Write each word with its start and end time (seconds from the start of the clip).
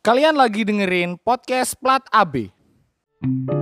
Kalian 0.00 0.32
lagi 0.32 0.64
dengerin 0.64 1.20
podcast 1.20 1.76
Plat 1.76 2.00
AB. 2.08 2.48
Yo 3.20 3.59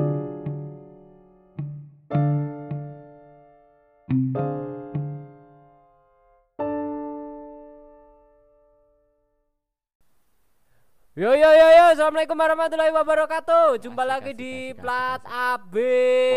assalamualaikum 12.08 12.40
warahmatullahi 12.40 12.94
wabarakatuh. 13.04 13.66
Jumpa 13.84 14.00
lagi 14.00 14.32
di 14.32 14.72
Plat 14.72 15.20
AB. 15.28 15.76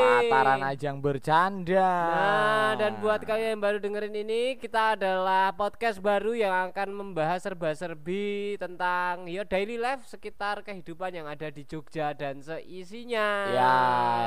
Pelataran 0.03 0.67
ajang 0.67 0.99
bercanda. 0.99 1.91
Nah, 2.11 2.71
dan 2.75 2.99
buat 2.99 3.23
kalian 3.23 3.55
yang 3.55 3.63
baru 3.63 3.79
dengerin 3.79 4.19
ini, 4.19 4.59
kita 4.59 4.99
adalah 4.99 5.55
podcast 5.55 6.03
baru 6.03 6.35
yang 6.35 6.51
akan 6.75 6.91
membahas 6.91 7.47
serba-serbi 7.47 8.59
tentang 8.59 9.31
yo 9.31 9.47
daily 9.47 9.79
life 9.79 10.03
sekitar 10.11 10.59
kehidupan 10.67 11.15
yang 11.15 11.31
ada 11.31 11.47
di 11.47 11.63
Jogja 11.63 12.11
dan 12.19 12.43
seisinya. 12.43 13.27
Ya, 13.55 13.79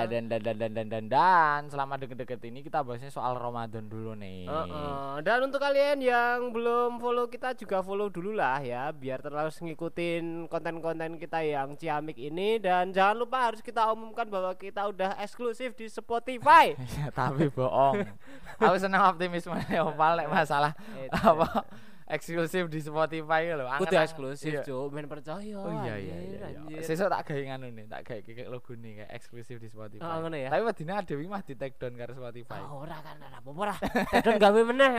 dan 0.09 0.33
dan 0.33 0.41
dan 0.41 0.57
dan 0.57 0.73
dan 0.73 0.89
dan, 0.89 1.07
dan. 1.13 1.61
selama 1.69 2.01
deket-deket 2.01 2.41
ini 2.49 2.65
kita 2.65 2.81
bahasnya 2.81 3.13
soal 3.13 3.37
Ramadan 3.37 3.85
dulu 3.85 4.17
nih. 4.17 4.49
Heeh. 4.49 5.21
Dan 5.21 5.53
untuk 5.53 5.61
kalian 5.61 6.01
yang 6.01 6.57
belum 6.57 6.97
follow 6.97 7.29
kita 7.29 7.53
juga 7.53 7.85
follow 7.85 8.09
dulu 8.09 8.33
lah 8.33 8.65
ya, 8.65 8.89
biar 8.97 9.21
terus 9.21 9.61
ngikutin 9.61 10.49
konten-konten 10.49 11.21
kita 11.21 11.34
yang 11.43 11.75
ciamik 11.75 12.15
ini 12.21 12.63
dan 12.63 12.95
jangan 12.95 13.17
lupa 13.19 13.51
harus 13.51 13.65
kita 13.65 13.89
umumkan 13.91 14.29
bahwa 14.29 14.55
kita 14.55 14.87
udah 14.87 15.19
eksklusif 15.19 15.75
di 15.75 15.91
Spotify. 15.91 16.77
Tapi 17.19 17.51
bohong. 17.51 18.05
Aku 18.61 18.77
senang 18.79 19.11
optimisme 19.11 19.57
Opal 19.83 20.23
masalah 20.31 20.77
apa 21.11 21.67
eksklusif 22.05 22.69
di 22.69 22.79
Spotify 22.79 23.49
loh. 23.51 23.65
Udah 23.65 23.81
Angen-angen- 23.81 24.05
eksklusif, 24.05 24.53
iya. 24.53 24.61
Cuk. 24.61 24.93
Men 24.93 25.09
percaya. 25.09 25.57
Oh 25.57 25.73
iya 25.81 25.97
iya 25.97 26.17
iya. 26.21 26.39
iya. 26.69 26.81
Sesuk 26.81 27.09
tak 27.09 27.25
gawe 27.25 27.41
nganu 27.41 27.73
nih, 27.73 27.89
tak 27.89 28.05
gawe 28.05 28.21
kayak 28.21 28.47
logo 28.47 28.73
nih 28.75 28.93
kayak 29.01 29.11
eksklusif 29.15 29.57
di 29.57 29.67
Spotify. 29.67 30.05
Oh, 30.05 30.21
ngono 30.21 30.37
ya? 30.37 30.53
Tapi 30.53 30.63
wedine 30.63 30.93
ada 30.93 31.13
mah 31.17 31.41
di 31.41 31.55
take 31.55 31.77
down 31.77 31.95
karo 31.95 32.13
Spotify. 32.13 32.61
Ah, 32.61 32.71
ora 32.71 32.97
kan 32.99 33.17
ora 33.19 33.37
apa-apa 33.41 33.61
ora. 33.63 33.75
Tedon 34.13 34.37
gawe 34.37 34.61
meneh. 34.65 34.93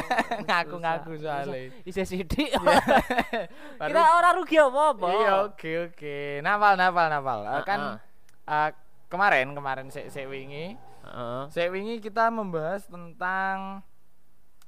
Ngaku-ngaku 0.46 1.12
soalnya. 1.16 1.58
Isih 1.82 2.04
sithik. 2.04 2.52
Baru- 3.80 3.90
Kita 3.90 4.02
ora 4.12 4.28
rugi 4.36 4.56
apa-apa. 4.56 5.06
Iya 5.08 5.32
oke 5.46 5.70
oke. 5.90 6.16
Napal 6.40 6.76
napal 6.76 7.06
napal. 7.08 7.38
Eh, 7.42 7.62
kan 7.64 7.80
Heeh. 7.80 8.68
eh, 8.68 8.70
kemarin 9.08 9.50
kemarin 9.50 9.86
sik 9.88 10.06
sik 10.06 10.28
wingi, 10.28 10.76
Heeh. 11.02 11.42
sik 11.48 11.72
wingi 11.72 11.98
kita 11.98 12.28
membahas 12.28 12.86
tentang 12.86 13.82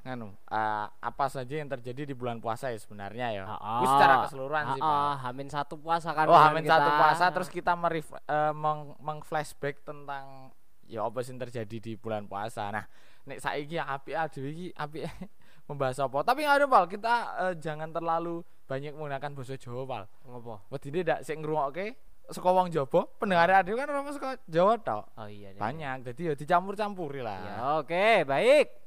nganu 0.02 0.34
eh, 0.50 0.86
apa 0.90 1.26
saja 1.26 1.54
yang 1.54 1.70
terjadi 1.70 2.10
di 2.10 2.12
bulan 2.12 2.38
puasa 2.38 2.68
ya 2.68 2.76
sebenarnya 2.76 3.26
ya. 3.32 3.44
Itu 3.46 3.86
secara 3.88 4.26
keseluruhan 4.26 4.64
sih, 4.68 4.80
Heeh, 4.80 4.90
Pak. 5.08 5.22
Hamin 5.22 5.48
satu 5.48 5.74
puasa 5.76 6.10
kan. 6.10 6.26
Oh, 6.26 6.34
hamin 6.34 6.66
satu 6.66 6.82
kita. 6.84 6.98
puasa 6.98 7.24
terus 7.30 7.48
kita 7.48 7.72
merif 7.72 8.10
eh, 8.10 8.50
meng, 8.52 8.98
meng-flashback 8.98 9.80
tentang 9.80 10.50
ya 10.84 11.06
apa 11.06 11.22
sih 11.22 11.30
yang 11.30 11.40
terjadi 11.40 11.76
di 11.78 11.92
bulan 11.94 12.26
puasa. 12.26 12.66
Nah, 12.68 12.82
nek 13.22 13.38
saiki 13.38 13.78
ya 13.78 13.86
api 13.88 14.10
aduh 14.12 14.42
iki 14.42 14.74
api 14.74 15.06
membahas 15.70 16.02
apa. 16.02 16.18
Tapi 16.20 16.42
nggak 16.42 16.56
ada 16.56 16.66
Pal, 16.66 16.84
kita 16.86 17.14
eh, 17.40 17.54
jangan 17.56 17.88
terlalu 17.88 18.42
banyak 18.66 18.92
menggunakan 18.92 19.30
bahasa 19.32 19.54
Jawa, 19.54 19.82
Pal. 19.86 20.02
ngopo? 20.24 20.66
Wedine 20.68 21.06
ndak 21.06 21.20
sik 21.22 21.38
ngrungokke 21.38 21.94
saka 22.26 22.48
wong 22.48 22.74
Jawa, 22.74 23.06
pendengar 23.18 23.46
radio 23.46 23.76
kan 23.76 23.86
orang 23.86 24.10
saka 24.10 24.34
Jawa 24.46 24.74
tok. 24.78 25.04
Oh 25.14 25.30
iya. 25.30 25.54
nih. 25.54 25.60
Banyak, 25.62 25.96
jadi 26.10 26.22
ya 26.26 26.34
dicampur-campuri 26.34 27.20
Ya, 27.20 27.26
lah. 27.30 27.38
oke, 27.78 28.26
baik. 28.26 28.81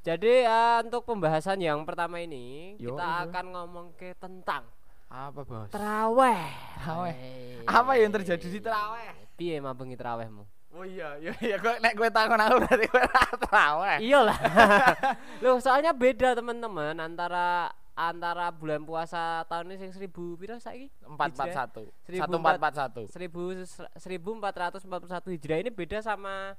Jadi 0.00 0.48
eh, 0.48 0.78
untuk 0.80 1.04
pembahasan 1.04 1.60
yang 1.60 1.84
pertama 1.84 2.24
ini 2.24 2.72
Yo, 2.80 2.96
kita 2.96 3.04
yo. 3.04 3.20
akan 3.28 3.44
ngomong 3.52 3.86
ke 4.00 4.16
tentang 4.16 4.64
Apa, 5.12 5.44
Bos? 5.44 5.68
teraweh. 5.68 6.40
Teraweh. 6.80 7.16
Apa 7.68 7.92
yang 8.00 8.08
terjadi 8.08 8.46
di 8.48 8.60
teraweh? 8.64 9.12
Piye 9.36 9.60
mambengi 9.60 10.00
terawehmu? 10.00 10.48
Oh 10.70 10.86
iya, 10.86 11.18
iya 11.18 11.34
iya 11.42 11.56
kok 11.58 11.82
nek 11.82 11.98
kowe 11.98 12.06
takon 12.08 12.40
aku 12.40 12.62
berarti 12.62 12.86
ora 12.94 13.22
teraweh. 13.44 13.96
Iyalah. 14.00 14.38
Loh, 15.44 15.58
soalnya 15.60 15.92
beda 15.92 16.32
teman-teman 16.38 16.96
antara 16.96 17.74
antara 17.92 18.48
bulan 18.54 18.80
puasa 18.86 19.44
tahun 19.52 19.74
ini 19.74 19.76
sing 19.84 19.90
1000 19.92 20.08
piro 20.40 20.56
saiki? 20.56 20.88
441. 21.04 21.92
Seribu 22.08 22.32
1441. 24.00 24.00
1000 24.00 24.80
1441 25.28 25.34
Hijriah 25.36 25.60
ini 25.60 25.70
beda 25.74 26.00
sama 26.00 26.56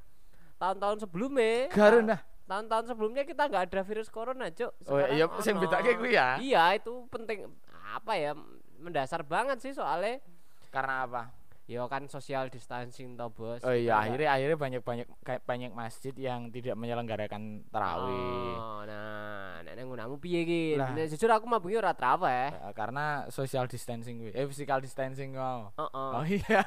tahun-tahun 0.61 1.07
sebelumnya. 1.07 1.73
Garun 1.73 2.13
dah. 2.13 2.21
Tahun-tahun 2.51 2.85
sebelumnya 2.91 3.23
kita 3.23 3.47
nggak 3.47 3.71
ada 3.71 3.81
virus 3.87 4.11
corona, 4.11 4.51
Cuk. 4.51 4.75
Oh 4.91 4.99
iya, 4.99 5.23
sing 5.39 5.55
bedake 5.55 5.95
kuwi 5.95 6.19
ya. 6.19 6.35
Iya, 6.35 6.75
itu 6.75 7.07
penting 7.07 7.47
apa 7.71 8.19
ya? 8.19 8.35
Mendasar 8.75 9.23
banget 9.23 9.63
sih 9.63 9.71
soalnya 9.71 10.19
Karena 10.67 11.07
apa? 11.07 11.23
ya 11.71 11.87
kan 11.87 12.03
social 12.11 12.51
distancing 12.51 13.15
toh, 13.15 13.31
Bos. 13.31 13.63
Oh 13.63 13.71
iya, 13.71 14.03
akhirnya 14.03 14.35
akhirnya 14.35 14.57
banyak 14.59 14.81
banyak 14.83 15.07
kayak 15.23 15.41
banyak 15.47 15.71
masjid 15.71 16.11
yang 16.19 16.51
tidak 16.51 16.75
menyelenggarakan 16.75 17.63
tarawih. 17.71 18.55
Oh, 18.59 18.83
nah, 18.83 19.63
nek 19.63 19.79
nggunamu 19.79 20.19
piye 20.19 20.43
iki? 20.43 20.61
Nek 20.75 21.07
Jujur 21.15 21.31
aku 21.31 21.47
mah 21.47 21.63
bengi 21.63 21.79
ora 21.79 21.95
traweh. 21.95 22.51
Eh, 22.51 22.73
Karena 22.75 23.23
social 23.31 23.71
distancing 23.71 24.19
kuwi. 24.19 24.35
Eh 24.35 24.43
physical 24.51 24.83
distancing 24.83 25.31
kau. 25.31 25.71
Heeh. 25.79 26.11
Oh 26.11 26.25
iya. 26.27 26.63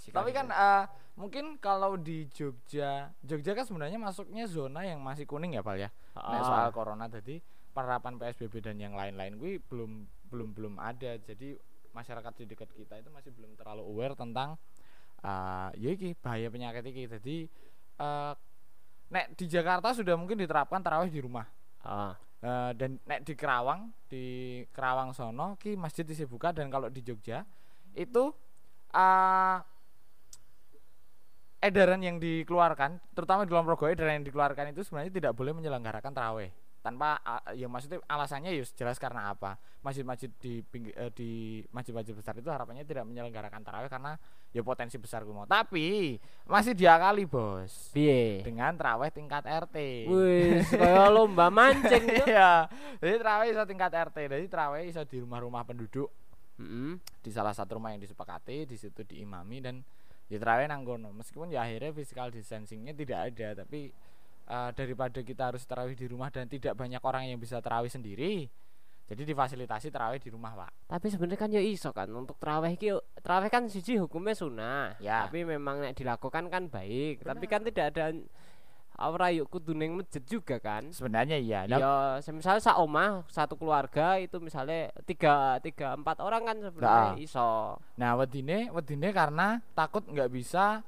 Physical 0.00 0.16
Tapi 0.16 0.30
kan 0.32 0.46
eh, 0.48 0.82
mungkin 1.18 1.58
kalau 1.58 1.98
di 1.98 2.30
Jogja, 2.30 3.10
Jogja 3.26 3.52
kan 3.58 3.66
sebenarnya 3.66 3.98
masuknya 3.98 4.46
zona 4.46 4.86
yang 4.86 5.02
masih 5.02 5.26
kuning 5.26 5.58
ya, 5.58 5.62
Pak 5.66 5.76
ya. 5.76 5.90
Heeh. 6.14 6.42
soal 6.46 6.70
corona 6.70 7.10
tadi 7.10 7.42
penerapan 7.74 8.16
PSBB 8.18 8.62
dan 8.62 8.78
yang 8.78 8.94
lain-lain 8.94 9.34
gue 9.38 9.58
belum 9.66 10.06
belum 10.30 10.48
belum 10.54 10.74
ada. 10.78 11.18
Jadi 11.18 11.58
masyarakat 11.90 12.32
di 12.38 12.44
dekat 12.46 12.70
kita 12.72 12.94
itu 13.02 13.10
masih 13.10 13.34
belum 13.34 13.58
terlalu 13.58 13.82
aware 13.82 14.14
tentang 14.14 14.54
eh 15.18 15.70
ya 15.74 15.90
iki 15.92 16.14
bahaya 16.14 16.46
penyakit 16.48 16.86
iki. 16.86 17.04
Jadi 17.10 17.36
eh 17.98 18.34
nek 19.08 19.34
di 19.34 19.46
Jakarta 19.50 19.90
sudah 19.90 20.14
mungkin 20.14 20.38
diterapkan 20.38 20.78
tarawih 20.78 21.10
di 21.10 21.20
rumah. 21.20 21.46
Heeh. 21.82 22.28
Eh, 22.38 22.72
dan 22.78 23.02
nek 23.02 23.26
di 23.26 23.34
Kerawang 23.34 23.90
di 24.06 24.24
Kerawang 24.70 25.10
sono 25.10 25.58
ki 25.58 25.74
masjid 25.74 26.06
isi 26.06 26.22
buka 26.22 26.54
dan 26.54 26.70
kalau 26.70 26.86
di 26.86 27.02
Jogja 27.02 27.42
itu 27.98 28.30
eh 28.94 29.58
edaran 31.58 32.00
yang 32.02 32.16
dikeluarkan 32.22 33.02
terutama 33.14 33.42
di 33.42 33.50
Lombrogo 33.50 33.90
edaran 33.90 34.22
yang 34.22 34.26
dikeluarkan 34.26 34.70
itu 34.70 34.86
sebenarnya 34.86 35.12
tidak 35.12 35.32
boleh 35.34 35.54
menyelenggarakan 35.54 36.14
taraweh 36.14 36.50
tanpa 36.78 37.18
ya 37.58 37.66
maksudnya 37.66 37.98
alasannya 38.06 38.54
ya 38.54 38.62
jelas 38.78 39.02
karena 39.02 39.34
apa 39.34 39.58
masjid-masjid 39.82 40.30
di 40.38 40.62
pinggir, 40.62 40.94
eh, 40.94 41.10
di 41.10 41.60
masjid-masjid 41.74 42.14
besar 42.14 42.38
itu 42.38 42.46
harapannya 42.48 42.86
tidak 42.86 43.02
menyelenggarakan 43.02 43.66
taraweh 43.66 43.90
karena 43.90 44.14
ya 44.54 44.62
potensi 44.62 44.94
besar 44.96 45.26
gue 45.26 45.34
mau 45.34 45.44
tapi 45.44 46.16
masih 46.46 46.78
diakali 46.78 47.26
bos 47.26 47.90
Piye? 47.90 48.46
dengan 48.46 48.78
taraweh 48.78 49.10
tingkat 49.10 49.42
RT 49.42 50.06
Wis 50.06 50.70
kaya 50.70 51.10
lomba 51.10 51.50
mancing 51.50 52.04
itu. 52.14 52.24
Iya. 52.30 52.70
Jadi 53.02 53.14
terawih 53.20 53.48
iso 53.52 53.62
tingkat 53.66 53.92
RT. 53.92 54.16
Jadi 54.30 54.46
terawih 54.46 54.82
iso 54.88 55.02
di 55.04 55.18
rumah-rumah 55.20 55.62
penduduk 55.66 56.08
Heeh. 56.58 56.98
di 57.22 57.30
salah 57.30 57.52
satu 57.52 57.78
rumah 57.78 57.94
yang 57.94 58.02
disepakati, 58.02 58.66
di 58.66 58.76
situ 58.78 59.02
diimami 59.06 59.58
dan 59.62 59.82
di 60.28 60.36
terawih 60.36 60.68
nang 60.68 60.84
kono. 60.84 61.10
Meskipun 61.16 61.48
ya 61.48 61.64
akhirnya 61.64 61.90
physical 61.96 62.28
distancingnya 62.28 62.92
tidak 62.92 63.32
ada, 63.32 63.64
tapi 63.64 63.90
eh, 64.46 64.70
daripada 64.76 65.24
kita 65.24 65.50
harus 65.50 65.64
terawih 65.64 65.96
di 65.96 66.06
rumah 66.06 66.28
dan 66.28 66.46
tidak 66.46 66.76
banyak 66.76 67.00
orang 67.00 67.32
yang 67.32 67.40
bisa 67.40 67.58
terawih 67.64 67.88
sendiri, 67.88 68.46
jadi 69.08 69.24
difasilitasi 69.24 69.88
terawih 69.88 70.20
di 70.20 70.28
rumah, 70.28 70.52
Pak. 70.52 70.84
Tapi 70.84 71.08
sebenarnya 71.08 71.40
kan 71.40 71.48
ya 71.48 71.64
iso 71.64 71.96
kan 71.96 72.12
untuk 72.12 72.36
terawih 72.36 72.76
iki 72.76 72.92
terawih 73.24 73.48
kan 73.48 73.64
siji 73.64 73.96
hukumnya 73.96 74.36
sunnah. 74.36 75.00
Ya. 75.00 75.24
Tapi 75.24 75.48
memang 75.48 75.80
nek 75.80 75.96
dilakukan 75.96 76.52
kan 76.52 76.68
baik. 76.68 77.24
Tapi 77.24 77.44
kan 77.48 77.64
tidak 77.64 77.96
ada 77.96 78.12
ora 78.98 79.30
yuk 79.30 79.46
kudu 79.46 79.70
ning 79.78 79.94
masjid 79.94 80.18
juga 80.26 80.58
kan. 80.58 80.90
Sebenarnya 80.90 81.38
iya. 81.38 81.60
Nah, 81.70 81.78
Ya, 81.78 81.92
misalnya 82.34 82.58
sak 82.58 82.82
omah 82.82 83.22
satu 83.30 83.54
keluarga 83.54 84.18
itu 84.18 84.42
misalnya 84.42 84.90
tiga 85.06 85.62
tiga 85.62 85.94
empat 85.94 86.18
orang 86.18 86.42
kan 86.42 86.56
sebenarnya 86.58 87.14
Nah. 87.14 87.22
iso. 87.22 87.78
Nah, 87.94 88.18
wedine 88.18 88.74
wedine 88.74 89.14
karena 89.14 89.62
takut 89.78 90.02
nggak 90.02 90.30
bisa 90.34 90.82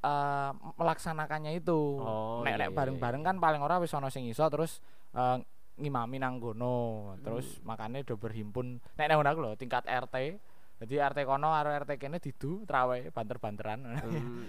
eh, 0.00 0.50
melaksanakannya 0.76 1.56
itu. 1.56 1.80
Oh, 2.00 2.40
nek 2.44 2.56
iya, 2.56 2.60
nek 2.64 2.70
iya, 2.72 2.76
bareng-bareng 2.76 3.22
kan 3.24 3.36
paling 3.40 3.60
ora 3.60 3.80
wis 3.80 3.92
ana 3.92 4.08
sing 4.08 4.24
iso 4.24 4.44
terus 4.48 4.80
eh, 5.12 5.36
ngimami 5.76 6.16
nang 6.20 6.40
kono. 6.40 7.12
Terus 7.20 7.60
makanya 7.60 8.00
do 8.04 8.16
berhimpun 8.16 8.80
nek 8.96 9.06
nang 9.08 9.20
aku 9.20 9.40
lho 9.44 9.52
tingkat 9.56 9.84
RT. 9.84 10.40
Jadi 10.74 10.98
RT 10.98 11.18
kono 11.22 11.54
karo 11.54 11.70
RT 11.70 11.96
kene 11.96 12.18
didu 12.18 12.66
trawe 12.66 12.98
banter-banteran. 13.14 13.78
Hmm. 13.94 14.42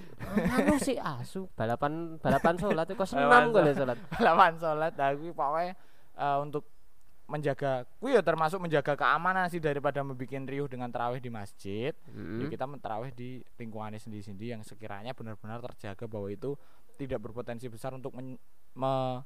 anu 0.58 0.76
sih 0.82 0.98
asu 0.98 1.46
balapan 1.54 2.18
balapan 2.18 2.58
sholat 2.58 2.90
kok 2.90 2.98
Balapan 2.98 3.08
senam 3.08 3.44
gue 3.54 3.74
sholat. 3.78 3.98
Lawan 4.20 4.54
salat 4.58 4.94
kuwi 4.98 5.32
pokoke 5.32 5.74
eh, 6.18 6.38
untuk 6.42 6.66
menjaga 7.26 7.90
kuwi 7.98 8.14
ya 8.14 8.22
termasuk 8.22 8.62
menjaga 8.62 8.94
keamanan 8.94 9.50
sih 9.50 9.58
daripada 9.58 10.06
membuat 10.06 10.46
riuh 10.46 10.70
dengan 10.70 10.90
terawih 10.94 11.22
di 11.22 11.30
masjid. 11.34 11.94
Ya, 12.42 12.46
kita 12.50 12.66
terawih 12.78 13.10
di 13.14 13.42
lingkungannya 13.58 13.98
sendiri-sendiri 13.98 14.54
yang 14.58 14.62
sekiranya 14.62 15.14
benar-benar 15.18 15.62
terjaga 15.74 16.06
bahwa 16.06 16.30
itu 16.30 16.54
tidak 17.02 17.22
berpotensi 17.22 17.66
besar 17.68 17.94
untuk 17.98 18.14
men- 18.14 18.40
me- 18.78 19.22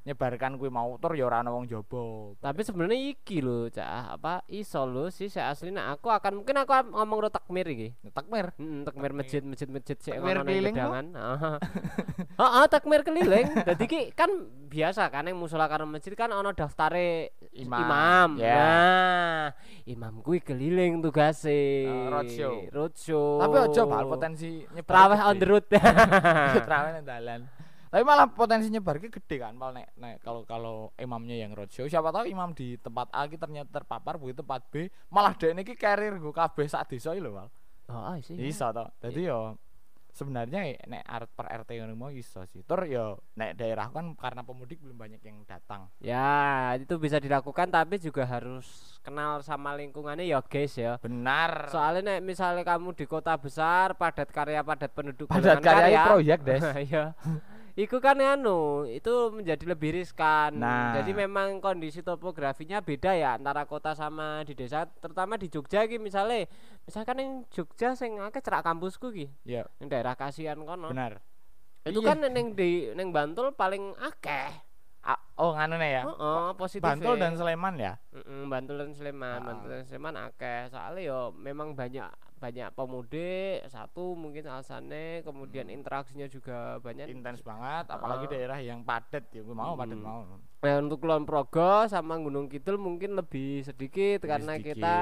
nyebarkan 0.00 0.56
kuwi 0.56 0.72
mau 0.72 0.96
tur 0.96 1.12
ya 1.12 1.28
ora 1.28 1.44
ana 1.44 1.52
wong 1.52 1.68
jaba. 1.68 2.32
Tapi 2.40 2.60
sebenarnya 2.64 2.96
iki 3.12 3.44
lho, 3.44 3.68
Cak, 3.68 4.16
apa 4.16 4.40
iso 4.48 4.88
lho 4.88 5.12
sih 5.12 5.28
saya 5.28 5.52
asli 5.52 5.68
nah 5.68 5.92
aku 5.92 6.08
akan 6.08 6.40
mungkin 6.40 6.56
aku 6.56 6.72
ngomong 6.96 7.18
ro 7.20 7.28
takmir 7.28 7.68
iki. 7.68 7.92
Takmir. 8.08 8.56
Heeh, 8.56 8.80
takmir 8.88 9.12
masjid, 9.12 9.42
masjid-masjid 9.44 9.96
sik 10.00 10.16
Takmir 10.16 10.40
ngono? 10.40 10.72
Gedangan. 10.72 11.06
Heeh, 12.40 12.64
takmir 12.72 13.00
keliling. 13.04 13.46
Dadi 13.60 13.84
ki 13.84 14.00
kan 14.16 14.30
biasa 14.72 15.12
kan 15.12 15.28
yang 15.28 15.36
musola 15.36 15.68
karo 15.68 15.84
masjid 15.84 16.16
kan 16.16 16.32
ana 16.32 16.56
daftare 16.56 17.36
Imam. 17.52 17.84
imam. 17.84 18.30
Ya. 18.40 18.56
Nah, 18.56 19.44
imam 19.84 20.24
kuwi 20.24 20.40
keliling 20.40 21.04
tugase. 21.04 21.84
Oh, 21.84 22.08
roadshow. 22.08 22.54
Roadshow. 22.72 23.44
Tapi 23.44 23.56
aja 23.68 23.82
bal 23.84 24.04
potensi 24.08 24.64
nyebar. 24.72 24.92
Traweh 24.96 25.20
on 25.28 25.36
the 25.36 25.46
road. 25.46 25.64
Traweh 26.68 26.90
nang 26.96 27.04
dalan. 27.04 27.59
Tapi 27.90 28.06
malah 28.06 28.30
potensi 28.30 28.70
nyebar 28.70 29.02
ki 29.02 29.10
gede 29.10 29.42
kan, 29.42 29.58
mal 29.58 29.74
nek, 29.74 29.98
nek 29.98 30.22
kalau 30.22 30.46
kalau 30.46 30.94
imamnya 30.94 31.34
yang 31.34 31.58
roadshow, 31.58 31.90
siapa 31.90 32.14
tahu 32.14 32.30
imam 32.30 32.54
di 32.54 32.78
tempat 32.78 33.10
A 33.10 33.26
ki 33.26 33.34
ternyata 33.34 33.82
terpapar 33.82 34.14
begitu 34.14 34.46
tempat 34.46 34.62
B, 34.70 34.86
malah 35.10 35.34
dek 35.34 35.58
niki 35.58 35.74
carrier 35.74 36.14
nggo 36.14 36.30
kabeh 36.30 36.70
sak 36.70 36.86
desa 36.86 37.10
lho, 37.18 37.34
Mal. 37.34 37.50
Oh, 37.90 38.14
sih. 38.22 38.38
Iso 38.38 38.70
to. 38.70 38.86
Dadi 39.02 39.26
yo 39.26 39.58
sebenarnya 40.10 40.74
nek 40.90 41.04
art 41.06 41.30
per 41.30 41.46
RT 41.46 41.70
ngono 41.82 41.94
mau 41.98 42.10
iso 42.14 42.42
sih. 42.46 42.62
Tur 42.66 42.86
yo 42.86 43.18
nek 43.38 43.58
daerah 43.58 43.90
kan 43.90 44.14
karena 44.14 44.42
pemudik 44.46 44.78
belum 44.82 44.94
banyak 44.94 45.22
yang 45.22 45.42
datang. 45.46 45.90
Ya, 46.02 46.74
itu 46.78 46.94
bisa 46.98 47.18
dilakukan 47.18 47.70
tapi 47.70 47.98
juga 47.98 48.26
harus 48.26 48.98
kenal 49.02 49.42
sama 49.42 49.74
lingkungannya 49.74 50.26
ya, 50.26 50.42
guys 50.42 50.74
ya. 50.78 50.98
Benar. 51.02 51.70
Soalnya 51.70 52.18
nek 52.18 52.20
misalnya 52.22 52.62
kamu 52.62 52.94
di 52.94 53.06
kota 53.06 53.34
besar, 53.38 53.98
padat 53.98 54.30
karya, 54.30 54.62
padat 54.62 54.90
penduduk, 54.94 55.26
Padat 55.26 55.58
karya 55.58 55.98
karya, 55.98 56.02
proyek, 56.06 56.38
Des. 56.46 56.62
Iya. 56.90 57.04
Iku 57.80 57.96
kan 57.96 58.20
anu, 58.20 58.84
itu 58.84 59.08
menjadi 59.32 59.64
lebih 59.64 59.96
riskan. 59.96 60.52
Nah. 60.52 60.92
Jadi 60.92 61.16
memang 61.16 61.64
kondisi 61.64 62.04
topografinya 62.04 62.84
beda 62.84 63.16
ya 63.16 63.40
antara 63.40 63.64
kota 63.64 63.96
sama 63.96 64.44
di 64.44 64.52
desa, 64.52 64.84
terutama 65.00 65.40
di 65.40 65.48
Jogja 65.48 65.88
iki 65.88 65.96
misalnya, 65.96 66.44
misalkan 66.84 67.16
yang 67.16 67.32
Jogja 67.48 67.96
sing 67.96 68.20
akeh 68.20 68.44
cerak 68.44 68.60
kampusku 68.60 69.08
ki, 69.08 69.32
Iya, 69.48 69.64
yang 69.80 69.88
daerah 69.88 70.12
Kasihan 70.12 70.60
kono. 70.60 70.92
benar. 70.92 71.24
Itu 71.80 72.04
Iya. 72.04 72.12
kan 72.12 72.20
neng 72.20 72.52
di 72.52 72.92
neng 72.92 73.16
Bantul 73.16 73.56
paling 73.56 73.96
akeh. 73.96 74.52
Ah, 75.00 75.16
oh 75.40 75.56
nganu 75.56 75.80
ya. 75.80 76.04
Heeh, 76.04 76.48
positif. 76.60 76.84
Bantul 76.84 77.16
dan 77.16 77.32
Sleman 77.32 77.80
ya. 77.80 77.96
Mm-mm, 78.12 78.52
Bantul 78.52 78.76
dan 78.76 78.92
Sleman, 78.92 79.40
Ah. 79.40 79.46
Bantul 79.48 79.68
dan 79.72 79.82
Sleman 79.88 80.12
akeh. 80.20 80.68
Soalnya 80.68 81.00
yo 81.00 81.18
memang 81.32 81.72
banyak 81.72 82.12
banyak 82.40 82.72
pemudik 82.72 83.68
satu 83.68 84.16
mungkin 84.16 84.42
alasannya 84.42 85.20
kemudian 85.20 85.68
Hmm. 85.68 85.76
interaksinya 85.76 86.24
juga 86.24 86.80
banyak 86.80 87.06
Intens 87.06 87.40
banget, 87.40 87.84
apalagi 87.86 88.24
Ah. 88.24 88.30
daerah 88.30 88.58
yang 88.58 88.80
padat 88.80 89.28
ya. 89.28 89.44
Mau 89.44 89.76
padat 89.76 89.94
Mm. 89.94 90.02
mau. 90.02 90.24
Nah, 90.60 90.76
untuk 90.78 90.98
Kulon 90.98 91.22
Progo 91.22 91.84
sama 91.86 92.16
Gunung 92.16 92.48
Kidul 92.48 92.76
mungkin 92.76 93.12
lebih 93.12 93.60
sedikit 93.62 94.18
Lebih 94.18 94.30
karena 94.30 94.52
sedikit. 94.54 94.74
kita 94.74 94.94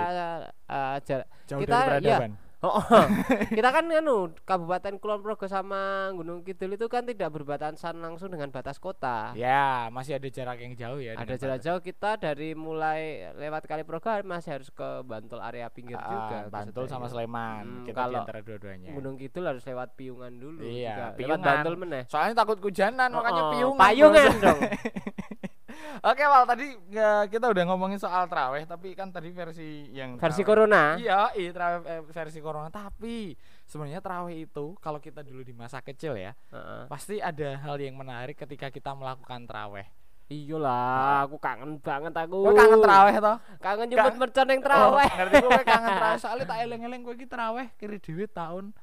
eh, 0.66 0.96
jar- 1.00 1.28
Jauh 1.46 1.60
Kita- 1.62 1.78
dari 1.78 1.88
peradaban. 2.04 2.32
Oh, 2.58 2.74
oh. 2.74 2.82
kita 3.54 3.70
kan 3.70 3.86
anu 3.86 4.34
Kabupaten 4.42 4.98
Kulon 4.98 5.22
Progo 5.22 5.46
sama 5.46 6.10
Gunung 6.10 6.42
Kidul 6.42 6.74
itu 6.74 6.90
kan 6.90 7.06
tidak 7.06 7.30
berbatasan 7.30 8.02
langsung 8.02 8.34
dengan 8.34 8.50
batas 8.50 8.82
kota. 8.82 9.30
Ya, 9.32 9.86
masih 9.88 10.18
ada 10.18 10.26
jarak 10.26 10.58
yang 10.58 10.74
jauh 10.74 10.98
ya. 10.98 11.14
Ada 11.14 11.38
jarak 11.38 11.62
batas. 11.62 11.66
jauh 11.70 11.80
kita 11.80 12.18
dari 12.18 12.58
mulai 12.58 13.30
lewat 13.38 13.62
Kali 13.62 13.86
Progo 13.86 14.10
masih 14.26 14.58
harus 14.58 14.74
ke 14.74 14.88
Bantul 15.06 15.38
area 15.38 15.70
pinggir 15.70 15.94
Ah, 15.94 16.10
juga. 16.10 16.38
Bantul 16.50 16.90
sama 16.90 17.06
ya. 17.06 17.14
Sleman. 17.14 17.64
Hmm, 17.64 17.86
kita 17.86 18.00
di 18.04 18.16
antara 18.18 18.40
dua-duanya. 18.42 18.90
Gunung 18.90 19.14
Kidul 19.14 19.44
harus 19.46 19.62
lewat 19.62 19.94
Piungan 19.94 20.32
dulu 20.34 20.58
Iya, 20.58 20.66
juga. 20.66 20.98
Lewat 20.98 21.14
Piungan. 21.14 21.38
Bantul 21.38 21.74
meneh. 21.78 22.02
Soalnya 22.10 22.34
takut 22.34 22.58
hujanan, 22.58 23.08
makanya 23.08 23.42
Oh, 23.44 23.50
piungan. 23.54 23.78
Payungan 23.78 24.32
dong. 24.42 24.60
Oke, 26.00 26.22
Wal, 26.22 26.44
tadi 26.44 26.66
ya, 26.88 27.24
kita 27.24 27.46
udah 27.46 27.64
ngomongin 27.66 27.96
soal 27.96 28.24
traweh, 28.24 28.62
tapi 28.62 28.92
kan 28.92 29.08
tadi 29.08 29.28
versi 29.28 29.90
yang 29.90 30.14
Versi 30.14 30.40
traweh- 30.40 30.48
corona. 30.64 30.82
Iya, 30.94 31.34
iya 31.34 31.50
traweh 31.50 31.78
eh, 31.82 32.02
versi 32.04 32.38
corona. 32.38 32.68
Tapi 32.68 33.34
sebenarnya 33.64 33.98
traweh 33.98 34.44
itu 34.44 34.78
kalau 34.78 34.98
kita 34.98 35.20
dulu 35.20 35.40
di 35.40 35.50
masa 35.50 35.78
kecil 35.78 36.14
ya, 36.14 36.32
Heeh. 36.48 36.86
pasti 36.86 37.18
ada 37.18 37.58
hal 37.58 37.76
yang 37.76 37.94
menarik 37.94 38.36
ketika 38.36 38.68
kita 38.68 38.92
melakukan 38.92 39.42
traweh. 39.44 39.86
Iyalah, 40.28 41.24
aku 41.24 41.36
kangen 41.36 41.80
banget 41.80 42.12
aku. 42.12 42.36
Kowe 42.38 42.52
kangen 42.52 42.78
traweh 42.78 43.14
toh? 43.16 43.36
Kangen 43.58 43.86
nyebut 43.88 44.14
mercon 44.14 44.46
yang 44.46 44.60
traweh. 44.60 45.08
Oh, 45.08 45.16
ngerti 45.16 45.36
kowe 45.40 45.62
kangen 45.62 45.92
traweh 45.94 46.18
soalnya 46.22 46.44
tak 46.46 46.58
eling-eling 46.62 47.00
kowe 47.00 47.12
iki 47.12 47.24
traweh 47.24 47.66
kiri 47.74 47.96
dhewe 47.96 48.28
tahun 48.28 48.76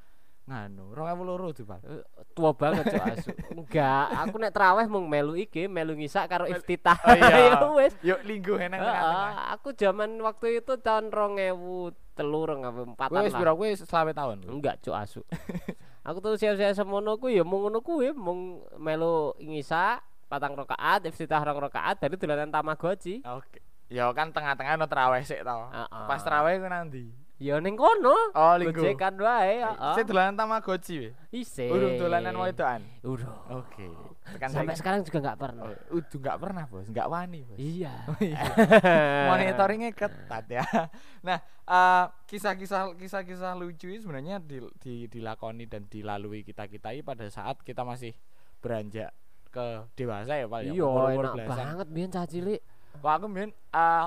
nganu 0.46 0.94
2002 0.94 1.58
tuh, 1.58 1.64
Pak. 1.66 1.78
Eh, 1.82 2.02
Tua 2.30 2.54
banget 2.54 2.86
cok 2.86 3.04
asu. 3.10 3.30
Enggak, 3.50 4.06
aku 4.14 4.36
nek 4.38 4.54
traweh 4.54 4.86
mung 4.86 5.10
melu 5.10 5.34
iki, 5.34 5.66
melu 5.66 5.92
ngisak 5.92 6.26
karo 6.26 6.46
iftitah. 6.46 6.94
Oh, 7.02 7.12
iya. 7.12 7.34
Ya 7.50 7.60
wis. 7.74 7.92
Yuk 8.00 8.20
linggo 8.22 8.54
enang 8.54 8.78
Heeh, 8.78 8.86
tengah-tengah. 8.86 9.34
aku 9.52 9.68
zaman 9.74 10.10
waktu 10.22 10.46
itu 10.60 10.72
tahun 10.78 11.10
2003 11.10 11.98
2004 12.16 13.10
Kowe 13.10 13.20
wis 13.20 13.34
lah. 13.34 13.40
pira 13.42 13.52
kowe 13.52 13.68
selawe 13.68 14.12
tahun? 14.12 14.38
Enggak 14.46 14.78
cok 14.80 14.96
asu. 14.96 15.20
aku 16.06 16.18
tuh 16.22 16.38
siap-siap 16.38 16.72
semono 16.72 17.18
ku 17.18 17.26
ya 17.26 17.42
mung 17.42 17.66
ngono 17.66 17.82
kuwi 17.82 18.14
mung 18.14 18.62
melu 18.78 19.34
ngisa 19.36 19.98
patang 20.26 20.54
rakaat, 20.54 21.02
iftitah 21.04 21.42
rong 21.42 21.58
rakaat 21.60 21.98
dari 21.98 22.14
dolanan 22.14 22.50
Tamagotchi. 22.50 23.22
Oke. 23.26 23.62
Ya 23.86 24.10
kan 24.10 24.30
tengah-tengah 24.30 24.74
no 24.74 24.86
traweh 24.86 25.22
sik 25.22 25.42
to. 25.42 25.58
Heeh. 25.70 26.06
Pas 26.06 26.22
traweh 26.22 26.58
ku 26.58 26.66
nanti. 26.66 27.10
Ya 27.36 27.60
ning 27.60 27.76
kono. 27.76 28.16
Oh, 28.32 28.54
linggo. 28.56 28.80
Gojekan 28.80 29.20
wae, 29.20 29.60
heeh. 29.60 29.92
Sik 29.92 30.08
dolanan 30.08 30.40
Tamagotchi 30.40 30.94
we. 30.96 31.08
Ise. 31.36 31.68
Urung 31.68 32.00
dolanan 32.00 32.32
wedokan. 32.32 32.80
Udah. 33.04 33.60
Oke. 33.60 33.92
Tekan 34.24 34.48
Sampai 34.48 34.72
saiki- 34.72 34.80
sekarang 34.80 35.00
juga 35.04 35.18
nggak 35.20 35.38
pernah. 35.38 35.62
Oh, 35.68 36.00
udah 36.00 36.16
nggak 36.16 36.38
pernah 36.40 36.64
bos, 36.64 36.88
nggak 36.88 37.08
wani 37.12 37.40
bos. 37.44 37.58
Iya. 37.60 37.92
Monitoringnya 39.28 39.92
ketat 39.92 40.44
ya. 40.48 40.64
Nah, 41.26 41.36
eh, 41.44 42.04
kisah-kisah 42.24 42.96
kisah-kisah 42.96 43.52
lucu 43.52 43.92
ini 43.92 44.00
sebenarnya 44.00 44.40
di, 44.40 44.64
di- 44.80 45.04
dilakoni 45.06 45.68
dan 45.68 45.84
dilalui 45.86 46.40
kita 46.40 46.64
kita 46.66 46.96
ini 46.96 47.04
pada 47.04 47.28
saat 47.28 47.60
kita 47.60 47.84
masih 47.84 48.16
beranjak 48.64 49.12
ke 49.52 49.84
dewasa 49.92 50.40
ya 50.40 50.46
pak 50.48 50.60
ya. 50.64 50.72
Iya, 50.72 50.88
enak 51.12 51.34
belasan. 51.36 51.56
banget 51.58 51.86
biyen 51.92 52.10
cah 52.10 52.24
cilik. 52.24 52.60
Wah 53.04 53.20
aku 53.20 53.28
mbien 53.28 53.52
eh, 53.52 54.06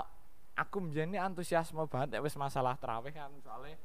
aku 0.60 0.84
mbien 0.84 1.08
ini 1.08 1.18
antusiasme 1.18 1.88
banget 1.88 2.16
ya 2.16 2.20
wis 2.20 2.36
masalah 2.36 2.76
terawih 2.76 3.16
kan 3.16 3.32
soalnya 3.40 3.80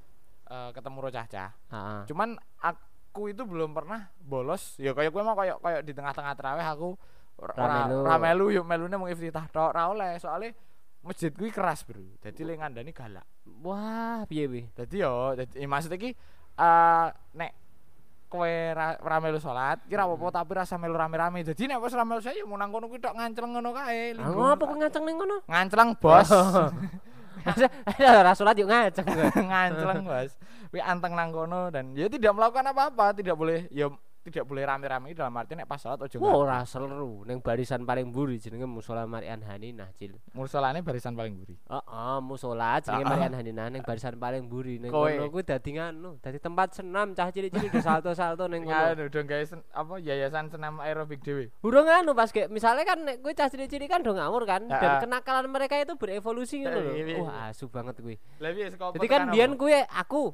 eh, 0.51 0.71
ketemu 0.75 0.97
roh 0.99 1.13
cacah. 1.15 1.51
Heeh. 1.71 2.01
Cuman 2.11 2.35
aku 2.59 3.31
itu 3.31 3.47
belum 3.47 3.71
pernah 3.71 4.11
bolos. 4.19 4.75
Ya 4.77 4.91
kayak 4.91 5.15
gue 5.15 5.23
mau 5.23 5.39
kayak 5.39 5.63
kayak 5.63 5.81
di 5.87 5.93
tengah-tengah 5.95 6.35
terawih 6.35 6.67
aku 6.67 6.89
ora- 7.39 7.55
Ramelu. 7.57 7.99
ramelu 8.05 8.47
yuk 8.61 8.65
melune 8.67 8.97
mau 8.99 9.07
iftitah 9.07 9.47
tok 9.49 9.71
ora 9.73 9.91
oleh 9.91 10.19
soalnya 10.19 10.51
masjid 11.01 11.31
kuwi 11.31 11.55
keras 11.55 11.87
bro. 11.87 12.03
Jadi 12.19 12.41
le 12.43 12.59
ngandani 12.59 12.91
galak. 12.91 13.27
Wah, 13.63 14.27
piye 14.27 14.51
piye? 14.51 14.65
Dadi 14.75 14.97
yo 15.01 15.33
dadi 15.33 15.63
maksud 15.63 15.95
iki 15.95 16.11
eh 16.55 17.09
nek 17.35 17.51
kowe 18.35 18.51
ra, 18.75 18.99
ra 18.99 19.17
melu 19.23 19.39
salat 19.39 19.79
kira 19.87 20.03
apa-apa 20.03 20.43
tapi 20.43 20.59
rasa 20.59 20.75
melu 20.75 20.99
rame-rame. 20.99 21.47
Dadi 21.47 21.71
nek 21.71 21.79
wis 21.79 21.95
ra 21.95 22.03
melu 22.03 22.19
saya 22.19 22.43
mau 22.43 22.59
nang 22.59 22.75
kono 22.75 22.91
kuwi 22.91 22.99
tok 22.99 23.15
ngancleng 23.15 23.55
ngono 23.55 23.71
kae. 23.71 24.19
Linggo. 24.19 24.43
Ngapa 24.43 24.63
kok 24.67 24.79
ngaceng 24.83 25.05
ning 25.07 25.17
ngono? 25.23 25.37
Ngancleng, 25.47 25.91
Bos. 26.03 26.29
Ora 28.19 28.33
salat 28.35 28.59
yuk 28.59 28.67
ngaceng. 28.67 29.07
ngancleng 29.51 30.03
bos 30.03 30.35
wi 30.75 30.83
anteng 30.83 31.15
nang 31.15 31.31
kono 31.31 31.71
dan 31.71 31.95
ya 31.95 32.11
tidak 32.11 32.35
melakukan 32.35 32.67
apa-apa 32.75 33.15
tidak 33.15 33.39
boleh 33.39 33.71
ya 33.71 33.87
tidak 34.25 34.49
boleh 34.49 34.65
rame-rame 34.65 35.13
dalam 35.13 35.37
arti 35.37 35.53
nek 35.53 35.69
pas 35.69 35.77
salat 35.77 36.01
ojo 36.01 36.17
Wah, 36.17 36.33
ora 36.35 36.59
seru 36.65 36.89
ning 37.23 37.39
barisan 37.39 37.85
paling 37.85 38.09
mburi 38.09 38.41
jenenge 38.41 38.65
Musola 38.65 39.05
Marian 39.05 39.39
Haninah, 39.39 39.93
Cil. 39.93 40.17
mursolane 40.33 40.81
barisan 40.81 41.13
paling 41.13 41.37
buri 41.37 41.61
Heeh, 41.61 42.19
musola 42.19 42.81
jenenge 42.81 43.05
Heeh. 43.05 43.13
Marian 43.13 43.35
Haninah 43.35 43.67
ning 43.69 43.83
barisan 43.85 44.17
paling 44.17 44.49
mburi 44.49 44.81
ning 44.81 44.89
kono 44.89 45.29
kuwi 45.29 45.45
dadi 45.45 45.77
nganu, 45.77 46.17
dadi 46.19 46.39
tempat 46.39 46.73
senam 46.73 47.13
cah 47.13 47.29
cilik-cilik 47.29 47.69
udah 47.71 47.85
salto-salto 47.85 48.49
ning 48.49 48.65
kono. 48.65 48.97
anu 48.97 49.05
dong 49.07 49.29
guys 49.29 49.53
apa 49.53 49.95
yayasan 49.99 50.49
senam 50.49 50.81
aerobik 50.81 51.21
dewe 51.21 51.53
Urung 51.61 51.85
anu 51.85 52.17
pas 52.17 52.33
kayak 52.33 52.49
misalnya 52.49 52.83
kan 52.83 52.99
nek 52.99 53.21
kowe 53.21 53.31
cah 53.31 53.47
cilik-cilik 53.47 53.87
kan 53.87 54.01
do 54.01 54.11
ngawur 54.11 54.43
kan 54.43 54.65
Heeh. 54.65 54.81
dan 54.81 55.05
kenakalan 55.05 55.47
mereka 55.47 55.77
itu 55.77 55.93
berevolusi 55.95 56.65
ngono 56.65 56.81
lho. 56.81 56.93
Wah, 57.21 57.53
asu 57.53 57.69
banget 57.69 58.01
kuwi. 58.01 58.17
lah 58.41 58.51
piye 58.51 58.69
saka 58.69 58.97
Jadi 58.97 59.07
kan 59.07 59.29
biyen 59.29 59.53
kuwi 59.55 59.77
aku, 59.87 60.33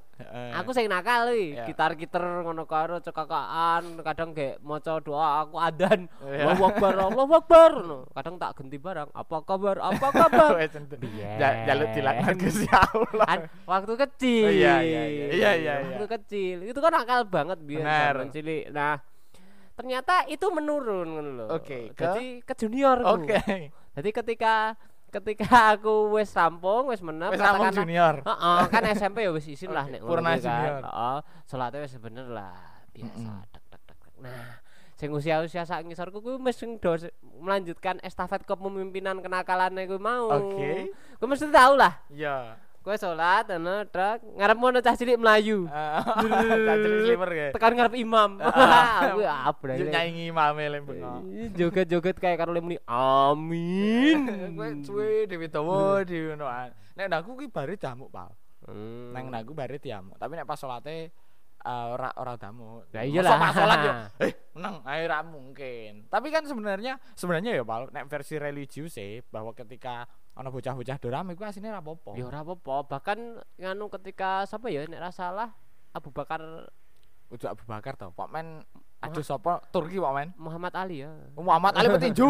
aku 0.55 0.71
sing 0.71 0.87
nakal 0.87 1.27
kuwi, 1.29 1.53
Iya. 1.53 1.67
gitar-gitar 1.67 2.23
ngono 2.43 2.63
karo 2.65 3.01
cekakaan, 3.01 3.80
kadang 4.01 4.31
kayak 4.31 4.57
maca 4.61 4.99
doa 4.99 5.43
aku 5.43 5.57
adan. 5.57 6.07
Iya. 6.21 6.45
Allahu 6.45 6.63
Akbar, 6.67 6.93
Allahu 6.95 7.33
Akbar. 7.35 7.71
ngono. 7.77 7.99
Kadang 8.11 8.35
tak 8.37 8.51
ganti 8.55 8.77
barang. 8.77 9.09
Apa 9.11 9.37
kabar? 9.43 9.77
Apa 9.79 10.07
kabar? 10.09 10.51
Wes 10.59 10.71
tentu. 10.71 10.95
Biyen. 10.97 11.37
Ja- 11.37 11.65
jaluk 11.65 11.89
dilaknat 11.91 12.35
Gusti 12.37 12.67
Allah 12.67 13.27
An- 13.27 13.47
waktu 13.65 13.93
kecil. 13.99 14.47
Oh, 14.47 14.53
iya, 14.53 14.75
iya, 14.81 15.03
iya. 15.05 15.27
Iya, 15.29 15.51
iya, 15.55 15.75
iya. 15.79 15.95
Waktu 15.95 16.07
kecil. 16.11 16.57
Itu 16.65 16.79
kan 16.79 16.93
akal 16.93 17.25
banget 17.25 17.59
biar 17.61 18.15
cilik. 18.29 18.71
Nah, 18.71 19.01
ternyata 19.73 20.27
itu 20.27 20.47
menurun 20.47 21.09
ngono 21.11 21.31
lho. 21.35 21.47
Oke, 21.53 21.91
ke- 21.91 22.01
Jadi 22.01 22.27
ke 22.43 22.53
junior. 22.55 23.01
oke 23.03 23.41
Jadi 23.91 24.09
ketika 24.13 24.77
ketika 25.11 25.43
aku 25.75 26.15
wis 26.15 26.31
rampung, 26.31 26.87
wis 26.87 27.03
menep 27.03 27.35
wes 27.35 27.43
rampung 27.43 27.75
junior 27.75 28.23
Heeh, 28.23 28.61
kan 28.71 28.83
SMP 28.89 29.27
ya 29.27 29.35
wis 29.35 29.43
isin 29.45 29.75
lah 29.75 29.83
nek 29.85 29.99
Purna 30.01 30.39
kan. 30.39 30.39
junior. 30.39 30.81
Heeh, 30.87 31.17
salatnya 31.43 31.83
wis 31.83 31.99
bener 31.99 32.31
lah, 32.31 32.55
biasa 32.95 33.50
Nah, 34.21 34.61
sing 35.01 35.09
usia-usia 35.11 35.65
sak 35.65 35.89
ngisorku 35.89 36.21
kuwi 36.21 36.37
mesti 36.37 36.69
sing 36.69 36.71
do 36.77 36.93
melanjutkan 37.41 37.97
estafet 38.05 38.45
kepemimpinan 38.45 39.19
kenakalane 39.25 39.89
kuwi 39.89 40.01
mau. 40.01 40.29
Oke. 40.29 40.93
Kuwi 41.17 41.29
mesti 41.29 41.49
tahu 41.49 41.75
lah. 41.81 42.05
Iya. 42.13 42.61
Kowe 42.81 42.97
salat 42.97 43.45
ana 43.53 43.85
truk 43.85 44.25
ngarep 44.41 44.57
ono 44.57 44.81
cah 44.81 44.97
cilik 44.97 45.21
melayu. 45.21 45.69
Cacil 46.69 46.93
sliver 47.05 47.29
kayak. 47.29 47.53
Tekan 47.53 47.73
ngarep 47.77 47.95
imam. 48.01 48.41
Ah. 48.41 49.13
Kuwi 49.13 49.29
apa 49.29 49.65
Yuk 49.77 49.89
nyanyi 49.93 50.33
mame 50.33 50.65
lem 50.65 50.83
bengok. 50.89 51.21
Joget-joget 51.61 52.17
kayak 52.17 52.41
karo 52.41 52.57
muni 52.57 52.81
amin. 52.89 54.19
Kowe 54.57 54.69
suwe 54.81 55.29
Dewi 55.29 55.53
Dawa 55.53 56.01
di 56.09 56.25
ngono. 56.25 56.49
ah. 56.49 56.73
Nek 56.97 57.21
aku 57.21 57.37
ki 57.45 57.53
bare 57.53 57.77
jamuk, 57.77 58.09
Pak. 58.09 58.33
Hmm. 58.65 59.13
Nang 59.13 59.29
aku 59.29 59.53
bare 59.53 59.77
diamuk. 59.77 60.17
Tapi 60.17 60.41
nek 60.41 60.49
pas 60.49 60.57
salate 60.57 61.13
eh, 61.61 61.87
ora 61.93 62.11
ora 62.17 62.35
damuk. 62.41 62.89
Ya 62.93 63.05
iyalah. 63.05 63.37
pas 63.37 63.53
salat 63.53 63.79
yo 63.85 63.93
eh 64.27 64.33
menang 64.57 64.81
ae 64.89 65.05
ra 65.05 65.21
mungkin. 65.21 66.09
Tapi 66.09 66.29
kan 66.33 66.45
sebenarnya 66.49 66.97
sebenarnya 67.15 67.61
ya 67.61 67.65
Pak, 67.65 67.93
nek 67.93 68.09
versi 68.09 68.41
religius 68.41 68.97
sih 68.97 69.21
bahwa 69.29 69.53
ketika 69.53 70.09
ana 70.35 70.49
bocah-bocah 70.49 70.97
dorame 70.99 71.37
ku 71.37 71.45
asine 71.45 71.69
ra 71.69 71.85
apa-apa. 71.85 72.17
Ya 72.17 72.25
ora 72.25 72.41
apa-apa, 72.43 72.89
bahkan 72.89 73.41
nganu 73.61 73.93
ketika 74.01 74.49
siapa 74.49 74.73
ya 74.73 74.89
nek 74.89 75.01
ra 75.01 75.11
salah 75.13 75.53
Abu 75.93 76.11
Bakar 76.15 76.41
Udah 77.31 77.55
Abu 77.55 77.63
Bakar 77.63 77.95
to. 77.95 78.11
Pak 78.11 78.29
Men 78.35 78.67
aduh 79.01 79.23
sapa 79.23 79.63
Turki 79.71 80.03
Pak 80.03 80.13
Men. 80.13 80.29
Muhammad 80.35 80.75
Ali 80.75 81.07
ya. 81.07 81.15
Muhammad 81.39 81.79
Ali 81.79 81.89
petinju. 81.95 82.27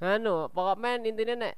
Anu, 0.00 0.48
pokoknya 0.48 0.96
intine 1.04 1.36
nek 1.36 1.54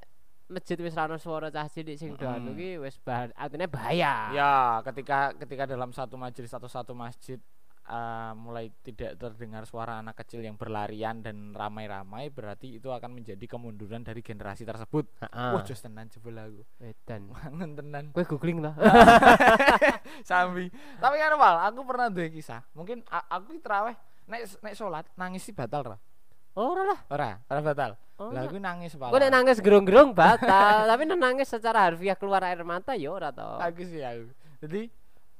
masjid 0.51 0.77
wis 0.79 0.95
ra 0.95 1.07
ono 1.07 1.15
swara 1.19 1.47
cah 1.49 1.67
cilik 1.71 1.95
sing 1.95 2.15
do 2.19 2.27
anu 2.27 2.51
ki 2.53 2.79
wis 2.81 2.99
artinya 3.35 3.67
bahaya. 3.67 4.13
ya, 4.35 4.53
ketika 4.83 5.31
ketika 5.39 5.63
dalam 5.69 5.95
satu 5.95 6.19
majelis 6.19 6.51
atau 6.51 6.67
satu 6.67 6.91
masjid 6.91 7.39
eh, 7.87 8.31
mulai 8.35 8.71
tidak 8.83 9.19
terdengar 9.19 9.63
suara 9.67 9.99
anak 9.99 10.19
kecil 10.23 10.43
yang 10.43 10.59
berlarian 10.59 11.23
dan 11.23 11.51
ramai-ramai 11.55 12.31
berarti 12.31 12.79
itu 12.79 12.91
akan 12.91 13.23
menjadi 13.23 13.45
kemunduran 13.47 14.03
dari 14.03 14.19
generasi 14.19 14.63
tersebut. 14.67 15.09
Wah, 15.31 15.63
jos 15.63 15.79
tenan 15.79 16.07
jebul 16.11 16.35
aku. 16.35 16.63
Edan. 16.79 17.31
Wangen 17.31 17.79
tenan. 17.79 18.03
Kowe 18.11 18.23
googling 18.23 18.63
lah. 18.63 18.75
Sambi. 20.27 20.71
Tapi 20.99 21.15
kan 21.19 21.33
Wal, 21.35 21.55
aku 21.71 21.79
pernah 21.87 22.07
duwe 22.11 22.31
kisah. 22.31 22.63
Mungkin 22.75 23.03
aku 23.07 23.59
traweh 23.59 23.95
nek 24.23 24.47
nek 24.63 24.73
salat 24.75 25.05
nangis 25.19 25.43
sih 25.43 25.51
batal 25.51 25.83
ra? 25.83 25.97
Ora 26.53 26.83
lah. 26.85 26.99
Ora, 27.09 27.31
ora 27.49 27.61
batal. 27.61 27.91
Oh, 28.21 28.29
Lah 28.29 28.45
aku 28.45 28.61
nangis 28.61 28.93
Gue 28.93 29.01
pala. 29.09 29.17
nek 29.17 29.31
nangis 29.33 29.57
gerung-gerung 29.57 30.13
batal, 30.13 30.85
tapi 30.89 31.01
nek 31.09 31.17
nangis 31.17 31.49
secara 31.49 31.89
harfiah 31.89 32.13
keluar 32.13 32.45
air 32.45 32.61
mata 32.61 32.93
ya 32.93 33.09
ora 33.09 33.33
to. 33.33 33.41
aku 33.57 33.81
sih 33.81 34.05
aku. 34.05 34.29
Jadi 34.61 34.81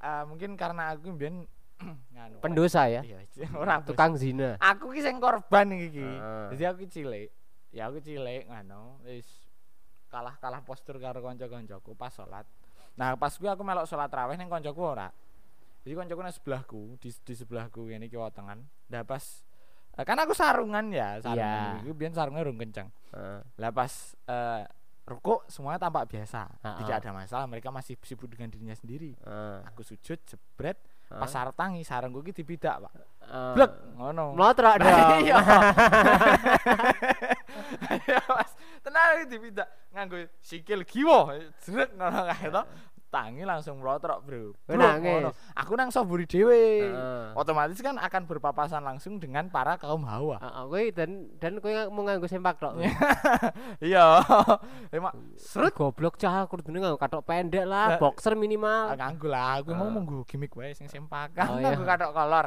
eh, 0.02 0.22
mungkin 0.26 0.58
karena 0.58 0.90
aku 0.90 1.14
mbiyen 1.14 1.46
nganu. 2.14 2.42
Pendosa 2.42 2.90
ya. 2.90 3.06
Iya, 3.06 3.22
ora 3.62 3.78
Tukang 3.78 4.18
zina. 4.18 4.58
Aku 4.58 4.90
ki 4.90 5.06
sing 5.06 5.22
korban 5.22 5.70
iki. 5.70 6.02
Heeh. 6.02 6.46
Jadi 6.58 6.64
aku 6.66 6.82
cilik. 6.90 7.28
Ya 7.70 7.86
aku 7.86 8.02
cilik 8.02 8.50
ngono, 8.50 8.98
wis 9.06 9.26
kalah-kalah 10.10 10.62
postur 10.62 10.98
karo 10.98 11.22
kanca-kancaku 11.22 11.94
pas 11.94 12.10
salat. 12.10 12.46
Nah, 12.94 13.18
pas 13.18 13.34
kuwi 13.34 13.50
aku 13.50 13.66
melok 13.66 13.86
salat 13.86 14.10
raweh 14.10 14.34
ning 14.34 14.46
kancaku 14.46 14.82
ora. 14.82 15.10
Jadi 15.82 15.94
kancaku 15.94 16.20
nang 16.22 16.34
sebelahku, 16.34 16.82
di, 16.98 17.10
di 17.10 17.34
sebelahku 17.34 17.86
ngene 17.86 18.06
iki 18.06 18.14
wetengan. 18.14 18.62
Nah, 18.90 19.02
pas 19.02 19.42
kan 20.02 20.18
aku 20.18 20.34
sarungan 20.34 20.90
ya, 20.90 21.16
Iya. 21.16 21.22
sarungan. 21.22 21.74
Iku 21.86 21.92
biyen 21.94 22.10
sarungnya 22.10 22.42
rung 22.42 22.58
kenceng. 22.58 22.90
Heeh. 23.14 23.38
Lah 23.62 23.70
pas 23.70 23.92
rukuk 25.04 25.46
semuanya 25.46 25.78
tampak 25.78 26.10
biasa. 26.10 26.50
Ha-ha. 26.50 26.80
Tidak 26.80 26.96
ada 26.98 27.10
masalah, 27.12 27.46
mereka 27.46 27.70
masih 27.70 27.94
sibuk 28.02 28.26
dengan 28.26 28.50
dirinya 28.50 28.74
sendiri. 28.74 29.14
Heeh. 29.14 29.58
Aku 29.70 29.84
sujud 29.84 30.18
jebret, 30.18 30.80
Heeh. 31.06 31.20
pas 31.20 31.30
sarep 31.30 31.54
tangi 31.54 31.84
sarungku 31.84 32.24
ki 32.24 32.34
dipidak, 32.34 32.82
Pak. 32.82 32.92
Heeh. 33.22 33.52
Blek 33.54 33.70
ngono. 33.94 34.34
Mlotrok 34.34 34.74
dong. 34.82 35.22
Iya. 35.22 35.36
Iya, 37.84 38.18
Mas. 38.26 38.50
Tenan 38.82 39.06
iki 39.16 39.26
dipidak 39.30 39.68
nganggo 39.94 40.16
sikil 40.42 40.80
kiwa. 40.84 41.32
Jrek 41.62 41.94
ngono 41.94 42.20
kae 42.28 42.48
to. 42.50 42.62
Tangi 43.14 43.46
langsung 43.46 43.78
mlotrok, 43.78 44.26
Bro. 44.26 44.58
Blok, 44.66 44.74
nangis? 44.74 45.30
Aku 45.54 45.72
nang 45.72 45.88
soburi. 45.88 46.26
Heeh. 46.26 47.30
Otomatis 47.32 47.78
kan 47.78 47.94
akan 47.94 48.26
berpapasan 48.26 48.82
langsung 48.82 49.16
dengan 49.16 49.46
para 49.46 49.78
kaum 49.78 50.02
hawa. 50.02 50.42
Heeh, 50.42 50.64
kowe 50.66 50.82
dan 50.90 51.10
dan 51.38 51.52
kowe 51.58 51.70
nggak 51.70 51.88
mau 51.88 52.02
nganggo 52.02 52.26
sempak 52.26 52.58
tok. 52.58 52.74
Iya. 53.78 54.18
Emang 54.90 55.14
Seret 55.36 55.70
goblok 55.72 56.16
cah 56.16 56.46
kudune 56.46 56.78
nganggo 56.78 56.98
katok 56.98 57.22
pendek 57.22 57.62
lah, 57.62 57.94
Lah, 57.94 57.98
boxer 57.98 58.34
minimal. 58.34 58.94
nganggo 58.94 59.28
lah, 59.28 59.60
aku 59.60 59.70
mau 59.70 59.86
Ah. 59.86 60.24
gimmick 60.24 60.50
wae 60.52 60.72
sing 60.72 60.88
sempakan 60.88 61.46
Oh, 61.48 61.58
nganggo 61.60 61.82
iya. 61.82 61.90
kathok 61.94 62.12
kolor. 62.12 62.46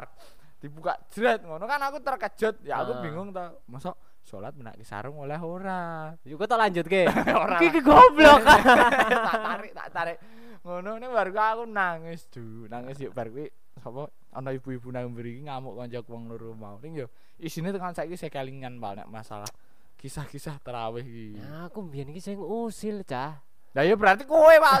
Dibuka 0.58 0.98
jret 1.08 1.40
ngono 1.42 1.64
kan 1.64 1.80
aku 1.80 2.02
terkejut. 2.02 2.60
Ya 2.60 2.82
aku 2.82 2.92
Ah. 2.92 3.00
bingung 3.00 3.30
to. 3.30 3.44
Masa 3.64 3.94
salat 4.28 4.52
menaki 4.52 4.84
sarung 4.84 5.16
oleh 5.16 5.40
ora? 5.40 6.12
Kok 6.20 6.44
tak 6.44 6.60
lanjut 6.60 6.84
ke. 6.92 7.08
Ora. 7.32 7.56
Iki 7.58 7.80
goblok. 7.80 8.44
tak 9.28 9.40
tarik 9.40 9.72
tak 9.72 9.88
tarik 9.90 10.18
ngono 10.58 11.00
nek 11.00 11.08
baru 11.08 11.32
aku 11.32 11.64
nangis 11.64 12.28
du 12.28 12.66
nangis 12.68 12.98
yuk 13.00 13.14
bar 13.16 13.30
kuwi 13.30 13.48
sapa 13.78 14.10
ana 14.34 14.50
ibu-ibu 14.52 14.90
nang 14.90 15.14
mriki 15.14 15.46
ngamuk 15.46 15.80
kancaku 15.80 16.10
wong 16.12 16.28
loro 16.28 16.52
mau 16.52 16.76
ning 16.82 16.98
yo 16.98 17.06
isine 17.38 17.70
tekan 17.70 17.94
saiki 17.94 18.18
saya 18.18 18.28
kelingan 18.28 18.76
Pak 18.76 18.92
nek 19.00 19.08
masalah 19.08 19.48
kisah-kisah 19.96 20.58
tarawih 20.60 21.06
iki 21.06 21.40
Nah, 21.40 21.70
aku 21.70 21.78
mbiyen 21.80 22.10
iki 22.12 22.20
sing 22.20 22.36
usil 22.36 23.06
cah. 23.06 23.38
lah 23.72 23.84
ya 23.86 23.94
berarti 23.94 24.26
kowe 24.26 24.50
Pak 24.50 24.78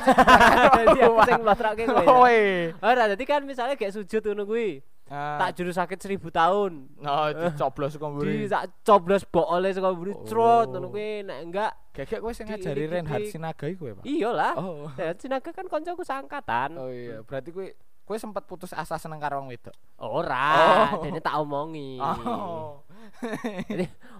Jadi 0.82 0.98
aku 0.98 1.18
sing 1.24 1.40
mlotrokke 1.40 1.84
kowe. 1.86 2.40
Ora, 2.82 3.02
dadi 3.06 3.24
kan 3.24 3.46
misalnya 3.46 3.78
kayak 3.78 3.94
sujud 3.94 4.20
ngono 4.20 4.44
kuwi. 4.44 4.82
Ah, 5.08 5.40
Tak 5.40 5.56
juru 5.56 5.70
sakit 5.70 5.98
seribu 5.98 6.28
tahun. 6.28 6.84
no 6.96 7.12
dicoblos 7.32 7.90
saka 7.90 8.06
mburi 8.06 8.44
Di 8.44 8.46
tak 8.46 8.68
coblos 8.82 9.24
bokole 9.24 9.68
saka 9.70 9.88
mburi 9.88 10.12
Oh. 10.12 10.20
trot 10.22 10.68
ngono 10.68 10.88
kuwi 10.88 11.22
nek 11.22 11.38
enggak 11.42 11.72
gek 11.94 12.18
kowe 12.18 12.30
sing 12.30 12.44
ngajari 12.44 12.86
di- 12.86 13.28
Sinaga 13.28 13.64
iku 13.66 13.82
ya 13.86 13.94
Pak 13.94 14.04
iya 14.04 14.30
lah. 14.30 14.52
oh 14.54 14.92
Ya 14.94 15.12
Sinaga 15.14 15.48
kan 15.48 15.64
koncoku 15.64 16.02
seangkatan. 16.02 16.76
oh 16.76 16.88
iya 16.88 17.20
berarti 17.20 17.50
kowe 17.50 17.66
kowe 18.04 18.16
sempat 18.16 18.44
putus 18.44 18.70
asa 18.70 18.96
seneng 18.96 19.16
karo 19.16 19.38
wong 19.38 19.48
wedok 19.48 19.72
Ora, 19.98 20.92
Oh. 20.92 21.02
dene 21.02 21.18
tak 21.18 21.36
omongi. 21.36 21.96
oh 21.98 22.84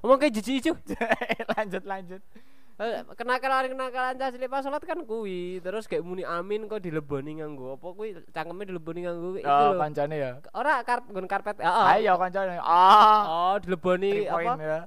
Omong 0.00 0.18
kayak 0.18 0.34
jijik 0.34 0.72
lanjut 1.52 1.84
lanjut 1.84 2.22
Kenakalan 2.78 3.66
kenakalan 3.68 4.14
cah 4.14 4.30
cilik 4.30 4.46
pas 4.46 4.62
salat 4.62 4.78
kan 4.80 5.02
kuwi, 5.02 5.58
terus 5.58 5.90
kayak 5.90 6.06
muni 6.06 6.22
amin 6.22 6.70
kok 6.70 6.78
dileboni 6.78 7.42
nganggo 7.42 7.74
apa 7.74 7.90
kuwi 7.90 8.14
cangkeme 8.30 8.62
dileboni 8.62 9.02
nganggo 9.02 9.34
iku 9.34 9.50
oh 9.50 9.74
lho. 9.74 9.82
kancane 9.82 10.14
ya 10.14 10.30
Ora 10.54 10.78
karpet 10.80 11.10
nggon 11.10 11.26
karpet. 11.26 11.58
Heeh. 11.58 11.86
ayo 11.98 12.14
kancane 12.14 12.54
ah 12.56 13.20
Oh, 13.26 13.54
dileboni 13.58 14.30
apa? 14.30 14.52
ya. 14.56 14.80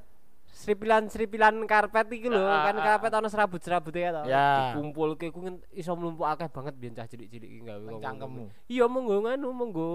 Seripilan-seripilan 0.48 1.68
karpet 1.68 2.08
iki 2.14 2.32
lho, 2.32 2.40
Ah, 2.40 2.64
kan 2.64 2.76
ah, 2.76 2.84
karpet 2.86 3.12
ana 3.12 3.28
serabut-serabute 3.28 4.00
ya 4.00 4.10
to. 4.14 4.22
Ya. 4.24 4.72
Dikumpulke 4.72 5.28
ku 5.28 5.44
iso 5.72 5.92
mlumpuk 5.92 6.24
akeh 6.24 6.48
banget 6.48 6.74
biyen 6.78 6.94
cah 6.94 7.04
cilik-cilik 7.04 7.50
iki 7.50 7.62
gawe. 7.62 7.92
Cangkemmu. 8.00 8.72
Iya 8.72 8.88
monggo 8.88 9.20
nganu 9.22 9.48
monggo. 9.52 9.92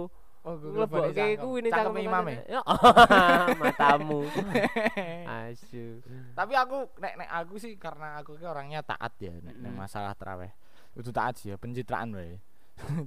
Oh, 0.47 0.55
Nglebokke 0.55 1.43
ku 1.43 1.59
ini 1.59 1.75
imame. 1.75 2.47
Ya, 2.47 2.63
matamu. 3.61 4.23
Asu. 5.43 5.99
Tapi 6.39 6.55
aku 6.55 6.87
nek 7.03 7.19
nek 7.19 7.31
aku 7.35 7.59
sih 7.59 7.75
karena 7.75 8.23
aku 8.23 8.39
ki 8.39 8.47
orangnya 8.47 8.79
taat 8.87 9.19
ya 9.19 9.35
nek, 9.35 9.59
nek 9.59 9.75
masalah 9.75 10.15
tarawih. 10.15 10.55
Itu 10.95 11.11
taat 11.11 11.43
sih 11.43 11.51
ya, 11.51 11.59
pencitraan 11.59 12.15
wae. 12.15 12.39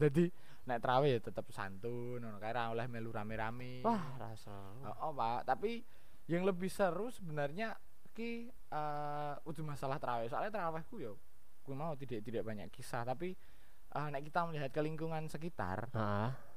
Jadi 0.03 0.27
nek 0.67 0.83
tarawih 0.83 1.15
ya 1.15 1.19
tetep 1.23 1.47
santun 1.55 2.19
ngono 2.19 2.43
kae 2.43 2.51
oleh 2.51 2.91
melu 2.91 3.15
rame-rame. 3.15 3.87
Wah, 3.87 4.19
rasa. 4.19 4.75
Oh, 4.99 5.15
Pak, 5.15 5.47
tapi 5.47 5.79
yang 6.27 6.43
lebih 6.43 6.67
seru 6.67 7.07
sebenarnya 7.07 7.79
ki 8.11 8.51
eh 8.51 9.33
udah 9.39 9.63
masalah 9.63 9.95
tarawih. 9.95 10.27
Soalnya 10.27 10.51
tarawihku 10.51 10.99
yo 10.99 11.15
gue 11.69 11.77
mau 11.77 11.93
tidak 11.93 12.25
tidak 12.25 12.41
banyak 12.41 12.67
kisah 12.73 13.05
tapi 13.05 13.37
eh 13.93 14.07
nek 14.09 14.25
kita 14.25 14.41
melihat 14.49 14.73
ke 14.73 14.81
lingkungan 14.81 15.29
sekitar 15.29 15.93
Heeh. 15.93 16.48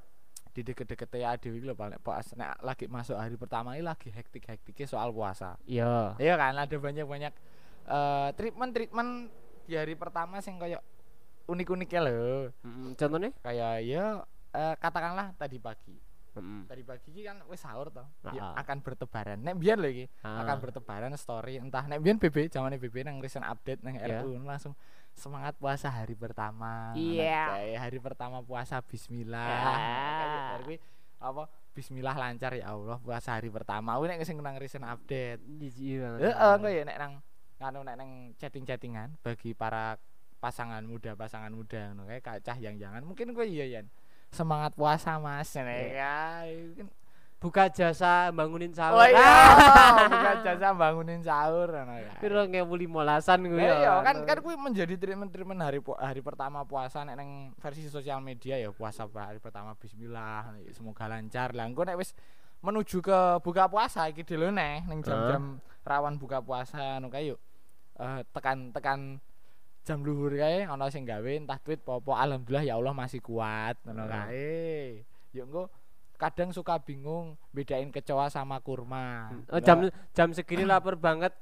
Di 0.52 0.61
deket-deket 0.61 1.09
ya 1.16 1.32
dewi 1.40 1.64
lho 1.64 1.73
nek 1.73 2.04
pas 2.04 2.28
nek 2.37 2.61
lagi 2.61 2.85
masuk 2.85 3.16
hari 3.16 3.40
pertama 3.40 3.73
ini 3.73 3.85
lagi 3.85 4.12
hektik-hektiknya 4.12 4.85
soal 4.85 5.09
puasa. 5.09 5.56
Iya. 5.64 6.16
Iya 6.21 6.35
kan 6.37 6.54
ada 6.61 6.76
banyak-banyak 6.76 7.32
eh 7.82 8.28
treatment-treatment 8.37 9.11
di 9.64 9.75
hari 9.75 9.97
pertama 9.97 10.44
sing 10.44 10.61
kayak 10.61 10.85
unik-uniknya 11.49 12.00
loh. 12.04 12.52
Mm, 12.62 12.94
contohnya? 12.94 13.30
Kayak 13.40 13.75
ya 13.82 14.04
eh, 14.52 14.75
katakanlah 14.76 15.32
tadi 15.40 15.56
pagi. 15.56 16.12
Heeh. 16.33 16.61
Tadi 16.65 16.83
pagi 16.83 17.21
kan 17.25 17.45
wis 17.49 17.61
sahur 17.61 17.93
toh. 17.93 18.09
Ya, 18.33 18.57
akan 18.57 18.81
bertebaran. 18.81 19.39
Nek 19.45 19.61
biyen 19.61 19.79
lho 19.81 19.89
iki 19.93 20.07
akan 20.25 20.57
bertebaran 20.59 21.12
story 21.21 21.61
entah 21.61 21.85
nek 21.85 22.01
biyen 22.01 22.17
BB 22.17 22.49
zamane 22.49 22.81
BB 22.81 23.05
nang 23.05 23.21
recent 23.21 23.45
update 23.45 23.85
nang 23.85 24.01
Ya. 24.01 24.25
RU 24.25 24.41
langsung 24.43 24.73
semangat 25.12 25.55
puasa 25.61 25.93
hari 25.93 26.17
pertama. 26.17 26.97
Iya. 26.97 27.53
Kayak 27.53 27.81
hari 27.85 27.99
pertama 28.01 28.41
puasa 28.41 28.81
bismillah. 28.81 29.45
Ya. 29.45 29.61
Kayak 29.61 30.29
dari 30.33 30.62
kuwi 30.65 30.77
apa 31.23 31.47
bismillah 31.73 32.17
lancar 32.19 32.53
ya 32.57 32.73
Allah 32.73 32.99
puasa 32.99 33.37
hari 33.37 33.53
pertama. 33.53 34.01
Kuwi 34.01 34.09
nek 34.09 34.25
sing 34.25 34.41
nang 34.41 34.57
recent 34.57 34.89
update. 34.89 35.45
Jijik 35.61 36.01
banget. 36.01 36.33
Heeh, 36.33 36.53
engko 36.57 36.69
ya 36.73 36.83
nek 36.89 36.97
nang 36.97 37.12
nganu 37.61 37.81
nek 37.87 37.97
nang 38.01 38.11
chatting-chattingan 38.41 39.21
bagi 39.23 39.55
para 39.55 39.95
pasangan 40.43 40.83
muda, 40.83 41.15
pasangan 41.15 41.55
muda 41.55 41.95
ngono 41.95 42.11
kayak 42.11 42.43
cah 42.43 42.59
yang 42.59 42.75
jangan 42.75 43.07
mungkin 43.07 43.31
kowe 43.31 43.47
iya 43.47 43.79
Yan. 43.79 43.87
Semangat 44.33 44.73
puasa 44.73 45.21
Mas. 45.21 45.53
Iya. 45.53 45.69
ya. 45.93 46.17
itu 46.49 46.73
kan 46.81 46.89
buka 47.43 47.67
jasa 47.69 48.31
bangunin 48.31 48.71
sahur. 48.71 49.03
Oh 49.03 49.07
iya, 49.07 49.19
Ah. 49.27 50.07
bukan 50.07 50.37
jasa 50.47 50.69
bangunin 50.73 51.21
sahur 51.21 51.69
ngono 51.69 51.99
ya. 51.99 52.15
Piro 52.23 52.47
ngewu 52.47 52.75
limolasan 52.79 53.43
kuwi 53.45 53.67
Lah 53.67 53.77
iya 53.83 53.93
kan 54.07 54.23
kan 54.23 54.39
kuwi 54.41 54.55
menjadi 54.55 54.95
treatment-treatment 54.95 55.59
hari 55.59 55.83
hari 55.99 56.23
pertama 56.23 56.62
puasa 56.62 57.03
nek 57.03 57.19
neng 57.19 57.51
versi 57.59 57.91
sosial 57.91 58.23
media 58.23 58.57
ya 58.57 58.71
puasa 58.71 59.11
hari 59.11 59.43
pertama 59.43 59.75
bismillah 59.75 60.55
semoga 60.71 61.11
lancar. 61.11 61.51
Lah 61.51 61.67
engko 61.67 61.83
nek 61.83 61.99
wis 61.99 62.15
menuju 62.62 63.03
ke 63.03 63.19
buka 63.43 63.67
puasa 63.67 64.07
iki 64.07 64.23
dhewe 64.23 64.55
neh 64.55 64.87
ning 64.87 65.03
jam-jam 65.03 65.59
rawan 65.83 66.15
buka 66.17 66.39
puasa 66.39 66.79
ngono 67.03 67.11
kae 67.11 67.35
yuk. 67.35 67.43
Eh, 67.99 68.23
tekan-tekan 68.31 69.19
jam 69.83 69.99
luhur 70.01 70.31
kae 70.33 70.62
ana 70.62 70.87
sing 70.89 71.03
gawe 71.03 71.27
entah 71.27 71.59
tweet 71.59 71.83
apa 71.83 72.12
alhamdulillah 72.15 72.62
ya 72.62 72.79
Allah 72.79 72.95
masih 72.95 73.19
kuat 73.19 73.75
ngono 73.83 74.07
Heeh. 74.07 74.15
kae. 74.15 74.55
Yuk 75.35 75.45
engko 75.51 75.62
kadang 76.15 76.55
suka 76.55 76.79
bingung 76.79 77.35
bedain 77.51 77.91
kecoa 77.91 78.31
sama 78.31 78.62
kurma. 78.62 79.35
Oh, 79.51 79.59
jam 79.59 79.91
jam 80.15 80.31
segini 80.31 80.62
lapar 80.62 80.95
banget. 80.95 81.35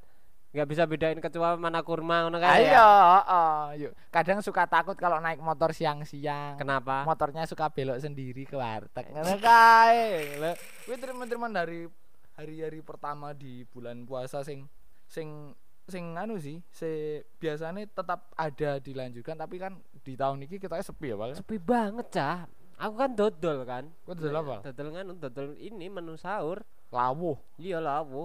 nggak 0.50 0.66
bisa 0.66 0.82
bedain 0.82 1.14
kecoa 1.22 1.54
mana 1.54 1.78
kurma 1.86 2.26
ngono 2.26 2.42
kan 2.42 2.58
Ayo, 2.58 2.74
ya. 2.74 2.82
heeh, 2.82 3.86
yuk. 3.86 3.92
Kadang 4.10 4.42
suka 4.42 4.66
takut 4.66 4.98
kalau 4.98 5.22
naik 5.22 5.38
motor 5.38 5.70
siang-siang. 5.70 6.58
Kenapa? 6.58 7.06
Motornya 7.06 7.46
suka 7.46 7.70
belok 7.70 8.02
sendiri 8.02 8.42
ke 8.42 8.58
warteg. 8.58 9.14
Ngono 9.14 9.38
kae. 9.38 10.42
Lho, 10.42 10.50
kuwi 10.90 10.98
teman-teman 10.98 11.54
dari 11.54 11.86
hari-hari 12.34 12.82
pertama 12.82 13.30
di 13.30 13.62
bulan 13.70 14.02
puasa 14.02 14.42
sing 14.42 14.66
sing 15.06 15.54
sing 15.88 16.18
anu 16.18 16.36
sih, 16.36 16.60
se 16.68 17.22
biasanya 17.40 17.86
tetap 17.88 18.32
ada 18.36 18.82
dilanjutkan 18.82 19.38
tapi 19.38 19.56
kan 19.56 19.78
di 20.04 20.16
tahun 20.18 20.44
ini 20.44 20.58
kita 20.58 20.80
sepi 20.80 21.12
ya, 21.12 21.16
Pak. 21.16 21.40
Sepi 21.40 21.56
banget, 21.56 22.06
Cah. 22.12 22.48
Aku 22.80 22.96
kan 22.96 23.12
dodol 23.12 23.68
kan. 23.68 23.92
Kok 24.08 24.16
dodol 24.16 24.36
apa? 24.40 24.56
Dodol 24.72 24.88
kan 24.96 25.04
dodol 25.20 25.48
ini 25.60 25.92
menu 25.92 26.16
sahur. 26.16 26.64
Lawuh. 26.88 27.36
Iya 27.60 27.78
Bu. 28.02 28.24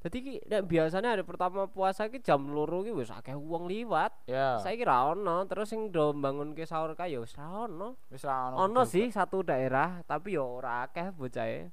Jadi 0.00 0.16
ki 0.24 0.34
nek 0.48 0.64
biasanya 0.64 1.12
hari 1.12 1.24
pertama 1.28 1.68
puasa 1.68 2.08
ki 2.08 2.24
jam 2.24 2.48
loro 2.48 2.80
ki 2.80 2.88
wis 2.96 3.12
akeh 3.12 3.36
wong 3.36 3.68
liwat. 3.68 4.24
Ya. 4.24 4.56
Saiki 4.56 4.80
ra 4.80 5.12
ono, 5.12 5.44
terus 5.44 5.68
sing 5.68 5.92
do 5.92 6.16
bangun 6.16 6.56
ke 6.56 6.64
sahur 6.64 6.96
kae 6.96 7.12
ya 7.12 7.20
wis 7.20 7.36
ra 7.36 7.68
ono. 7.68 8.00
Wis 8.08 8.24
ra 8.24 8.56
Ono 8.56 8.82
sih 8.88 9.12
satu 9.12 9.44
daerah, 9.44 10.00
tapi 10.08 10.40
ya 10.40 10.42
ora 10.42 10.88
akeh 10.88 11.12
bocahe. 11.12 11.68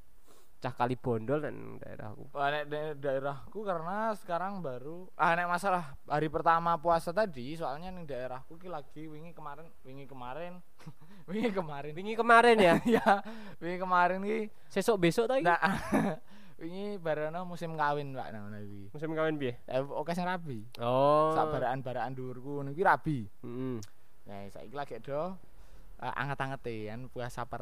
Cah 0.58 0.74
kali 0.74 0.98
bondol 0.98 1.38
dan 1.38 1.78
daerahku. 1.78 2.34
Wah, 2.34 2.50
nek 2.50 2.66
da- 2.66 2.98
daerahku 2.98 3.62
karena 3.62 4.10
sekarang 4.16 4.60
baru 4.60 5.06
ah 5.14 5.32
nek 5.32 5.46
masalah 5.46 5.94
hari 6.04 6.28
pertama 6.28 6.74
puasa 6.76 7.12
tadi 7.12 7.54
soalnya 7.54 7.90
ning 7.90 8.04
daerahku 8.04 8.58
ki 8.58 8.66
lagi 8.66 9.06
wingi 9.06 9.32
kemarin 9.32 9.70
wingi 9.84 10.04
kemarin 10.04 10.58
wingi 11.30 11.52
kemarin 11.52 11.94
Wingi 11.94 12.16
kemarin 12.16 12.58
ya, 12.58 12.74
ya 12.98 13.22
wingi 13.58 13.78
kemarin 13.78 14.20
ki 14.20 14.40
sesuk 14.68 14.98
besok 14.98 15.26
ta 15.26 15.38
iki? 15.38 15.46
nah 15.46 15.62
wingi 16.58 16.98
barono 16.98 17.46
musim 17.46 17.78
kawin 17.78 18.12
Pak 18.12 18.28
nah 18.34 18.42
ngono 18.42 18.58
iki 18.58 18.90
Musim 18.90 19.14
kawin 19.14 19.38
piye? 19.38 19.62
eh 19.64 19.78
oke 19.78 20.10
sing 20.12 20.26
rabi 20.26 20.66
Oh. 20.82 21.32
sak 21.32 21.54
baraan-baraan 21.54 22.18
dhuwurku 22.18 22.50
ngono 22.58 22.74
iki 22.74 22.82
rabi 22.82 23.30
Heeh. 23.46 23.78
nah 24.26 24.42
saiki 24.50 24.74
lagi 24.74 24.98
do 25.00 25.14
uh, 25.14 25.34
anget-angete 26.18 26.90
kan 26.90 27.06
puasa 27.08 27.46
per 27.46 27.62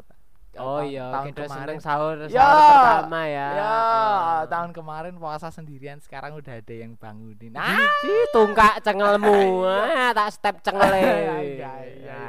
Oh 0.56 0.80
tahun- 0.80 0.88
iya, 0.88 1.06
tahun 1.08 1.26
kita 1.28 1.42
kemarin 1.46 1.78
sahur 1.78 2.14
sahur 2.24 2.30
Ya. 2.32 2.48
pertama 2.48 3.20
ya. 3.24 3.48
Ya, 3.52 3.68
Oh. 3.68 4.40
tahun 4.46 4.70
kemarin 4.72 5.14
puasa 5.16 5.48
sendirian 5.48 5.98
sekarang 5.98 6.32
udah 6.34 6.54
ada 6.56 6.74
yang 6.74 6.92
bangunin. 6.94 7.52
Ah, 7.52 7.92
tungkak 8.30 8.80
cengelmu. 8.80 9.64
ah, 9.68 10.10
tak 10.10 10.28
step 10.32 10.56
cengele. 10.60 11.00
Iya, 11.56 11.72
iya. 11.86 12.20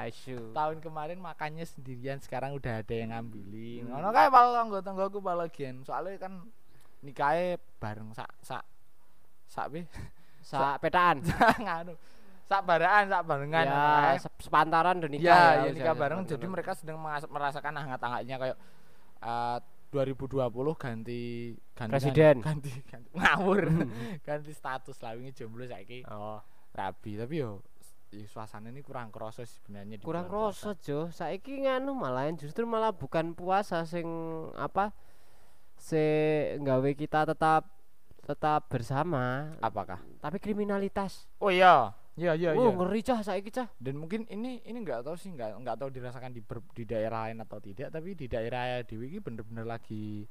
Tahun 0.52 0.78
kemarin 0.80 1.18
makannya 1.18 1.64
sendirian 1.64 2.18
sekarang 2.18 2.54
udah 2.54 2.80
ada 2.80 2.94
yang 2.94 3.12
ngambilin. 3.12 3.88
Ngono 3.88 4.10
kae 4.10 4.28
pal 4.28 4.56
tangga-tanggaku 4.56 5.20
palagian. 5.20 5.84
Soalnya 5.84 6.18
kan 6.18 6.44
nikahe 7.00 7.56
bareng 7.78 8.10
sak 8.12 8.32
sak 8.42 8.64
sak 9.46 9.68
be 9.70 9.86
Sa 10.42 10.80
petaan. 10.80 11.20
nganu. 11.64 11.94
Sak 12.48 12.64
baraan, 12.64 13.12
sak 13.12 13.22
barengan. 13.28 13.66
ya, 13.68 14.16
sep- 14.16 14.40
sepantaran 14.40 15.04
udah 15.04 15.12
nikah. 15.12 15.28
Ya, 15.28 15.40
ya 15.60 15.64
wis 15.68 15.76
nikah 15.76 15.96
ya, 15.96 16.00
bareng 16.00 16.20
jadi 16.24 16.46
mereka 16.48 16.72
sedang 16.80 16.98
merasakan 17.04 17.76
hangat-hangatnya 17.76 18.36
kayak 18.40 18.58
eh, 19.20 19.58
2020 19.92 20.52
ganti 20.76 21.22
ganti 21.76 21.92
Presiden. 21.96 22.36
ganti 22.48 22.72
ganti 22.84 23.10
ngawur 23.16 23.72
ganti 24.28 24.52
status 24.52 25.00
lah 25.00 25.16
wingi 25.16 25.32
jomblo 25.32 25.64
saiki 25.64 26.04
Oh, 26.12 26.44
rabi 26.76 27.16
tapi 27.16 27.40
yo 27.40 27.64
ya, 28.12 28.28
suasana 28.28 28.68
ini 28.72 28.84
kurang 28.84 29.12
sih 29.32 29.48
sebenarnya 29.48 30.00
kurang 30.04 30.28
kroso, 30.28 30.76
Jo. 30.80 31.08
Saiki 31.12 31.64
nganu 31.64 31.96
malah 31.96 32.28
justru 32.36 32.68
malah 32.68 32.92
bukan 32.92 33.32
puasa 33.36 33.88
sing 33.88 34.08
apa 34.60 34.92
se 35.78 36.04
nggawe 36.60 36.92
kita 36.98 37.24
tetap 37.24 37.70
tetap 38.28 38.68
bersama, 38.68 39.56
apakah 39.64 40.04
tapi 40.20 40.36
kriminalitas. 40.44 41.32
oh 41.40 41.48
iya 41.48 41.96
iya 42.18 42.34
iya 42.34 42.50
oh, 42.52 42.60
iya 42.60 42.70
ngeri 42.72 43.02
cah 43.02 43.20
saiki 43.22 43.50
cah. 43.50 43.70
dan 43.78 43.94
mungkin 43.96 44.26
ini 44.28 44.60
ini 44.62 44.78
nggak 44.80 45.06
tahu 45.06 45.16
sih 45.16 45.30
nggak 45.30 45.62
nggak 45.62 45.76
tahu 45.78 45.90
dirasakan 45.90 46.34
di 46.34 46.42
ber- 46.42 46.66
di 46.74 46.84
daerah 46.84 47.30
lain 47.30 47.40
atau 47.40 47.58
tidak 47.58 47.90
tapi 47.90 48.12
di 48.12 48.26
daerah 48.26 48.82
Dewi 48.82 49.06
ini 49.08 49.20
bener-bener 49.20 49.64
lagi 49.64 50.26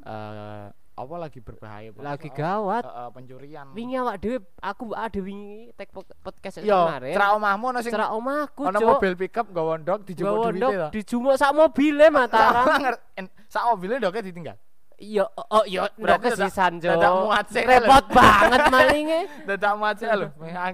eh 0.00 0.66
apa 0.96 1.14
lagi 1.20 1.44
berbahaya 1.44 1.92
Lagi 1.92 2.32
gawat. 2.32 2.80
eh, 2.80 3.10
pencurian 3.12 3.68
Wingi 3.70 4.00
awak 4.00 4.16
dhewe 4.16 4.40
aku 4.56 4.96
ada 4.96 5.20
wingi 5.20 5.68
take 5.76 5.92
pod- 5.92 6.08
podcast 6.18 6.56
iya 6.58 6.72
kemarin. 6.88 7.12
cerak 7.12 7.30
omahmu 7.36 7.64
ono 7.68 7.78
sing 7.84 7.92
Cerak 7.92 8.10
omahku, 8.10 8.60
ono 8.64 8.78
mobil 8.80 9.12
pickup 9.14 9.52
gawa 9.52 9.76
ndok 9.76 10.08
dijupuk 10.08 10.24
Gawa 10.24 10.48
duwite 10.48 10.88
dijumuk 10.96 11.36
sak 11.36 11.52
mobile 11.52 12.08
Mataram. 12.08 12.64
sak 13.52 13.64
mobilnya 13.68 14.00
ndoknya 14.00 14.24
ditinggal 14.24 14.56
Iya, 14.96 15.28
oh, 15.28 15.46
oh 15.52 15.64
iya, 15.64 15.92
Berarti 15.92 16.00
ndok 16.00 16.08
dadak- 16.08 16.40
kesisan 16.40 16.72
jo. 16.80 16.88
dadak 16.90 17.12
muat 17.18 17.46
sih, 17.46 17.62
Repot 17.62 18.04
banget 18.08 18.62
malinge. 18.66 19.20
dadak 19.48 19.72
macet 19.76 20.08
lho 20.10 20.28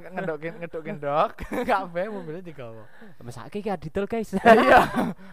ngedokin 0.09 0.53
ngedokin 0.57 0.95
ndok 0.97 1.31
kabeh 1.69 2.07
mobilnya 2.07 2.39
digawa 2.41 2.87
Mesake 3.19 3.59
iki 3.61 3.67
adidol, 3.67 4.07
guys. 4.07 4.31
iya 4.33 4.87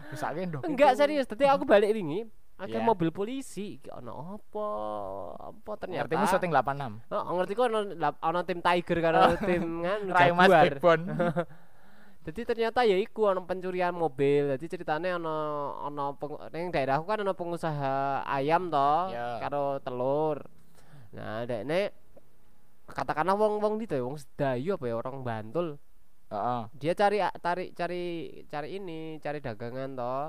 misake 0.08 0.42
ndok 0.44 0.66
Enggak 0.66 0.94
serius, 0.96 1.22
tadi 1.24 1.46
aku 1.46 1.62
balik 1.62 1.90
wingi 1.90 2.26
Ada 2.58 2.76
Iya. 2.76 2.82
mobil 2.82 3.08
polisi, 3.08 3.78
iki 3.78 3.88
ono 3.88 4.36
apa? 4.36 4.66
Apa 5.48 5.70
ternyata? 5.78 6.04
ngertimu 6.04 6.24
syuting 6.26 6.52
86 6.52 7.08
Oh, 7.08 7.32
ngerti 7.32 7.52
kok 7.54 7.64
ono 7.64 7.80
ono 8.20 8.40
tim 8.42 8.60
Tiger 8.60 8.98
karo 9.00 9.20
tim 9.40 9.64
kan 9.80 10.00
Rai 10.10 10.30
Mas 10.30 10.50
Jaguar. 10.50 11.00
Jadi 12.20 12.44
ternyata 12.44 12.84
ya 12.84 13.00
iku 13.00 13.32
ono 13.32 13.48
pencurian 13.48 13.96
mobil. 13.96 14.52
Jadi 14.52 14.66
ceritanya 14.68 15.16
ono 15.16 15.36
ono 15.88 16.04
peng, 16.20 16.36
ning 16.52 16.68
daerahku 16.68 17.08
kan 17.08 17.24
ono 17.24 17.32
pengusaha 17.32 18.20
ayam 18.28 18.68
toh 18.68 19.08
Ya. 19.08 19.40
karo 19.40 19.80
telur. 19.80 20.44
Nah, 21.16 21.48
dekne 21.48 21.90
katakanlah 22.86 23.34
wong-wong 23.34 23.80
itu 23.80 23.96
ya, 23.96 24.04
wong 24.04 24.20
sedayu 24.20 24.76
apa 24.76 24.84
ya 24.84 24.94
orang 25.00 25.24
Bantul. 25.24 25.80
heeh 26.30 26.62
Dia 26.78 26.92
cari 26.94 27.18
cari 27.40 27.64
cari 27.72 28.04
cari 28.46 28.68
ini, 28.76 29.16
cari 29.18 29.38
dagangan 29.40 29.90
toh. 29.96 30.26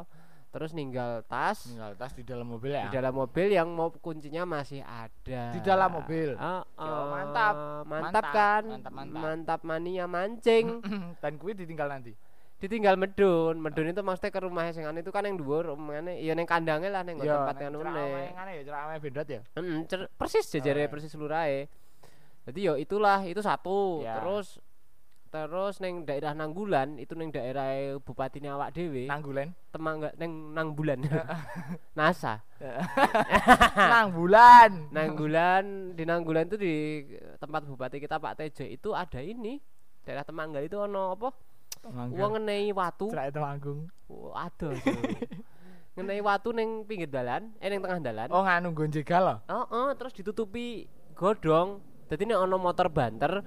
Terus 0.51 0.71
ninggal 0.71 1.23
tas 1.25 1.63
tinggal 1.63 1.95
tas 1.95 2.11
di 2.11 2.21
dalam 2.21 2.43
mobil 2.43 2.75
ya 2.75 2.83
di 2.83 2.91
dalam 2.91 3.15
mobil 3.15 3.47
yang 3.47 3.71
mau 3.71 3.87
kuncinya 3.89 4.43
masih 4.43 4.83
ada. 4.83 5.49
Di 5.49 5.59
dalam 5.59 5.87
mobil? 5.89 6.35
Ah, 6.35 6.59
Yo, 6.59 6.83
ah, 6.83 7.03
mantap. 7.09 7.55
mantap, 7.87 7.87
Mantap, 7.87 8.25
kan? 8.29 8.63
mantap, 8.67 8.91
mantap. 9.07 9.59
mania 9.63 10.05
mancing. 10.05 10.83
dan 11.23 11.35
kuwi 11.35 11.55
ditinggal 11.55 11.87
nanti 11.87 12.11
ditinggal 12.61 12.93
medun 12.93 13.57
medun 13.57 13.89
itu 13.89 14.05
maksudnya 14.05 14.29
ke 14.29 14.37
rumah 14.39 14.69
sing 14.69 14.85
anu 14.85 15.01
itu 15.01 15.09
kan 15.09 15.25
yang 15.25 15.33
dhuwur 15.33 15.73
omane 15.73 16.21
ya 16.21 16.37
ning 16.37 16.45
kandange 16.45 16.93
lah 16.93 17.01
ning 17.01 17.17
nggo 17.17 17.25
tempat 17.25 17.57
yang 17.57 17.73
aneh 17.73 18.29
ya 18.53 18.61
ceramah 18.61 19.01
bendot 19.01 19.25
ya 19.25 19.41
Heeh, 19.57 19.81
cer- 19.89 20.05
persis 20.13 20.45
jejere 20.45 20.85
Oh. 20.85 20.89
persis 20.93 21.09
lurahe. 21.15 21.65
Jadi 22.41 22.59
yo 22.61 22.73
itulah 22.75 23.25
itu 23.25 23.41
satu. 23.41 24.01
Ya. 24.01 24.21
Terus 24.21 24.61
terus 25.32 25.80
neng 25.80 26.04
daerah 26.04 26.36
Nanggulan 26.36 27.00
itu 27.00 27.15
neng 27.15 27.32
daerah 27.32 27.96
bupati 28.04 28.44
awak 28.44 28.76
dhewe 28.76 29.08
nanggulen 29.08 29.56
temangga 29.72 30.12
neng 30.20 30.52
Nangbulan. 30.52 31.00
NASA. 31.98 32.44
nang 33.91 34.12
bulan 34.12 34.91
Nanggulan 34.91 35.96
di 35.96 36.04
Nanggulan 36.04 36.46
itu 36.52 36.58
di 36.60 36.76
tempat 37.39 37.63
bupati 37.63 37.98
kita 37.98 38.20
Pak 38.20 38.38
Tejo 38.38 38.67
itu 38.67 38.91
ada 38.91 39.17
ini 39.17 39.58
daerah 40.04 40.22
Temanggal 40.22 40.67
itu 40.67 40.78
ono 40.78 41.15
apa? 41.15 41.30
Uang 41.88 42.38
ngenei 42.38 42.70
watu. 42.70 43.10
cerak 43.10 43.34
itu 43.34 43.39
manggung 43.39 43.80
Oh, 44.06 44.36
ada. 44.36 44.70
Ngenei 45.96 46.20
watu 46.20 46.52
neng 46.52 46.84
pinggir 46.84 47.08
dalan, 47.08 47.52
eh 47.58 47.67
neng 47.67 47.80
tengah 47.80 48.00
dalan. 48.00 48.28
oh 48.30 48.44
nganu 48.44 48.72
gonjegal 48.72 49.24
loh 49.24 49.38
Oh, 49.48 49.65
oh, 49.67 49.89
terus 49.96 50.12
ditutupi 50.12 50.86
godong. 51.15 51.80
Jadi 52.08 52.28
nek 52.28 52.44
ono 52.44 52.60
motor 52.60 52.91
banter, 52.91 53.39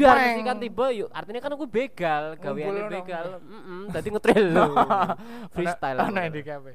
dar 0.00 0.16
mesti 0.16 0.42
kan 0.42 0.56
tiba 0.58 0.86
yuk. 0.90 1.08
Artinya 1.10 1.40
kan 1.40 1.52
aku 1.52 1.64
begal, 1.64 2.24
gaweane 2.36 2.82
begal. 2.88 3.26
Heeh, 3.40 3.80
dadi 3.90 4.08
ngetrail 4.08 4.46
lho. 4.48 4.66
Freestyle. 5.54 5.98
ono 6.00 6.20
di 6.28 6.42
kafe 6.42 6.72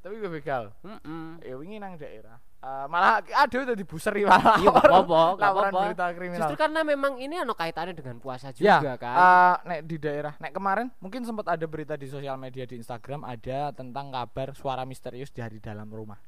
tapi 0.00 0.16
gue 0.16 0.32
begal 0.32 0.72
Heeh. 0.80 1.44
ya 1.44 1.54
wingi 1.56 1.76
nang 1.76 1.94
daerah 1.94 2.40
Eh, 2.56 2.86
malah 2.88 3.24
aduh 3.24 3.64
tadi 3.64 3.84
buseri 3.84 4.20
malah 4.20 4.56
Iya, 4.56 4.68
gak 4.70 4.84
apa-apa, 4.84 5.20
laporan 5.40 5.72
apa-apa. 5.72 5.80
berita 5.82 6.06
kriminal 6.12 6.40
Justru 6.44 6.56
karena 6.58 6.80
memang 6.82 7.16
ini 7.16 7.36
ono 7.36 7.52
kaitannya 7.52 7.92
dengan 7.92 8.16
puasa 8.16 8.52
ya 8.54 8.76
juga 8.76 8.96
kan. 8.96 9.12
eh, 9.12 9.54
nek 9.66 9.80
di 9.84 9.96
daerah 9.96 10.36
nek 10.36 10.52
kemarin 10.52 10.92
mungkin 10.96 11.20
sempat 11.22 11.48
ada 11.50 11.64
berita 11.64 11.96
di 11.96 12.04
sosial 12.04 12.36
media 12.36 12.64
di 12.64 12.76
Instagram 12.76 13.24
ada 13.24 13.72
tentang 13.72 14.08
kabar 14.08 14.52
suara 14.52 14.84
misterius 14.84 15.28
dari 15.28 15.56
dalam 15.56 15.84
rumah 15.86 16.20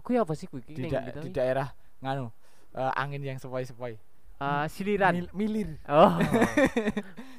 kuwi 0.00 0.18
apa 0.18 0.30
sih 0.32 0.46
kuwi 0.46 0.62
di, 0.64 0.86
da- 0.86 1.06
to 1.08 1.22
di 1.22 1.30
daerah 1.30 1.70
nganu 1.98 2.34
eh, 2.72 2.92
angin 2.94 3.22
yang 3.24 3.38
sepoi-sepoi 3.38 3.94
Eh, 4.36 4.66
siliran. 4.68 5.12
Mil- 5.14 5.32
milir 5.32 5.68
Oh. 5.86 6.12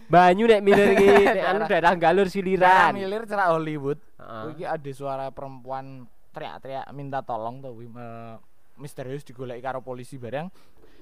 Banyu 0.08 0.48
nek 0.48 0.62
milir 0.62 0.88
iki 0.94 1.08
nek 1.28 1.44
anu 1.46 1.60
daerah 1.66 1.94
galur 1.94 2.26
daerah 2.26 2.32
siliran. 2.32 2.92
milir 2.92 3.24
cerak 3.24 3.48
Hollywood. 3.52 4.00
Kuwi 4.18 4.52
iki 4.54 4.66
ada 4.66 4.92
suara 4.92 5.26
perempuan 5.30 6.08
teriak-teriak 6.32 6.88
minta 6.92 7.20
tolong 7.22 7.60
tuh 7.60 7.76
eh, 7.78 8.36
misterius 8.78 9.22
digoleki 9.22 9.58
karo 9.60 9.82
polisi 9.82 10.16
bareng 10.16 10.50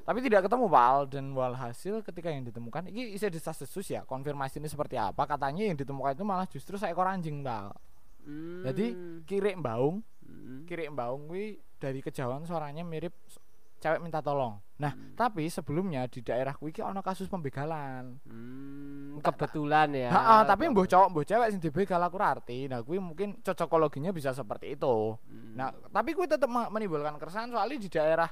tapi 0.01 0.21
tidak 0.21 0.45
ketemu 0.45 0.69
Pal 0.69 1.09
dan 1.09 1.33
walhasil 1.33 1.99
ketika 2.01 2.29
yang 2.29 2.45
ditemukan 2.45 2.87
ini 2.87 3.11
isi 3.11 3.25
desas 3.25 3.57
desus 3.57 3.83
ya 3.85 4.05
konfirmasi 4.05 4.59
ini 4.59 4.69
seperti 4.69 4.95
apa 4.95 5.25
katanya 5.25 5.65
yang 5.65 5.75
ditemukan 5.75 6.13
itu 6.13 6.23
malah 6.23 6.45
justru 6.45 6.75
seekor 6.75 7.05
anjing 7.05 7.39
Pal 7.41 7.73
Hmm. 8.21 8.63
jadi 8.63 8.85
kiri 9.21 9.53
baung 9.55 10.01
Hmm. 10.21 10.65
kiri 10.65 10.87
baung 10.87 11.27
kuwi 11.27 11.57
dari 11.75 11.99
kejauhan 11.99 12.41
suaranya 12.41 12.81
mirip 12.81 13.13
cewek 13.77 13.99
minta 13.99 14.19
tolong 14.19 14.59
nah 14.75 14.91
Hmm. 14.91 15.15
tapi 15.15 15.47
sebelumnya 15.47 16.03
di 16.05 16.19
daerah 16.19 16.51
kuwi 16.51 16.69
ki 16.69 16.83
ono 16.83 16.99
kasus 16.99 17.31
pembegalan 17.31 18.19
Hmm, 18.27 19.23
kebetulan 19.23 19.87
ya. 19.95 20.11
Ha, 20.11 20.43
tapi 20.43 20.67
mbah 20.67 20.83
cowok 20.83 21.07
mbah 21.09 21.23
cewek 21.23 21.47
sing 21.47 21.63
dibegal 21.63 22.03
aku 22.03 22.19
ora 22.19 22.35
arti. 22.35 22.67
Nah, 22.67 22.83
kuwi 22.83 22.99
mungkin 22.99 23.39
cocokologinya 23.39 24.11
bisa 24.11 24.35
seperti 24.35 24.75
itu. 24.75 25.15
Hmm. 25.15 25.55
Nah, 25.55 25.71
tapi 25.87 26.11
kuwi 26.11 26.27
tetap 26.27 26.51
menimbulkan 26.51 27.15
keresahan 27.15 27.47
soalnya 27.47 27.79
di 27.79 27.87
daerah 27.87 28.27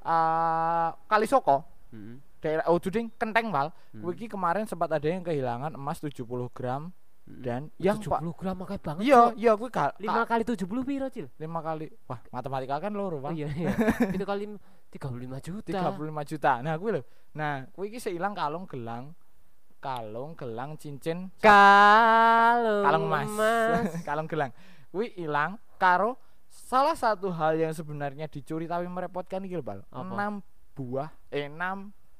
eh 0.00 0.88
Kalisoko, 1.08 1.64
Hmm. 1.90 2.20
daerah 2.38 2.68
oh 2.68 2.76
Duding 2.76 3.08
Kenteng 3.16 3.48
Pal. 3.48 3.72
Hmm. 3.96 4.04
Kuwi 4.04 4.28
kemarin 4.28 4.68
sempat 4.68 4.92
ada 4.92 5.08
yang 5.08 5.24
kehilangan 5.24 5.72
emas 5.74 5.98
70 5.98 6.52
gram. 6.52 6.92
Dan 7.26 7.70
yang 7.78 7.98
Pak 7.98 8.20
70 8.20 8.34
gram 8.34 8.56
akeh 8.64 8.78
banget. 8.82 9.02
Iya, 9.06 9.20
iya 9.36 9.52
kuwi 9.54 9.70
ka, 9.70 9.94
lima 10.02 10.26
ka- 10.26 10.34
kali 10.34 10.42
70 10.42 10.66
piro, 10.82 11.06
Cil? 11.08 11.26
lima 11.38 11.60
kali. 11.60 11.86
Wah, 12.04 12.18
matematika 12.28 12.82
kan 12.82 12.92
loro, 12.92 13.18
Oh 13.18 13.22
Pak. 13.22 13.32
iya 13.32 13.48
iya. 13.54 13.70
Itu 14.16 14.24
kali 14.24 14.50
35 14.90 15.38
juta. 15.38 15.94
35 15.94 16.30
juta. 16.30 16.52
Nah, 16.58 16.74
kuwi 16.74 16.90
lho. 16.98 17.02
Nah, 17.38 17.70
kuwi 17.70 17.94
ki 17.94 18.02
seilang 18.02 18.34
kalung 18.34 18.66
gelang 18.66 19.14
kalung 19.80 20.36
gelang 20.36 20.76
cincin 20.76 21.32
Kalung, 21.40 22.84
kalung 22.84 23.04
emas, 23.08 23.88
kalung 24.08 24.28
gelang. 24.28 24.50
Kuwi 24.90 25.14
ilang 25.16 25.56
karo 25.78 26.18
salah 26.50 26.92
satu 26.92 27.30
hal 27.30 27.54
yang 27.56 27.72
sebenarnya 27.72 28.26
dicuri 28.26 28.66
tapi 28.66 28.90
merepotkan 28.90 29.40
lho, 29.46 29.62
Bal. 29.62 29.86
6 29.88 30.42
buah 30.74 31.08
eh 31.30 31.46
6 31.46 31.56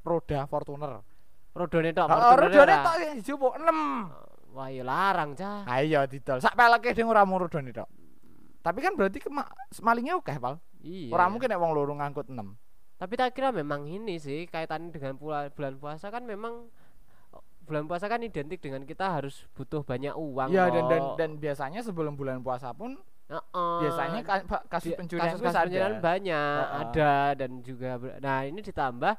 roda 0.07 0.47
Fortuner. 0.47 1.03
Rodone 1.51 1.91
tok. 1.91 2.07
Oh, 2.07 2.39
ora. 2.63 2.77
tok 2.87 2.97
yang 3.03 3.15
dijupuk 3.19 3.53
6. 3.59 4.30
Wah, 4.51 4.67
ya 4.67 4.83
larang, 4.83 5.33
Cah. 5.33 5.63
Ayo 5.65 6.03
didol. 6.05 6.39
Sak 6.39 6.53
peleke 6.53 6.91
ding 6.91 7.07
ora 7.07 7.23
mung 7.23 7.39
rodane 7.39 7.71
tok. 7.71 7.87
Tapi 8.61 8.79
kan 8.79 8.93
berarti 8.93 9.19
kema- 9.19 9.49
malingnya 9.79 10.15
oke, 10.15 10.35
Pal. 10.35 10.59
Iya. 10.81 11.11
Ora 11.11 11.27
mungkin 11.27 11.47
nek 11.47 11.57
wong 11.57 11.73
loro 11.73 11.93
ngangkut 11.93 12.27
6. 12.27 12.57
Tapi 12.97 13.15
tak 13.15 13.33
kira 13.33 13.49
memang 13.51 13.85
ini 13.85 14.17
sih 14.17 14.45
kaitannya 14.45 14.91
dengan 14.91 15.17
pula- 15.17 15.49
bulan 15.49 15.77
puasa 15.77 16.09
kan 16.09 16.21
memang 16.23 16.69
bulan 17.63 17.87
puasa 17.87 18.05
kan 18.05 18.21
identik 18.21 18.59
dengan 18.59 18.83
kita 18.83 19.09
harus 19.11 19.47
butuh 19.53 19.81
banyak 19.81 20.13
uang. 20.13 20.51
Iya 20.51 20.69
dan, 20.69 20.85
dan 20.87 21.03
dan 21.15 21.31
biasanya 21.37 21.81
sebelum 21.81 22.13
bulan 22.13 22.43
puasa 22.43 22.75
pun 22.75 22.99
Heeh. 23.25 23.79
biasanya 23.81 24.21
ka- 24.21 24.43
pa- 24.43 24.67
kasus 24.67 24.93
pencurian 24.93 25.23
kasus-kasus 25.25 25.55
kuwi 25.55 25.65
pencurian 25.71 25.95
ada. 25.95 26.03
banyak 26.03 26.59
Heeh. 26.59 26.81
ada 26.83 27.13
dan 27.37 27.51
juga 27.63 27.91
nah 28.19 28.43
ini 28.43 28.59
ditambah 28.59 29.15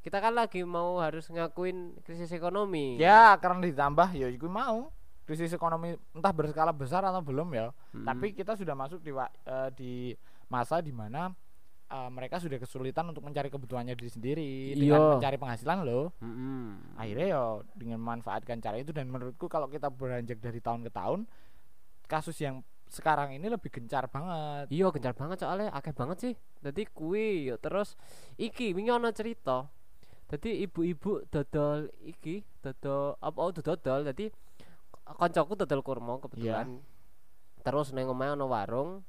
kita 0.00 0.16
kan 0.16 0.32
lagi 0.32 0.64
mau 0.64 0.96
harus 0.98 1.28
ngakuin 1.28 2.00
krisis 2.00 2.32
ekonomi. 2.32 2.96
Ya, 2.96 3.36
karena 3.36 3.60
ditambah 3.68 4.16
ya 4.16 4.32
iku 4.32 4.48
mau 4.48 4.88
krisis 5.28 5.52
ekonomi 5.52 5.94
entah 6.16 6.32
berskala 6.34 6.72
besar 6.72 7.04
atau 7.04 7.20
belum 7.22 7.52
ya. 7.52 7.70
Mm. 7.92 8.04
Tapi 8.08 8.26
kita 8.32 8.56
sudah 8.56 8.74
masuk 8.74 8.98
di 9.04 9.12
eh, 9.14 9.68
di 9.76 9.92
masa 10.48 10.80
di 10.82 10.90
mana 10.90 11.30
eh, 11.86 12.10
mereka 12.10 12.40
sudah 12.40 12.56
kesulitan 12.58 13.12
untuk 13.12 13.22
mencari 13.22 13.52
kebutuhannya 13.52 13.94
diri 13.94 14.10
sendiri 14.10 14.50
dengan 14.74 15.00
Iya. 15.00 15.10
mencari 15.20 15.36
penghasilan 15.36 15.78
loh. 15.84 16.16
Mm-mm. 16.18 16.96
Akhirnya 16.96 17.26
ya 17.36 17.42
dengan 17.76 17.98
memanfaatkan 18.00 18.58
cara 18.58 18.80
itu 18.80 18.90
dan 18.96 19.06
menurutku 19.06 19.46
kalau 19.46 19.68
kita 19.68 19.92
beranjak 19.92 20.40
dari 20.40 20.58
tahun 20.58 20.88
ke 20.88 20.90
tahun 20.90 21.28
kasus 22.10 22.34
yang 22.42 22.64
sekarang 22.90 23.30
ini 23.38 23.46
lebih 23.46 23.70
gencar 23.70 24.10
banget. 24.10 24.66
Iya 24.66 24.90
gencar 24.90 25.14
banget 25.14 25.46
soalnya 25.46 25.70
akeh 25.70 25.94
banget 25.94 26.18
sih. 26.18 26.34
Jadi 26.58 26.90
kui 26.90 27.46
yo 27.46 27.54
terus 27.60 27.94
iki 28.34 28.74
wingi 28.74 28.90
ana 28.90 29.14
cerita. 29.14 29.70
Jadi 30.30 30.62
ibu-ibu 30.62 31.26
dodol 31.26 31.90
iki 32.00 32.46
dodol 32.60 33.18
apa 33.18 33.38
oh 33.40 33.50
dodol 33.50 34.06
jadi 34.06 34.30
koncoku 35.10 35.58
dodol 35.58 35.82
kurma 35.82 36.18
kebetulan. 36.18 36.78
Terus 37.60 37.90
neng 37.90 38.06
omahe 38.06 38.32
ana 38.32 38.46
warung. 38.46 39.02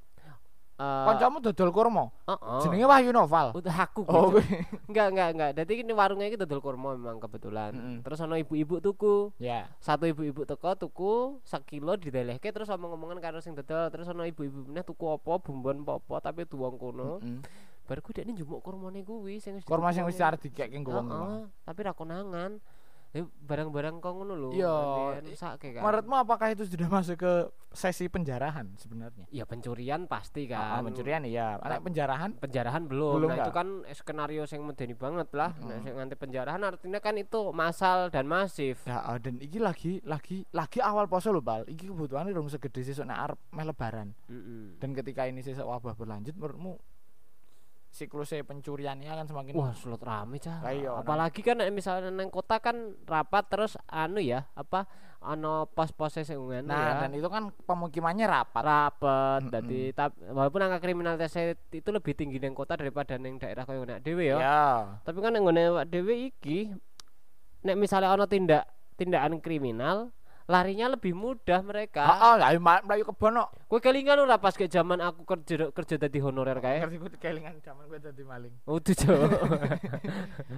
Eh 0.76 1.06
Kancamu 1.06 1.38
dodol 1.40 1.70
kurma. 1.70 2.10
heeh. 2.26 2.62
Jenenge 2.66 2.90
Wahyu 2.90 3.14
Noval. 3.14 3.54
Udah 3.54 3.86
aku 3.86 4.02
Oh, 4.04 4.34
gitu. 4.34 4.42
kuwi. 4.42 4.66
Enggak 4.90 5.08
enggak 5.14 5.30
enggak. 5.30 5.52
Jadi 5.54 5.74
ini 5.80 5.94
warungnya 5.94 6.26
iki 6.26 6.36
dodol 6.36 6.58
kurma 6.58 6.98
memang 6.98 7.22
kebetulan. 7.22 7.70
Mm-mm. 7.72 7.98
Terus 8.02 8.18
ana 8.18 8.42
ibu-ibu 8.42 8.82
tuku. 8.82 9.30
ya. 9.38 9.70
Satu 9.78 10.10
ibu-ibu 10.10 10.42
teko 10.42 10.74
tuku 10.76 11.14
sak 11.44 11.70
kilo 11.70 11.94
didelehke 11.96 12.50
terus 12.50 12.66
omong-omongan 12.68 13.22
karo 13.22 13.38
sing 13.38 13.54
dodol. 13.54 13.88
Terus 13.88 14.10
ana 14.10 14.26
ibu-ibu 14.26 14.66
meneh 14.66 14.82
tuku 14.82 15.06
apa 15.06 15.38
bumbon 15.38 15.86
apa 15.86 16.16
tapi 16.20 16.44
tuwong 16.44 16.76
kono. 16.76 17.22
Mm-mm. 17.22 17.46
Baru 17.92 18.00
ku 18.00 18.16
dekne 18.16 18.32
njupuk 18.32 18.64
kurmane 18.64 19.04
kuwi 19.04 19.44
sing 19.44 19.60
wis 19.60 19.68
Kurma 19.68 19.92
sing 19.92 20.08
wis 20.08 20.16
arep 20.24 20.40
dikek 20.40 20.72
nggo 20.72 20.96
wong. 20.96 21.08
Heeh, 21.12 21.42
tapi 21.68 21.80
ra 21.84 21.92
konangan. 21.92 22.64
Ya 23.12 23.28
barang-barang 23.28 24.00
kok 24.00 24.08
ngono 24.16 24.40
lho. 24.40 24.50
Iya, 24.56 24.72
kan. 25.20 25.84
Menurutmu 25.84 26.16
apakah 26.16 26.48
itu 26.56 26.64
sudah 26.64 26.88
masuk 26.88 27.20
ke 27.20 27.34
sesi 27.76 28.08
penjarahan 28.08 28.72
sebenarnya? 28.80 29.28
Ya 29.28 29.44
pencurian 29.44 30.08
pasti 30.08 30.48
Ah, 30.48 30.80
kan. 30.80 30.88
pencurian 30.88 31.28
iya. 31.28 31.60
Anak 31.60 31.84
penjarahan 31.84 32.40
penjarahan 32.40 32.88
belum. 32.88 33.20
Belum 33.20 33.36
nah 33.36 33.44
nggak? 33.44 33.48
itu 33.48 33.52
kan 33.52 33.68
skenario 33.92 34.48
yang 34.48 34.64
medeni 34.64 34.96
banget 34.96 35.28
lah. 35.36 35.52
Nah, 35.60 35.76
Mm. 35.76 35.84
sing 35.84 35.94
nganti 36.00 36.16
penjarahan 36.16 36.62
artinya 36.64 37.04
kan 37.04 37.20
itu 37.20 37.52
massal 37.52 38.08
dan 38.08 38.32
masif. 38.32 38.80
Ya, 38.88 39.04
ah, 39.04 39.20
dan 39.20 39.44
iki 39.44 39.60
lagi 39.60 40.00
lagi 40.08 40.48
lagi 40.56 40.80
awal 40.80 41.12
poso 41.12 41.36
lho, 41.36 41.44
Bal. 41.44 41.68
Iki 41.68 41.92
kebutuhannya 41.92 42.32
rung 42.32 42.48
segede 42.48 42.80
sesuk 42.80 43.04
nek 43.04 43.20
arep 43.28 43.40
meh 43.52 43.68
lebaran. 43.68 44.16
Mm-mm. 44.32 44.80
Dan 44.80 44.96
ketika 44.96 45.28
ini 45.28 45.44
sesuk 45.44 45.68
wabah 45.68 46.00
berlanjut 46.00 46.32
menurutmu 46.40 46.80
siklusnya 47.92 48.48
pencuriannya 48.48 49.06
akan 49.06 49.28
semakin 49.28 49.54
Wah, 49.54 49.76
slot 49.76 50.00
rame 50.00 50.40
cah. 50.40 50.64
Iya, 50.64 50.96
Apalagi 50.96 51.44
kan 51.44 51.60
misalnya 51.70 52.08
neng 52.08 52.32
kota 52.32 52.58
kan 52.58 52.96
rapat 53.04 53.44
terus 53.52 53.76
anu 53.86 54.24
ya, 54.24 54.48
apa 54.56 54.88
ano 55.22 55.68
pos-pos 55.68 56.18
sing 56.18 56.34
ngono 56.34 56.66
Nah, 56.66 56.98
ya. 56.98 57.06
dan 57.06 57.12
itu 57.14 57.28
kan 57.28 57.52
pemukimannya 57.54 58.26
rapat. 58.26 58.64
rapet 58.64 59.42
Mm-mm. 59.44 59.54
jadi 59.54 59.82
tap, 59.92 60.16
walaupun 60.18 60.64
angka 60.64 60.80
kriminalitasnya 60.80 61.54
itu 61.70 61.90
lebih 61.92 62.16
tinggi 62.16 62.40
neng 62.40 62.56
kota 62.56 62.74
daripada 62.74 63.20
neng 63.20 63.38
daerah 63.38 63.62
kaya 63.62 63.84
nek 63.84 64.02
dhewe 64.02 64.34
ya. 64.34 64.38
Ya. 64.40 64.64
Tapi 65.04 65.20
kan 65.20 65.36
neng 65.36 65.46
ngene 65.46 65.84
dhewe 65.86 66.32
iki 66.32 66.72
nek 67.62 67.76
misalnya 67.76 68.10
ono 68.10 68.26
tindak 68.26 68.66
tindakan 68.96 69.38
kriminal 69.38 70.10
larinya 70.52 70.92
lebih 70.92 71.16
mudah 71.16 71.64
mereka. 71.64 72.04
Heeh, 72.04 72.34
lah 72.36 72.52
ma- 72.60 72.84
mlayu 72.84 73.08
kebon 73.08 73.40
kok. 73.40 73.50
Kowe 73.72 73.80
kelingan 73.80 74.20
ora 74.20 74.36
pas 74.36 74.52
ke 74.52 74.68
zaman 74.68 75.00
aku 75.00 75.24
kerja 75.24 75.72
kerja 75.72 75.96
dadi 75.96 76.20
honorer 76.20 76.60
kae. 76.60 76.84
Ngerti 76.84 76.98
ku 77.00 77.08
kelingan 77.16 77.56
zaman 77.64 77.88
kowe 77.88 77.96
dadi 77.96 78.24
maling. 78.28 78.52
Oh, 78.68 78.84
tuh 78.84 78.92
Cok. 78.92 79.16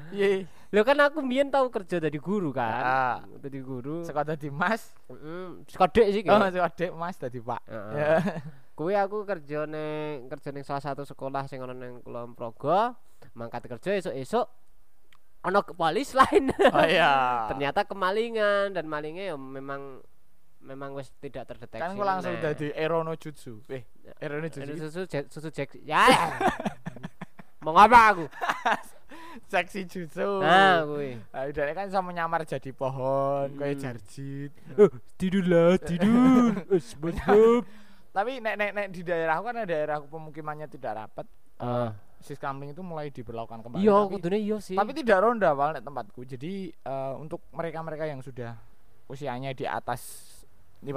Iya. 0.10 0.50
Lho 0.74 0.82
kan 0.82 0.98
aku 0.98 1.22
mbiyen 1.22 1.54
tau 1.54 1.70
kerja 1.70 2.02
dadi 2.02 2.18
guru 2.18 2.50
kan. 2.50 2.82
Ah. 2.82 3.18
Dadi 3.38 3.62
guru. 3.62 4.02
Sekolah 4.02 4.34
dadi 4.34 4.50
Mas. 4.50 4.90
Heeh, 5.06 5.62
sekodek 5.70 6.08
sih 6.10 6.22
Oh, 6.26 6.42
Dek 6.74 6.92
Mas 6.98 7.16
dadi 7.22 7.38
Pak. 7.38 7.62
Heeh. 7.70 7.94
Ya. 7.94 8.10
Kuwi 8.74 8.98
aku 8.98 9.22
kerja 9.22 9.70
ning 9.70 10.26
kerja 10.26 10.50
ning 10.50 10.66
salah 10.66 10.82
satu 10.82 11.06
sekolah 11.06 11.46
sing 11.46 11.62
ana 11.62 11.78
ning 11.78 12.02
Kulon 12.02 12.34
Progo. 12.34 12.98
Mangkat 13.38 13.70
kerja 13.70 13.94
esuk-esuk 14.02 14.50
ke- 15.44 15.76
polis 15.76 16.14
lain. 16.14 16.56
Oh 16.72 16.86
iya. 16.86 17.12
Ternyata 17.52 17.84
kemalingan 17.84 18.72
dan 18.72 18.88
malingnya 18.88 19.32
ya 19.32 19.36
memang 19.36 20.00
memang 20.64 20.96
wis 20.96 21.12
tidak 21.20 21.44
terdeteksi. 21.46 21.84
kan 21.84 21.92
aku 21.92 22.02
langsung 22.02 22.40
dadi 22.40 22.72
Erono 22.72 23.20
Jutsu. 23.20 23.60
Eh, 23.68 23.84
Erono 24.18 24.48
Jutsu. 24.48 24.80
susu 24.80 25.02
Jack- 25.04 25.28
susu 25.28 25.52
Jack. 25.52 25.76
Ya. 25.84 26.08
Mau 27.64 27.72
ngapa 27.72 28.00
aku? 28.10 28.26
Seksi 29.52 29.84
Jutsu. 29.84 30.40
Nah, 30.40 30.86
kuwi. 30.86 31.18
Nah, 31.18 31.44
udah 31.50 31.64
kan 31.74 31.88
sama 31.90 32.14
nyamar 32.14 32.46
jadi 32.46 32.70
pohon, 32.70 33.50
kayak 33.58 33.76
Hmm. 33.76 33.84
jarjit. 33.84 34.52
tidur 35.18 35.44
lah, 35.44 35.76
tidur. 35.76 36.54
SpongeBob. 36.78 37.66
Tapi 38.14 38.38
nek 38.40 38.56
nek 38.56 38.72
nek 38.72 38.88
di 38.88 39.02
daerahku 39.02 39.44
kan 39.44 39.66
daerahku 39.66 40.06
pemukimannya 40.06 40.70
tidak 40.70 40.94
rapat. 40.96 41.26
Ah. 41.58 41.92
Sis 42.24 42.40
kamling 42.40 42.72
itu 42.72 42.80
mulai 42.80 43.12
diberlakukan 43.12 43.60
kembali. 43.60 43.84
Iya, 43.84 44.08
kudune 44.08 44.40
iya 44.40 44.58
sih. 44.58 44.80
tapi 44.80 44.96
tidak 44.96 45.20
ronda 45.20 45.52
Wal, 45.52 45.76
nek 45.76 45.84
tempatku. 45.84 46.24
Jadi 46.24 46.72
eh, 46.72 47.14
untuk 47.20 47.44
mereka-mereka 47.52 48.08
yang 48.08 48.24
sudah 48.24 48.56
usianya 49.06 49.52
di 49.52 49.68
atas 49.68 50.32
50 50.80 50.90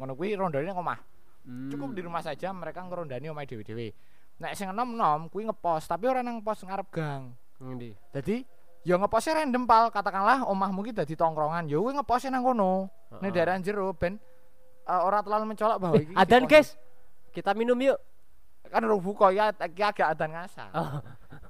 ngono 0.00 0.12
kuwi 0.12 0.32
rondane 0.32 0.72
omah. 0.72 0.96
Hmm. 1.44 1.68
Cukup 1.68 1.92
di 1.92 2.00
rumah 2.00 2.20
saja 2.20 2.50
mereka 2.50 2.80
ngerondani 2.82 3.28
omah 3.28 3.44
dhewe-dhewe. 3.44 3.92
Nek 4.36 4.52
sing 4.52 4.68
enom-enom 4.68 5.28
kuwi 5.28 5.44
ngepos, 5.44 5.84
tapi 5.84 6.08
ora 6.08 6.20
nang 6.20 6.40
pos 6.40 6.60
ngarep 6.60 6.88
gang. 6.90 7.32
Ngendi? 7.60 7.92
Jadi 8.12 8.44
ya 8.84 8.96
ngeposnya 8.96 9.42
random 9.42 9.64
pal 9.64 9.88
katakanlah 9.88 10.46
omahmu 10.46 10.80
ki 10.82 10.92
dadi 10.94 11.12
tongkrongan 11.12 11.66
ya 11.66 11.76
kuwi 11.76 11.92
ngeposnya 11.96 12.32
nang 12.32 12.44
kono 12.44 12.86
ning 13.18 13.28
Heeh. 13.28 13.34
daerah 13.34 13.58
jero 13.58 13.90
ben 13.92 14.14
uh, 14.84 15.02
ora 15.02 15.18
terlalu 15.20 15.50
mencolok 15.50 15.78
bahwa 15.80 15.94
Eh, 15.98 16.04
iki 16.06 16.12
adan 16.14 16.44
guys. 16.44 16.76
Kita 17.32 17.52
minum 17.52 17.76
yuk. 17.76 18.00
Kan 18.70 18.82
buka 19.00 19.26
ya 19.32 19.50
iki 19.52 19.82
agak 19.82 20.16
adan 20.16 20.30
ngasa. 20.34 20.66
Oh. 20.74 21.00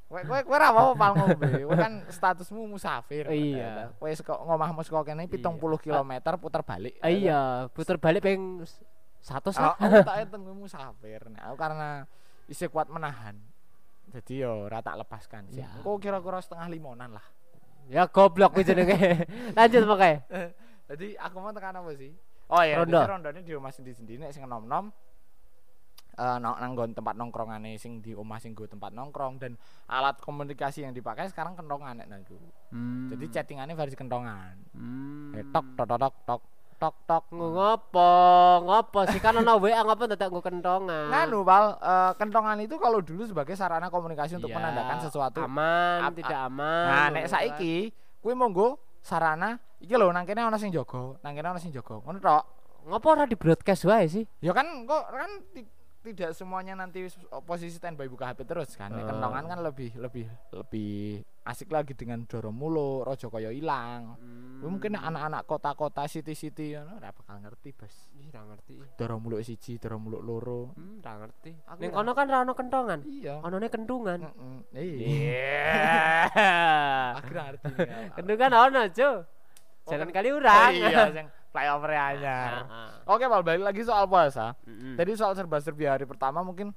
Kowe 0.07 0.23
kowe 0.23 0.41
kowe 0.47 0.55
ora 0.55 0.71
apa 0.71 0.95
pal 0.95 1.13
ngombe. 1.19 1.51
Kowe 1.67 1.77
kan 1.77 1.93
statusmu 2.07 2.63
musafir. 2.71 3.27
Iya. 3.27 3.91
Kowe 3.99 4.11
saka 4.15 4.39
ngomahmu 4.39 4.81
saka 4.87 5.13
kene 5.13 5.27
70 5.27 5.59
km 5.83 6.13
puter 6.39 6.63
balik. 6.63 6.95
Ah, 7.03 7.11
iya, 7.11 7.67
puter 7.75 7.99
balik 7.99 8.23
peng 8.23 8.63
satu 9.19 9.51
Oh, 9.51 9.59
lah. 9.59 9.75
aku 9.75 10.07
tak 10.07 10.17
hitung 10.23 10.43
kowe 10.47 10.55
musafir. 10.55 11.21
Nah, 11.27 11.51
aku 11.51 11.57
karena 11.59 11.89
isih 12.47 12.71
kuat 12.71 12.87
menahan. 12.87 13.35
Jadi 14.15 14.47
yo 14.47 14.71
ora 14.71 14.79
tak 14.79 15.03
lepaskan 15.03 15.51
sih. 15.51 15.67
Ya. 15.67 15.71
Engko 15.75 15.99
kira-kira 15.99 16.39
setengah 16.39 16.71
limonan 16.71 17.11
lah. 17.11 17.27
Ya 17.91 18.07
goblok 18.07 18.55
kuwi 18.55 18.63
jenenge. 18.63 19.27
Lanjut 19.59 19.83
pakai. 19.87 20.23
Jadi 20.87 21.19
aku 21.19 21.37
mau 21.43 21.51
tekan 21.51 21.75
apa 21.75 21.91
sih? 21.99 22.15
Oh 22.47 22.63
iya, 22.63 22.79
Rondo. 22.79 23.03
rondone 23.03 23.43
di 23.43 23.51
omah 23.59 23.75
sendiri-sendiri 23.75 24.23
nek 24.23 24.31
sing 24.31 24.47
nom-nom 24.47 24.95
eh 26.17 26.39
nang 26.39 26.57
nang 26.57 26.73
nggon 26.73 26.91
tempat 26.93 27.13
nongkrongane 27.13 27.77
sing 27.77 28.01
di 28.01 28.11
omah 28.11 28.37
sing 28.37 28.53
nggo 28.53 28.65
tempat 28.67 28.89
nongkrong 28.91 29.37
dan 29.37 29.53
alat 29.87 30.17
komunikasi 30.19 30.81
yang 30.81 30.91
dipakai 30.91 31.29
sekarang 31.29 31.53
kentongan 31.53 31.93
nek 31.95 32.09
nangku. 32.09 32.41
Hmm. 32.69 33.13
Jadi 33.13 33.25
chattingannya 33.29 33.73
versi 33.73 33.95
kentongan. 33.95 34.57
Hmm. 34.73 35.33
Eh, 35.33 35.45
tok 35.47 35.77
tok 35.77 35.87
tok 35.87 35.99
tok 36.01 36.15
tok 36.25 36.43
tok 36.77 36.95
tok. 37.05 37.25
Ngo- 37.31 37.53
ngopo 37.53 38.13
ngopo 38.63 39.01
sih 39.07 39.17
kan 39.19 39.37
ana 39.37 39.57
WA 39.57 39.77
ngopo 39.79 40.05
dadak 40.07 40.29
nggo 40.29 40.41
kentongan 40.41 41.09
Nganu 41.09 41.41
Pal, 41.43 41.77
eh, 41.77 42.13
kentongan 42.17 42.59
itu 42.59 42.77
kalau 42.77 43.01
dulu 43.01 43.25
sebagai 43.25 43.53
sarana 43.53 43.87
komunikasi 43.87 44.37
untuk 44.37 44.49
Iya, 44.49 44.57
menandakan 44.57 44.97
sesuatu. 44.99 45.41
aman 45.41 46.01
Ap- 46.01 46.17
tidak 46.17 46.41
aman 46.49 46.87
Nah, 46.89 47.07
nek 47.13 47.29
saiki 47.29 47.93
kuwi 48.21 48.33
monggo 48.33 48.81
sarana 49.01 49.57
iki 49.77 49.93
lho 49.93 50.09
nang 50.09 50.25
kene 50.25 50.41
ana 50.41 50.57
sing 50.57 50.73
jaga, 50.73 51.21
nang 51.21 51.33
kene 51.33 51.47
ana 51.47 51.61
sing 51.61 51.71
jaga. 51.71 52.01
Ngono 52.01 52.17
tok. 52.19 52.45
ngopo 52.87 53.07
ora 53.11 53.27
di 53.27 53.35
broadcast 53.35 53.83
wae 53.83 54.07
sih 54.07 54.23
Ya 54.39 54.55
kan 54.55 54.87
kok 54.87 55.11
kan 55.11 55.31
tidak 56.09 56.31
semuanya 56.33 56.75
nanti 56.75 57.05
posisi 57.43 57.73
standby 57.73 58.07
buka 58.07 58.29
HP 58.29 58.43
terus 58.43 58.73
kan. 58.73 58.91
Oh. 58.91 59.03
kentongan 59.03 59.45
kan 59.47 59.59
lebih 59.61 59.91
lebih 59.95 60.25
lebih 60.51 60.93
asik 61.43 61.69
lagi 61.69 61.93
dengan 61.93 62.23
doro 62.23 62.49
mulu, 62.49 63.01
rojo 63.01 63.27
kaya 63.27 63.51
ilang. 63.51 64.15
Kuwi 64.57 64.69
mungkin 64.69 64.93
anak-anak 64.95 65.45
kota-kota 65.45 66.05
city-city 66.05 66.75
ngono 66.75 66.97
ora 66.97 67.11
bakal 67.11 67.39
ngerti, 67.39 67.71
Bos. 67.71 67.93
Ih, 68.15 68.27
ora 68.29 68.43
ngerti 68.47 68.73
Doro 68.95 69.17
muluk 69.17 69.41
siji, 69.41 69.77
doro 69.77 69.97
muluk 69.97 70.21
loro. 70.21 70.63
hmm 70.73 70.99
ora 70.99 71.13
ngerti 71.21 71.53
Aku 71.67 71.79
ning 71.79 71.91
kono 71.91 72.11
kan 72.13 72.27
ora 72.27 72.39
ono 72.41 72.53
kentongan 72.53 73.01
Iya. 73.05 73.35
onone 73.41 73.69
kentungan 73.69 74.19
Heeh. 74.23 74.59
Iya. 74.73 75.07
iya 75.07 76.27
Aku 77.19 77.29
ora 77.29 77.43
ngerti. 77.47 77.73
kentungan 78.13 78.53
ono 78.53 78.81
Cuk 78.89 79.17
jalan 79.87 80.03
kan- 80.03 80.15
kali 80.15 80.29
Oh 80.29 80.39
urang 80.41 80.73
iya, 80.73 81.05
sing 81.57 81.65
flyover 81.65 81.91
anyar. 81.91 82.53
Oke, 83.09 83.25
Pal, 83.25 83.41
balik 83.41 83.65
lagi 83.65 83.81
soal 83.81 84.05
puasa. 84.05 84.53
Mm-mm. 84.69 84.95
Tadi 84.95 85.13
soal 85.17 85.33
serba-serbi 85.33 85.89
hari 85.89 86.05
pertama 86.05 86.45
mungkin 86.45 86.77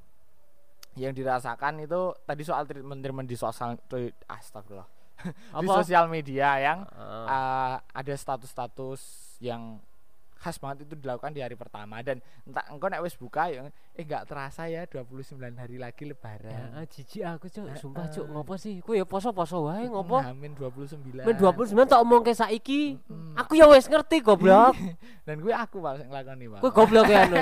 yang 0.96 1.12
dirasakan 1.12 1.84
itu 1.84 2.16
tadi 2.24 2.44
soal 2.44 2.64
treatment-treatment 2.64 3.28
di 3.28 3.36
sosial 3.36 3.76
di- 3.88 4.16
astagfirullah. 4.26 4.88
di 5.60 5.68
Apa? 5.68 5.84
sosial 5.84 6.08
media 6.08 6.56
yang 6.58 6.80
Heeh. 6.88 7.26
uh, 7.28 7.76
ada 7.84 8.14
status-status 8.16 9.02
yang 9.44 9.84
khas 10.40 10.56
banget 10.56 10.88
itu 10.88 10.96
dilakukan 10.96 11.36
di 11.36 11.44
hari 11.44 11.60
pertama 11.60 12.00
dan 12.00 12.24
entah 12.48 12.64
engkau 12.72 12.88
nek 12.88 13.04
wis 13.04 13.20
buka 13.20 13.52
ya 13.52 13.68
eh 13.92 14.04
nggak 14.08 14.24
terasa 14.24 14.72
ya 14.72 14.88
29 14.88 15.36
hari 15.36 15.76
lagi 15.76 16.08
lebaran. 16.08 16.80
Ya, 16.80 16.88
jijik 16.88 17.24
aku 17.28 17.46
cuk, 17.52 17.68
Heeh. 17.68 17.76
sumpah 17.76 18.08
cuk, 18.08 18.26
ngopo 18.32 18.56
sih? 18.56 18.80
Ku 18.80 18.96
ya 18.96 19.04
poso-poso 19.04 19.68
wae 19.68 19.92
ngopo? 19.92 20.24
Amin 20.24 20.56
29. 20.56 21.28
Men 21.28 21.36
29 21.36 21.76
tak 21.92 22.00
omong 22.00 22.24
ke 22.24 22.32
saiki. 22.32 22.96
Mm. 23.12 23.36
Aku 23.36 23.60
ya 23.60 23.68
wis 23.68 23.92
ngerti 23.92 24.24
goblok. 24.24 24.80
dan 25.28 25.44
gue 25.44 25.52
aku 25.52 25.84
sing 26.00 26.08
nglakoni 26.08 26.46
Pak. 26.56 26.60
Kowe 26.64 26.72
goblok 26.72 27.08
ya 27.12 27.20
anu. 27.28 27.36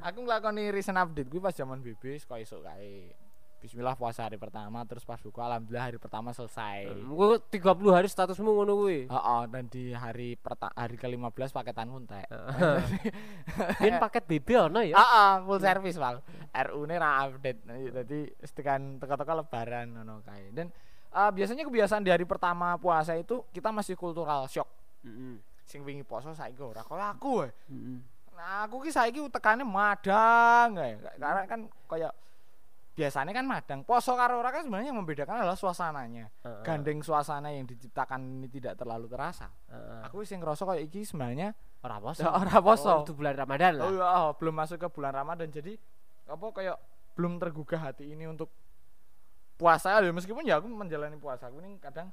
aku 0.00 0.18
nglakoni 0.24 0.72
recent 0.72 0.96
update 0.96 1.28
gue 1.28 1.40
pas 1.44 1.52
zaman 1.52 1.84
BB 1.84 2.16
saka 2.16 2.40
esuk 2.40 2.64
kae. 2.64 3.12
Bismillah 3.58 3.98
puasa 3.98 4.22
hari 4.22 4.38
pertama 4.38 4.86
terus 4.86 5.02
pas 5.02 5.18
buka 5.18 5.42
alhamdulillah 5.42 5.90
hari 5.90 5.98
pertama 5.98 6.30
selesai. 6.30 6.94
Kowe 7.10 7.42
30 7.42 7.90
hari 7.90 8.06
statusmu 8.06 8.54
ngono 8.54 8.78
kuwi. 8.78 9.10
Oh, 9.10 9.42
dan 9.50 9.66
di 9.66 9.90
hari 9.90 10.38
perta 10.38 10.70
hari 10.78 10.94
ke-15 10.94 11.50
paketan 11.50 11.90
entek. 11.90 12.30
Ben 13.82 13.98
paket 13.98 14.30
BB 14.30 14.70
ono 14.70 14.78
ya. 14.86 14.94
Heeh, 14.94 15.32
full 15.42 15.58
service, 15.58 15.98
Pak. 15.98 16.22
RU-ne 16.70 16.94
ra 17.02 17.26
update. 17.26 17.66
Dadi 17.66 18.30
tekan 18.54 19.02
teka-teka 19.02 19.34
lebaran 19.34 19.90
ngono 19.90 20.22
kae. 20.22 20.54
Dan 20.54 20.70
eh, 21.10 21.30
biasanya 21.34 21.66
kebiasaan 21.66 22.06
di 22.06 22.14
hari 22.14 22.22
pertama 22.30 22.78
puasa 22.78 23.18
itu 23.18 23.42
kita 23.50 23.74
masih 23.74 23.98
kultural 23.98 24.46
shock. 24.46 24.70
Heeh. 25.02 25.42
Sing 25.66 25.82
wingi 25.82 26.06
poso 26.06 26.30
saiki 26.30 26.62
ora 26.62 26.86
kaya 26.86 27.10
aku 27.10 27.42
wae. 27.42 27.50
Heeh. 27.74 27.98
Nah, 28.38 28.70
aku 28.70 28.86
ki 28.86 28.94
saiki 28.94 29.18
utekane 29.18 29.66
madang 29.66 30.78
kae. 30.78 30.94
Karena 31.18 31.42
kan 31.42 31.66
kayak 31.90 32.14
biasanya 32.98 33.30
kan 33.30 33.46
madang. 33.46 33.80
Poso 33.86 34.18
karo 34.18 34.42
ora 34.42 34.50
kan 34.50 34.66
sebenarnya 34.66 34.90
yang 34.90 34.98
membedakan 34.98 35.46
adalah 35.46 35.54
suasananya. 35.54 36.26
Gandeng 36.66 36.98
suasana 36.98 37.54
yang 37.54 37.62
diciptakan 37.62 38.42
ini 38.42 38.50
tidak 38.50 38.74
terlalu 38.74 39.06
terasa. 39.06 39.46
Aku 40.02 40.26
sing 40.26 40.42
ngerasa 40.42 40.66
kayak 40.66 40.82
iki 40.90 41.06
sebenarnya 41.06 41.54
ora 41.78 42.02
poso. 42.02 42.26
ya 42.26 42.34
ora 42.34 42.58
poso. 42.58 42.90
Oh, 42.90 43.06
itu 43.06 43.14
bulan 43.14 43.38
Ramadan 43.38 43.72
Oh, 43.78 43.78
lah. 43.78 43.88
iya, 43.94 44.06
oh, 44.26 44.30
belum 44.34 44.54
masuk 44.58 44.82
ke 44.82 44.88
bulan 44.90 45.14
Ramadan 45.14 45.46
jadi 45.46 45.78
apa 46.26 46.46
kayak 46.50 46.76
belum 47.14 47.38
tergugah 47.38 47.80
hati 47.86 48.10
ini 48.10 48.26
untuk 48.26 48.50
puasa 49.54 49.98
ya 49.98 50.10
meskipun 50.10 50.46
ya 50.46 50.58
aku 50.58 50.70
menjalani 50.70 51.18
puasa 51.18 51.50
aku 51.50 51.58
ini 51.58 51.78
kadang 51.78 52.10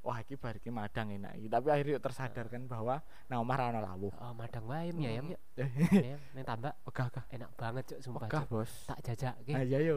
wah 0.00 0.16
iki 0.18 0.34
bar 0.34 0.56
iki 0.56 0.72
madang 0.72 1.12
enak 1.12 1.36
iki 1.36 1.46
tapi 1.46 1.68
akhirnya 1.68 2.00
tersadarkan 2.00 2.64
bahwa 2.64 3.04
nah 3.28 3.36
omah 3.38 3.56
ra 3.56 3.64
ono 3.68 3.80
lawuh. 3.84 4.12
Oh, 4.16 4.32
madang 4.32 4.64
wae 4.64 4.90
ya. 4.90 5.20
Eh, 5.60 5.68
Ya, 5.92 6.16
ning 6.32 6.44
tambak 6.44 6.72
Ogah 6.88 7.12
ogah. 7.12 7.24
enak 7.28 7.50
banget 7.52 7.84
cuk 7.92 7.98
sumpah. 8.00 8.26
Ogah. 8.26 8.42
Bos. 8.48 8.72
Tak 8.88 8.98
jajakke. 9.04 9.52
Ayo 9.52 9.78
yo. 9.78 9.96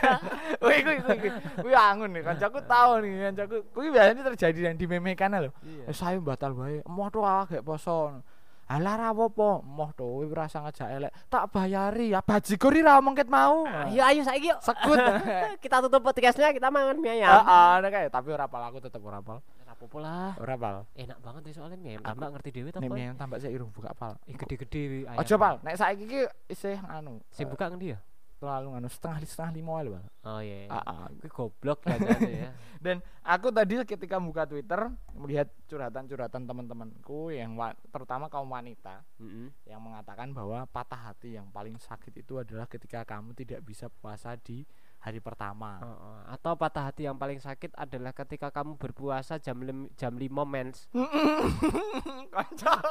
Wih, 0.64 0.80
kuwi 0.80 0.96
kuwi 1.04 1.16
kuwi. 1.20 1.30
Kuwi 1.60 1.74
angun 1.76 2.10
nih, 2.16 2.22
kancaku 2.24 2.58
tahu 2.64 2.92
nih, 3.04 3.10
kancaku. 3.28 3.56
Kuwi 3.70 3.88
biasanya 3.92 4.22
terjadi 4.32 4.58
dan 4.64 4.76
dimemekan 4.80 5.30
lho. 5.36 5.52
Iya. 5.60 5.92
Eh, 5.92 5.94
saya 5.94 6.16
batal 6.18 6.56
wae. 6.56 6.80
Emoh 6.82 7.08
to 7.12 7.20
ah 7.20 7.44
gak 7.44 7.60
poso. 7.60 8.24
Alah 8.64 8.94
ra 8.96 9.06
apa-apa, 9.12 9.60
emoh 9.60 9.90
to 9.92 10.08
kowe 10.08 10.24
rasa 10.32 10.64
ngajak 10.64 10.88
elek. 10.88 11.12
Tak 11.28 11.52
bayari 11.52 12.16
ya 12.16 12.24
bajigur 12.24 12.72
ra 12.80 12.96
omong 12.96 13.12
ket 13.12 13.28
mau. 13.28 13.68
Ayo 13.68 14.00
ayo 14.00 14.20
saiki 14.24 14.48
yuk. 14.48 14.60
Sekut. 14.64 14.96
kita 15.64 15.84
tutup 15.84 16.00
podcastnya 16.00 16.48
kita 16.56 16.72
mangan 16.72 16.96
mie 16.96 17.20
ayam. 17.20 17.44
Heeh, 17.44 17.92
kae 17.92 18.08
tapi 18.08 18.28
ora 18.32 18.48
pal 18.48 18.64
aku 18.64 18.80
tetep 18.80 19.04
ora 19.04 19.20
pal. 19.20 19.44
Ora 19.74 20.00
lah. 20.00 20.32
Ora 20.40 20.54
pal. 20.56 20.76
Enak 20.96 21.18
banget 21.20 21.42
ya 21.52 21.52
soalnya 21.60 21.76
mie 21.76 22.00
ayam 22.00 22.02
tambak 22.08 22.28
ngerti 22.40 22.48
dhewe 22.56 22.70
to. 22.72 22.80
Boy. 22.80 22.96
mien 22.96 23.12
tambah 23.20 23.36
sik 23.36 23.52
irung 23.52 23.68
buka 23.68 23.92
pal. 23.92 24.16
Eh 24.24 24.32
gede-gede 24.32 25.04
ayam. 25.12 25.20
Aja 25.20 25.34
pal, 25.36 25.54
nek 25.60 25.76
saiki 25.76 26.04
iki 26.08 26.20
isih 26.48 26.80
anu. 26.88 27.20
Sing 27.28 27.44
eh, 27.44 27.50
buka 27.52 27.68
ngendi 27.68 27.92
ya? 27.92 27.98
Terlalu 28.36 28.76
anu 28.76 28.88
setengah 28.88 29.18
setengah 29.24 29.52
lima 29.54 29.70
wae 29.74 29.82
lho, 29.84 29.90
Pal. 29.94 30.06
Oh 30.24 30.40
iya. 30.40 30.68
Heeh. 30.68 31.06
Kuwi 31.20 31.30
goblok 31.30 31.78
jajane 31.84 32.32
ya. 32.32 32.50
Dan 32.84 33.00
aku 33.24 33.48
tadi 33.48 33.80
ketika 33.82 34.20
buka 34.20 34.44
Twitter 34.44 34.92
melihat 35.16 35.48
curhatan-curhatan 35.64 36.44
teman-temanku 36.44 37.32
yang 37.32 37.56
wa- 37.56 37.76
terutama 37.88 38.28
kaum 38.28 38.48
wanita 38.48 39.04
Heeh. 39.16 39.48
yang 39.64 39.80
mengatakan 39.80 40.36
bahwa 40.36 40.68
patah 40.68 41.12
hati 41.12 41.36
yang 41.36 41.48
paling 41.48 41.80
sakit 41.80 42.12
itu 42.14 42.36
adalah 42.36 42.68
ketika 42.68 43.04
kamu 43.04 43.32
tidak 43.32 43.64
bisa 43.64 43.88
puasa 43.88 44.36
di 44.36 44.68
hari 45.04 45.20
pertama. 45.20 45.84
Heeh. 45.84 46.18
Atau 46.32 46.56
patah 46.56 46.88
hati 46.88 47.04
yang 47.04 47.20
paling 47.20 47.36
sakit 47.36 47.76
adalah 47.76 48.16
ketika 48.16 48.48
kamu 48.48 48.80
berpuasa 48.80 49.36
jam 49.36 49.60
lim, 49.60 49.92
jam 50.00 50.16
5 50.16 50.32
mens. 50.48 50.88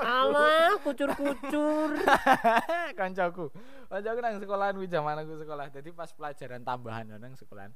Alah, 0.06 0.78
kucur-kucur. 0.86 1.90
Kancaku. 3.02 3.50
Kancaku 3.90 4.20
nang 4.22 4.38
sekolahan 4.38 4.78
kuwi 4.78 4.90
zaman 4.94 5.26
aku 5.26 5.42
sekolah. 5.42 5.66
Jadi 5.74 5.90
pas 5.90 6.14
pelajaran 6.14 6.62
tambahan 6.62 7.10
yo 7.10 7.18
nang 7.18 7.34
sekolahan. 7.34 7.74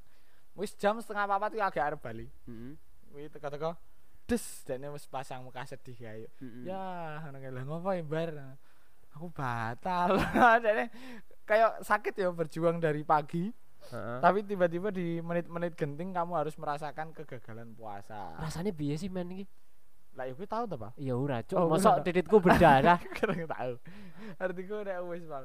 Wis 0.53 0.77
jam 0.77 1.01
setengah 1.01 1.25
papat 1.25 1.57
kuwi 1.57 1.63
agak 1.65 1.83
arep 1.83 1.99
bali. 1.99 2.29
Heeh. 2.45 2.77
Kuwi 3.09 3.25
teko-teko 3.33 3.73
des 4.27 4.43
dene 4.67 4.91
wis 4.93 5.09
pasang 5.09 5.41
muka 5.41 5.65
sedih. 5.65 5.97
Heeh. 5.97 6.29
Ya, 6.61 7.25
ngono 7.25 7.41
kae 7.41 7.65
ngopo 7.65 7.89
ya, 7.89 8.05
Bar? 8.05 8.31
Aku 9.17 9.33
batal. 9.33 10.21
Dene 10.63 10.93
kayak 11.47 11.81
sakit 11.81 12.13
ya 12.13 12.29
berjuang 12.29 12.77
dari 12.77 13.01
pagi, 13.07 13.49
Heeh. 13.87 14.19
tapi 14.19 14.43
tiba-tiba 14.43 14.91
di 14.91 15.19
menit-menit 15.19 15.73
genting 15.73 16.11
kamu 16.11 16.35
harus 16.35 16.55
merasakan 16.55 17.15
kegagalan 17.15 17.71
puasa. 17.71 18.35
Rasanya 18.35 18.71
piye 18.71 18.95
sih 18.95 19.07
men 19.07 19.31
iki? 19.31 19.45
Lah 20.17 20.25
ya 20.25 20.33
kuwi 20.33 20.49
tahu 20.49 20.65
ta, 20.65 20.75
Pak? 20.75 20.91
Ya 20.97 21.13
ora, 21.13 21.45
cuk. 21.45 21.55
Oh, 21.55 21.69
Mosok 21.69 22.01
titikku 22.01 22.41
berdarah. 22.41 22.97
Kurang 23.21 23.45
tahu. 23.45 23.73
Artiku 24.35 24.81
nek 24.81 24.97
wis, 25.05 25.23
Pak. 25.23 25.43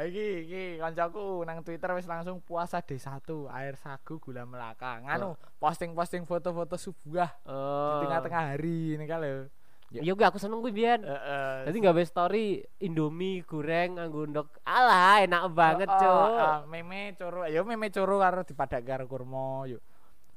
Iki 0.00 0.26
iki 0.48 0.62
kancaku 0.80 1.44
nang 1.44 1.60
Twitter 1.60 1.92
wis 1.92 2.08
langsung 2.08 2.40
puasa 2.40 2.80
D1, 2.80 3.20
air 3.52 3.76
sagu 3.76 4.16
gula 4.16 4.48
melaka. 4.48 4.96
Nganu, 5.04 5.36
posting-posting 5.60 6.24
foto-foto 6.24 6.80
subuh 6.80 7.28
Oh. 7.44 8.00
di 8.00 8.08
tengah-tengah 8.08 8.42
hari 8.56 8.96
ini 8.96 9.04
lho. 9.04 9.52
Ya 9.90 10.14
gue 10.14 10.22
aku 10.22 10.38
seneng 10.38 10.62
kuwi 10.62 10.70
biyen. 10.70 11.02
Heeh. 11.02 11.66
Jadi 11.66 11.76
nggak 11.82 12.06
story 12.06 12.62
Indomie 12.78 13.42
goreng 13.42 13.98
nganggo 13.98 14.22
ndok. 14.30 14.62
Alah, 14.62 15.26
enak 15.26 15.50
banget, 15.50 15.90
Oh, 15.90 15.98
cuk. 15.98 16.06
oh, 16.06 16.38
ah, 16.38 16.58
meme 16.70 17.18
coro 17.18 17.42
ya 17.50 17.60
meme 17.66 17.90
coro 17.90 18.22
karo 18.22 18.46
dipadak 18.46 18.86
karo 18.86 19.10
kurma 19.10 19.66
yuk 19.66 19.82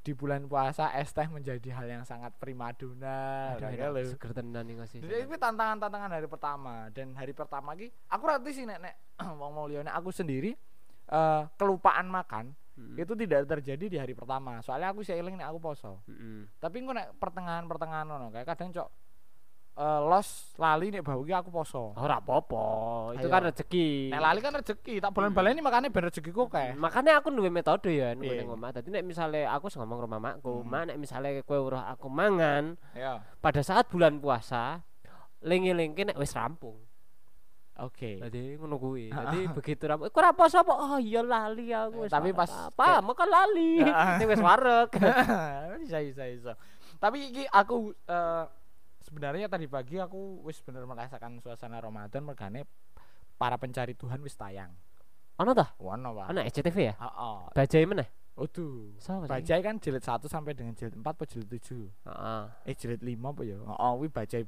di 0.03 0.11
bulan 0.11 0.51
puasa 0.51 0.91
es 0.99 1.15
teh 1.15 1.23
menjadi 1.31 1.79
hal 1.79 1.87
yang 1.87 2.03
sangat 2.03 2.35
primadona 2.35 3.55
Aduh, 3.55 3.71
kayak 3.71 3.79
enak, 3.79 3.91
lho. 3.95 4.11
seger 4.11 4.31
tenan 4.35 4.67
nih 4.67 4.75
ngasih. 4.81 4.99
Jadi 4.99 5.15
itu 5.23 5.35
tantangan-tantangan 5.39 6.11
hari 6.11 6.27
pertama 6.27 6.91
dan 6.91 7.15
hari 7.15 7.31
pertama 7.31 7.71
ki 7.71 7.87
aku 8.11 8.23
rati 8.27 8.51
sih 8.51 8.67
nek 8.67 8.83
nek 8.83 8.95
wong 9.39 9.51
mau 9.55 9.69
aku 9.69 10.09
sendiri 10.11 10.51
eh, 11.07 11.41
kelupaan 11.55 12.09
makan 12.11 12.51
Mm. 12.73 12.97
itu 12.97 13.13
tidak 13.13 13.45
terjadi 13.45 13.85
di 13.85 13.97
hari 14.01 14.17
pertama 14.17 14.57
soalnya 14.65 14.89
aku 14.89 15.05
sih 15.05 15.13
eling 15.13 15.37
aku 15.45 15.61
poso 15.61 16.01
Mm-mm. 16.09 16.49
tapi 16.57 16.81
nek 16.81 17.13
pertengahan 17.21 17.69
pertengahan 17.69 18.09
ngono 18.09 18.33
kayak 18.33 18.49
kadang 18.49 18.73
cok 18.73 18.89
eh, 19.73 19.99
los 20.03 20.27
lali 20.55 20.87
nek 20.89 21.01
bau 21.01 21.21
aku 21.21 21.49
poso 21.49 21.93
Ora 21.93 22.17
apa-apa, 22.17 22.65
itu 23.17 23.25
Ayo. 23.25 23.33
kan 23.33 23.41
rezeki. 23.43 24.13
nek 24.13 24.21
lali 24.21 24.39
kan 24.39 24.53
rezeki 24.53 24.93
tak 24.97 25.11
bulan-baleni 25.11 25.59
makanya 25.59 25.89
ben 25.89 26.05
rezekiku 26.05 26.45
kayak 26.45 26.77
Makanya 26.77 27.17
aku 27.17 27.29
duwe 27.29 27.49
metode 27.49 27.89
ya 27.89 28.13
nek 28.13 28.21
Piye? 28.21 28.37
ning 28.37 28.49
omah. 28.49 28.69
Dadi 28.69 28.89
nek 28.89 29.01
misale 29.01 29.43
aku 29.43 29.73
ngomong 29.73 29.99
rumah 30.01 30.19
makku, 30.19 30.61
Hmm. 30.61 30.69
mak 30.69 30.83
nek 30.87 30.97
misale 30.97 31.41
kowe 31.41 31.57
uruh 31.57 31.83
aku 31.83 32.05
mangan 32.05 32.77
ya 32.93 33.21
pada 33.37 33.59
saat 33.59 33.89
bulan 33.89 34.17
puasa 34.17 34.85
lingi-lingi 35.41 36.05
nek 36.05 36.17
wis 36.17 36.31
rampung. 36.31 36.77
oke 37.73 38.21
Dadi 38.21 38.53
ngono 38.55 38.77
kuwi. 38.77 39.09
Dadi 39.17 39.49
begitu 39.49 39.83
rampung, 39.83 40.05
kok 40.07 40.21
ora 40.21 40.31
poso 40.31 40.57
apa? 40.57 40.71
Oh 40.71 40.97
iya 40.97 41.19
lali 41.19 41.73
aku. 41.73 42.05
Tapi 42.05 42.29
pas- 42.31 42.69
apa, 42.69 43.01
makan 43.01 43.25
lali. 43.27 43.81
Ning 44.21 44.29
wis 44.29 44.37
wareg. 44.39 44.93
bisa 45.81 45.97
bisa 45.99 46.23
bisa 46.29 46.53
tapi 46.93 47.19
iki 47.27 47.43
aku 47.49 47.91
eh, 48.07 48.45
sebenarnya 49.13 49.45
tadi 49.45 49.69
pagi 49.69 50.01
aku 50.01 50.41
wis 50.41 50.57
bener 50.65 50.89
merasakan 50.89 51.37
suasana 51.37 51.77
Ramadan 51.77 52.25
mergane 52.25 52.65
para 53.37 53.61
pencari 53.61 53.93
Tuhan 53.93 54.17
wis 54.25 54.33
tayang 54.33 54.73
Ono 55.37 55.53
ta? 55.53 55.69
Wono 55.77 56.17
pak 56.17 56.33
Ana 56.33 56.41
SCTV 56.49 56.77
ya? 56.81 56.93
Heeh. 56.97 57.37
Bajai 57.53 57.85
meneh. 57.85 58.09
Waduh. 58.33 58.97
Bajai 59.29 59.61
kan 59.61 59.77
jilid 59.77 60.01
1 60.01 60.25
sampai 60.25 60.57
dengan 60.57 60.73
jilid 60.73 60.97
4 60.97 61.05
apa 61.05 61.23
jilid 61.29 61.45
7? 61.45 61.85
Heeh. 62.09 62.43
Eh 62.65 62.73
jilid 62.73 63.01
5 63.05 63.29
apa 63.29 63.41
ya? 63.45 63.57
Heeh, 63.61 63.91
kuwi 64.01 64.09
Bajai 64.09 64.43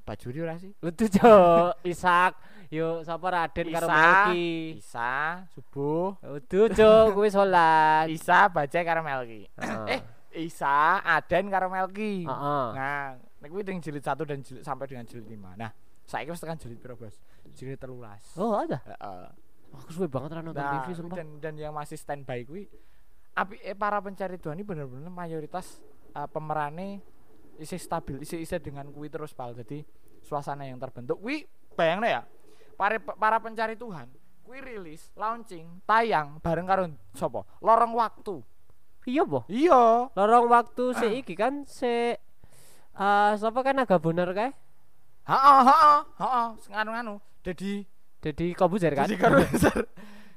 Bajuri 0.00 0.38
ora 0.40 0.56
sih? 0.56 0.72
Lutu 0.80 1.06
cok, 1.12 1.80
Isak, 1.92 2.40
yo 2.72 3.04
sapa 3.04 3.26
Raden 3.30 3.68
karo. 3.68 3.86
Melki. 3.86 4.80
Isa, 4.80 5.44
subuh, 5.52 6.16
Lutu 6.24 6.72
cok, 6.72 7.12
kuwi 7.12 7.28
salat. 7.28 8.08
Isa, 8.08 8.48
Bajai 8.48 8.82
karo 8.82 9.04
Melki. 9.04 9.44
Eh, 9.92 10.00
Isa, 10.40 11.04
Aden 11.04 11.52
karo 11.52 11.68
Melki. 11.68 12.24
Heeh. 12.24 12.66
Nah, 12.74 13.20
nek 13.40 13.48
kuwi 13.48 13.64
dengan 13.64 13.80
jilid 13.80 14.04
1 14.04 14.20
dan 14.28 14.38
jilid 14.44 14.62
sampai 14.62 14.84
dengan 14.86 15.04
jilid 15.08 15.24
5. 15.24 15.56
Nah, 15.56 15.70
saiki 16.04 16.28
wis 16.28 16.40
tekan 16.40 16.60
jilid 16.60 16.78
piro, 16.78 16.94
Bos? 16.94 17.16
Jilid 17.56 17.80
13. 17.80 18.36
Oh, 18.36 18.60
ada. 18.60 18.78
Heeh. 18.84 19.28
Aku 19.70 19.90
suwe 19.94 20.10
banget 20.10 20.34
ra 20.34 20.42
nonton 20.42 20.58
Nah, 20.58 20.82
TV 20.82 20.98
sumpah. 20.98 21.16
dan 21.16 21.28
dan 21.38 21.54
yang 21.54 21.70
masih 21.70 21.94
standby 21.94 22.42
kuwi 22.42 22.66
api 23.30 23.54
eh, 23.62 23.78
para 23.78 24.02
pencari 24.02 24.34
Tuhan 24.34 24.58
ini 24.58 24.66
bener-bener 24.66 25.06
mayoritas 25.06 25.78
uh, 26.18 26.26
pemerane 26.26 26.98
isi 27.54 27.78
stabil, 27.78 28.18
isi 28.18 28.42
isi 28.42 28.58
dengan 28.58 28.90
kuwi 28.90 29.06
terus 29.06 29.30
pal. 29.30 29.54
Jadi 29.54 29.86
suasana 30.26 30.66
yang 30.66 30.82
terbentuk 30.82 31.22
kuwi 31.22 31.46
bayangnya 31.78 32.08
ya. 32.10 32.22
Para 32.74 32.98
para 32.98 33.38
pencari 33.38 33.78
Tuhan 33.78 34.10
kuwi 34.42 34.58
rilis, 34.58 35.14
launching, 35.14 35.78
tayang 35.86 36.42
bareng 36.42 36.66
karo 36.66 36.90
sapa? 37.14 37.46
Lorong 37.62 37.94
waktu. 37.94 38.42
Iya, 39.06 39.22
boh. 39.22 39.46
Iya. 39.46 40.10
Lorong 40.10 40.50
waktu 40.50 40.84
si 40.98 41.06
iki 41.22 41.38
kan 41.38 41.62
si 41.64 42.18
eh 43.00 43.32
sapa 43.40 43.60
kan 43.64 43.80
agak 43.80 44.00
bener 44.04 44.28
kae? 44.36 44.52
Heeh, 45.24 45.60
heeh, 45.64 45.98
heeh, 46.20 46.48
nganu-nganu. 46.68 47.14
Jadi 47.40 47.88
Jadi 48.20 48.52
Kobuzer 48.52 48.92
kan? 48.92 49.08
karo 49.16 49.40
besar. 49.48 49.88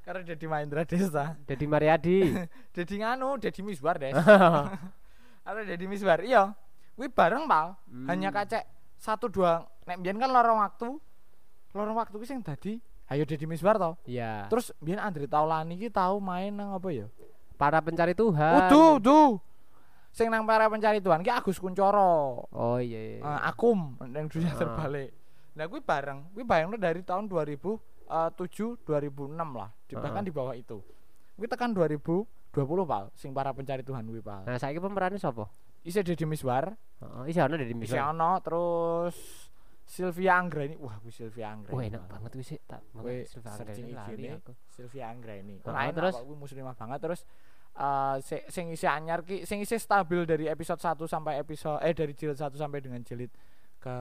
Karo 0.04 0.19
jadi 0.23 0.45
Mahendra 0.47 0.88
Desa. 0.88 1.36
Jadi 1.43 1.67
Mariadi. 1.67 2.32
Jadi 2.76 2.93
nganu, 3.04 3.36
jadi 3.39 3.60
Misbar, 3.60 3.99
Des. 3.99 4.15
Ada 5.47 5.62
jadi 5.67 5.84
Misbar. 5.88 6.23
Iya. 6.23 6.56
Kuwi 6.95 7.12
bareng, 7.12 7.43
Pal. 7.43 7.76
Hmm. 7.91 8.08
Hanya 8.08 8.32
kacek 8.32 8.63
satu 8.95 9.28
dua 9.28 9.67
nek 9.84 9.99
mbiyen 9.99 10.15
kan 10.15 10.32
lorong 10.32 10.63
waktu. 10.63 10.95
Lorong 11.76 11.95
waktu 11.99 12.15
ki 12.15 12.28
sing 12.28 12.39
dadi 12.39 12.80
ayo 13.12 13.28
Deddy 13.28 13.43
Misbar 13.43 13.76
to. 13.76 13.99
Iya. 14.08 14.47
Terus 14.47 14.71
mbiyen 14.80 15.04
Andre 15.04 15.28
Taulani 15.28 15.76
ki 15.76 15.91
tau 15.91 16.23
main 16.23 16.56
nang 16.56 16.71
apa 16.71 16.88
ya? 16.95 17.08
para 17.60 17.80
pencari 17.80 18.12
Tuhan. 18.17 18.67
Uduh, 18.67 18.99
tuh. 18.99 19.30
Sing 20.13 20.30
nang 20.30 20.45
para 20.45 20.69
pencari 20.69 21.02
Tuhan 21.02 21.19
ki 21.19 21.32
Agus 21.34 21.58
Kuncoro. 21.58 22.45
Oh 22.47 22.78
iya. 22.78 23.17
iya. 23.17 23.19
Eh, 23.19 23.39
Akum 23.43 23.97
yang 24.06 24.30
dunia 24.30 24.54
Ah. 24.54 24.60
terbalik. 24.62 25.10
Nah, 25.54 25.65
kuwi 25.65 25.82
bareng. 25.82 26.30
Kuwi 26.32 26.45
bayangno 26.45 26.78
dari 26.78 27.02
tahun 27.02 27.26
2007 27.26 28.78
2006 28.80 29.34
lah. 29.52 29.73
Di, 29.84 29.97
bahkan 29.97 30.21
Ah. 30.21 30.26
di 30.26 30.30
bawah 30.30 30.54
itu. 30.54 30.78
Kuwi 31.34 31.49
tekan 31.49 31.73
2020 31.73 32.30
Pal, 32.86 33.10
sing 33.13 33.34
para 33.34 33.49
pencari 33.52 33.82
Tuhan 33.82 34.06
kuwi 34.06 34.21
Pal. 34.21 34.45
Nah, 34.45 34.62
saiki 34.62 34.78
pemerannya 34.78 35.17
sapa? 35.17 35.49
Isih 35.82 35.99
Deddy 35.99 36.23
Miswar, 36.23 36.78
Heeh, 37.02 37.23
isi 37.28 37.41
ana 37.41 37.58
dari 37.58 37.67
isih 37.67 37.76
Misal. 37.76 38.13
ono 38.13 38.39
terus 38.39 39.17
Sylvia 39.84 40.38
Anggreni. 40.38 40.78
Wah, 40.78 40.95
kuwi 40.95 41.12
Sylvia 41.12 41.52
Anggreni. 41.52 41.73
Wah, 41.76 41.84
enak 41.84 42.04
banget 42.08 42.32
tak. 42.63 42.82
Searching 43.28 43.89
Anggreni 43.89 43.91
lali 43.91 44.13
IG-ne. 44.15 44.38
aku. 44.38 44.54
Sylvia. 44.69 45.06
Ah, 45.10 45.17
Ora 45.67 45.80
enak, 45.84 45.91
terus? 45.91 46.13
Pak, 46.15 46.23
kuwi 46.23 46.38
muslimah 46.38 46.76
banget 46.78 46.99
terus 47.02 47.21
eh 47.73 48.15
si- 48.21 48.45
sing 48.53 48.69
isih 48.69 48.86
anyar 48.86 49.25
ki 49.25 49.49
sing 49.49 49.57
isih 49.57 49.81
stabil 49.81 50.29
dari 50.29 50.45
episode 50.45 50.77
1 50.77 51.09
sampai 51.09 51.41
episode 51.41 51.81
eh 51.81 51.93
dari 51.93 52.13
jilid 52.13 52.38
1 52.38 52.53
sampai 52.53 52.79
dengan 52.79 53.01
jilid 53.01 53.33
ke 53.81 53.93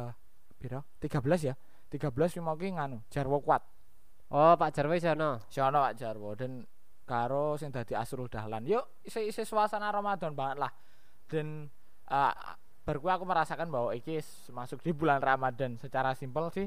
piro? 0.61 0.85
13 1.01 1.49
ya. 1.49 1.55
13 1.89 2.09
ki 2.33 2.41
mau 2.41 2.57
ki 2.57 2.73
nganu, 2.77 3.05
Jarwo 3.13 3.41
kuat. 3.45 3.61
Oh, 4.33 4.57
Pak 4.57 4.73
Jarwo 4.73 4.97
isi 4.97 5.09
ana. 5.09 5.37
Si 5.53 5.61
ono 5.61 5.81
Pak 5.85 5.95
Jarwo 5.97 6.33
dan 6.33 6.65
karo 7.05 7.61
sing 7.61 7.69
dadi 7.69 7.93
Asrul 7.93 8.33
Dahlan. 8.33 8.65
Yuk 8.65 9.05
isi 9.05 9.29
isi 9.29 9.45
suasana 9.45 9.93
Ramadan 9.93 10.33
banget 10.33 10.57
lah. 10.65 10.73
Dan 11.29 11.69
uh, 12.09 12.33
baru 12.85 12.99
kuwi 13.01 13.13
aku 13.13 13.25
merasakan 13.29 13.69
bahwa 13.69 13.93
iki 13.93 14.21
masuk 14.53 14.81
di 14.81 14.97
bulan 14.97 15.21
Ramadan 15.21 15.77
secara 15.77 16.17
simpel 16.17 16.49
sih 16.49 16.67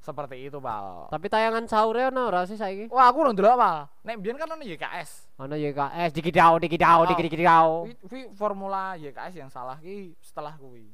seperti 0.00 0.48
itu, 0.48 0.56
Pak. 0.56 1.12
Tapi 1.12 1.26
tayangan 1.28 1.64
sahur 1.68 2.00
ana 2.00 2.26
ora 2.26 2.48
sih 2.48 2.56
saiki? 2.56 2.88
Wah, 2.88 3.12
aku 3.12 3.20
ndelok, 3.30 3.54
Pak. 3.54 3.78
Nek 4.08 4.14
mbiyen 4.16 4.36
kan 4.40 4.48
ono 4.48 4.64
YKS. 4.64 5.28
Ana 5.36 5.56
YKS 5.56 6.10
dikidau 6.16 6.56
dikidau 6.56 7.04
Oh. 7.04 7.06
dikidau. 7.06 7.68
Kuwi 7.84 7.94
kuwi 8.08 8.22
formula 8.32 8.96
YKS 8.96 9.36
yang 9.36 9.50
salah 9.52 9.76
ki 9.76 10.16
setelah 10.24 10.56
kuwi. 10.56 10.88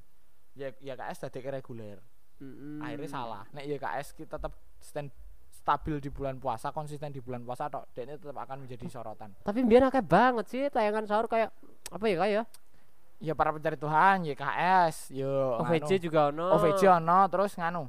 Y 0.59 0.67
YKS 0.83 1.23
dadi 1.23 1.39
reguler. 1.47 2.03
Mm-mm. 2.37 2.83
Akhirnya 2.83 3.09
salah. 3.09 3.43
Nek 3.55 3.65
YKS 3.65 4.13
kita 4.13 4.37
tetap 4.37 4.53
stand 4.83 5.09
stabil 5.57 5.99
di 5.99 6.11
bulan 6.11 6.39
puasa, 6.39 6.71
konsisten 6.71 7.11
di 7.11 7.19
bulan 7.19 7.43
puasa 7.43 7.67
tok, 7.67 7.91
dekne 7.91 8.19
tetap 8.19 8.39
akan 8.39 8.67
menjadi 8.67 8.87
sorotan. 8.87 9.35
Tapi 9.43 9.67
biar 9.67 9.91
akeh 9.91 10.03
banget 10.05 10.47
sih 10.47 10.63
tayangan 10.71 11.07
sahur 11.11 11.27
kayak 11.27 11.51
apa 11.91 12.05
ya 12.07 12.17
kayak 12.19 12.35
ya? 12.35 12.43
Ya 13.17 13.33
para 13.33 13.51
pencari 13.51 13.75
Tuhan, 13.75 14.29
YKS, 14.29 15.11
yo 15.11 15.57
OVJ 15.59 15.97
nganu. 15.97 16.05
juga 16.05 16.21
ono. 16.29 16.47
OVJ 16.55 16.83
ono 17.01 17.19
terus 17.27 17.57
nganu. 17.57 17.89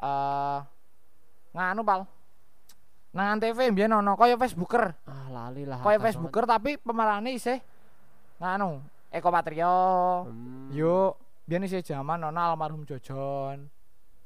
Eh 0.00 0.58
nganu 1.56 1.82
pal. 1.82 2.00
Nang 3.16 3.40
Antv 3.40 3.56
mbiyen 3.56 3.96
ono 3.96 4.12
kaya 4.12 4.36
Facebooker. 4.36 4.92
Ah, 5.08 5.32
lali 5.32 5.64
lah. 5.64 5.80
Kaya 5.80 5.96
Facebooker 5.96 6.44
tapi 6.44 6.76
pemerane 6.76 7.32
isih 7.32 7.56
nganu, 8.36 8.84
Eko 9.08 9.32
Patrio. 9.32 9.72
banget. 10.28 10.36
Hmm. 10.36 10.68
Yuk, 10.76 11.12
biyen 11.48 11.64
isih 11.64 11.80
jaman 11.80 12.20
ono 12.28 12.36
almarhum 12.36 12.84
Jojon. 12.84 13.72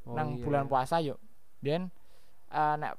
Oh, 0.09 0.17
nang 0.17 0.35
iya. 0.35 0.43
bulan 0.43 0.67
puasa 0.67 0.99
yuk. 0.99 1.23
Biyen 1.63 1.87
eh 2.51 2.75
nek 2.83 2.99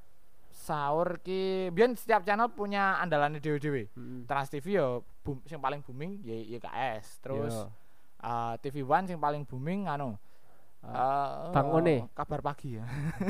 sahur 0.55 1.19
ki 1.19 1.73
biyen 1.75 1.97
setiap 1.99 2.23
channel 2.23 2.47
punya 2.55 2.95
andalannya 3.03 3.43
dewe-dewe. 3.43 3.91
Mm-mm. 3.91 4.23
Trans 4.29 4.47
TV 4.47 4.79
yo 4.79 5.03
boom, 5.27 5.43
paling 5.43 5.83
booming 5.83 6.23
ya 6.23 6.37
YKS. 6.55 7.19
Terus 7.19 7.51
Iya. 7.51 7.67
eh, 8.23 8.53
TV 8.63 8.85
One 8.87 9.11
sing 9.11 9.19
paling 9.19 9.43
booming 9.43 9.91
anu 9.91 10.15
eh, 10.81 11.29
Bang 11.51 11.67
One. 11.69 12.09
kabar 12.11 12.41
pagi 12.41 12.77
ya. 12.77 12.85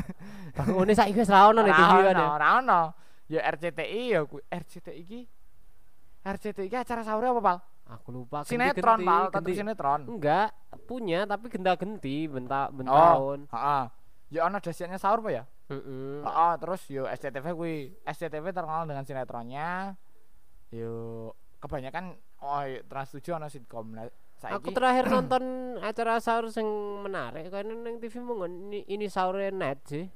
Bang 0.58 0.72
One 0.74 0.92
saiki 0.92 1.20
wis 1.20 1.28
ra 1.28 1.48
ono 1.48 1.62
ning 1.62 1.72
TV 1.72 1.94
ono, 2.10 2.26
ora 2.32 2.48
ono. 2.58 2.82
Ya 3.28 3.40
RCTI 3.48 4.02
ya 4.12 4.22
RCTI 4.28 5.02
ki 5.04 5.22
RCTI 6.22 6.68
ki 6.68 6.78
acara 6.78 7.02
sahur 7.02 7.24
apa, 7.26 7.42
Pal? 7.42 7.58
Aku 7.92 8.12
lupa. 8.12 8.44
Sinetron, 8.44 9.04
Pal, 9.04 9.32
genti- 9.32 9.58
sinetron. 9.58 10.08
Enggak, 10.08 10.56
punya 10.86 11.24
tapi 11.24 11.48
genta-genti 11.48 12.28
bentak 12.28 12.72
Oh. 12.72 12.76
bentahun. 12.78 13.40
Heeh. 13.52 13.84
Ya 14.32 14.48
ono 14.48 14.60
dasiatnya 14.60 14.96
sahur 14.96 15.20
apa 15.24 15.32
ya? 15.32 15.44
Heeh. 15.68 16.24
Oh, 16.24 16.54
terus 16.56 16.88
yo 16.88 17.04
SCTV 17.04 17.46
kuwi 17.52 17.76
SCTV 18.06 18.52
terkenal 18.52 18.88
dengan 18.88 19.04
sinetronnya. 19.04 19.96
Yo 20.72 20.92
kebanyakan 21.60 22.16
oh 22.40 22.64
Trans 22.88 23.12
7 23.12 23.36
ono 23.36 23.48
sitkom. 23.48 23.92
Saiki 24.42 24.58
Aku 24.58 24.70
terakhir 24.74 25.06
nonton 25.06 25.44
acara 25.86 26.18
sahur 26.18 26.50
sing 26.50 26.66
menarik 27.06 27.54
kan 27.54 27.62
nang 27.70 28.02
TV 28.02 28.18
mung 28.26 28.42
ini, 28.50 28.82
ini 28.90 29.06
sahur 29.06 29.38
net 29.54 29.86
sih. 29.86 30.10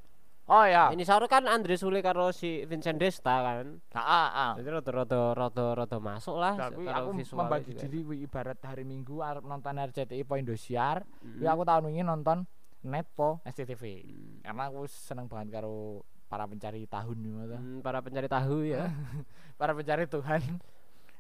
Oh 0.49 0.65
ya. 0.65 0.89
Ini 0.93 1.05
sahur 1.05 1.29
kan 1.29 1.45
Andre 1.45 1.77
Sule 1.77 2.01
karo 2.01 2.33
si 2.33 2.65
Vincent 2.65 2.97
Desta 2.97 3.41
kan. 3.41 3.81
Heeh, 3.81 4.27
heeh. 4.33 4.51
Jadi 4.61 4.69
rada-rada 4.69 5.21
rada-rada 5.37 5.97
masuk 6.01 6.37
lah 6.41 6.53
karo 6.57 6.81
aku 6.85 7.09
membagi 7.37 7.73
juga. 7.77 7.81
diri 7.85 7.99
kuwi 8.01 8.17
ibarat 8.25 8.57
hari 8.65 8.81
Minggu 8.85 9.21
arep 9.21 9.45
nonton 9.45 9.77
RCTI 9.77 10.21
po 10.25 10.37
Indosiar. 10.41 11.05
Mm. 11.21 11.41
Kuwi 11.41 11.47
aku 11.49 11.61
tahun 11.65 11.83
wingi 11.89 12.03
nonton 12.05 12.37
net 12.85 13.05
po 13.13 13.45
SCTV. 13.45 14.05
Mm. 14.09 14.37
Karena 14.45 14.63
aku 14.73 14.89
seneng 14.89 15.25
banget 15.29 15.61
karo 15.61 16.01
para 16.25 16.49
pencari 16.49 16.85
tahun 16.89 17.17
gitu. 17.21 17.57
Hmm, 17.57 17.79
para 17.85 18.01
pencari 18.01 18.25
tahu 18.25 18.57
ya. 18.65 18.89
Para 19.61 19.71
pencari 19.77 20.09
Tuhan. 20.09 20.41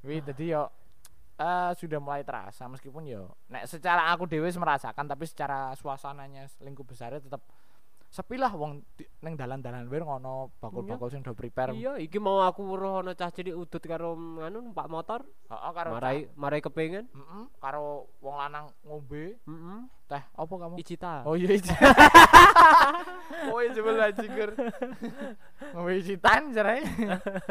Kuwi 0.01 0.21
dadi 0.21 0.53
yo 0.53 0.69
eh 1.35 1.71
sudah 1.75 1.99
mulai 1.99 2.23
terasa 2.23 2.63
meskipun 2.71 3.03
yo 3.03 3.35
nek 3.51 3.67
secara 3.67 4.07
aku 4.15 4.23
dewe 4.23 4.47
merasakan 4.47 5.03
tapi 5.03 5.27
secara 5.27 5.75
suasananya 5.75 6.47
lingkup 6.63 6.87
besarnya 6.87 7.19
tetap 7.19 7.43
sepi 8.15 8.39
lah 8.39 8.55
wong 8.55 8.79
ning 9.19 9.35
dalan-dalan 9.35 9.91
wae 9.91 9.99
ngono 9.99 10.55
bakul-bakul 10.63 11.11
sing 11.11 11.19
do 11.19 11.35
prepare. 11.35 11.75
Iya, 11.75 11.99
iki 11.99 12.15
mau 12.15 12.39
aku 12.39 12.63
weruh 12.63 13.03
ana 13.03 13.11
cah 13.11 13.27
cilik 13.27 13.51
udut 13.51 13.83
karo 13.83 14.15
nganu 14.15 14.71
numpak 14.71 14.87
motor, 14.87 15.27
Heeh 15.51 15.71
karo 15.75 15.91
marai 15.91 16.31
marai 16.39 16.63
kepengen. 16.63 17.11
Heeh, 17.11 17.43
karo 17.59 18.07
wong 18.23 18.39
lanang 18.39 18.71
ngombe 18.87 19.35
Heeh. 19.35 19.79
teh 20.07 20.23
apa 20.23 20.53
kamu? 20.55 20.75
Icita. 20.79 21.27
Oh 21.27 21.35
iya 21.35 21.59
iya. 21.59 21.75
oh 23.51 23.59
iya 23.59 23.69
jebul 23.75 23.99
ajikur. 23.99 24.49
Ngombe 25.75 25.99
citan 25.99 26.55
jare. 26.55 26.87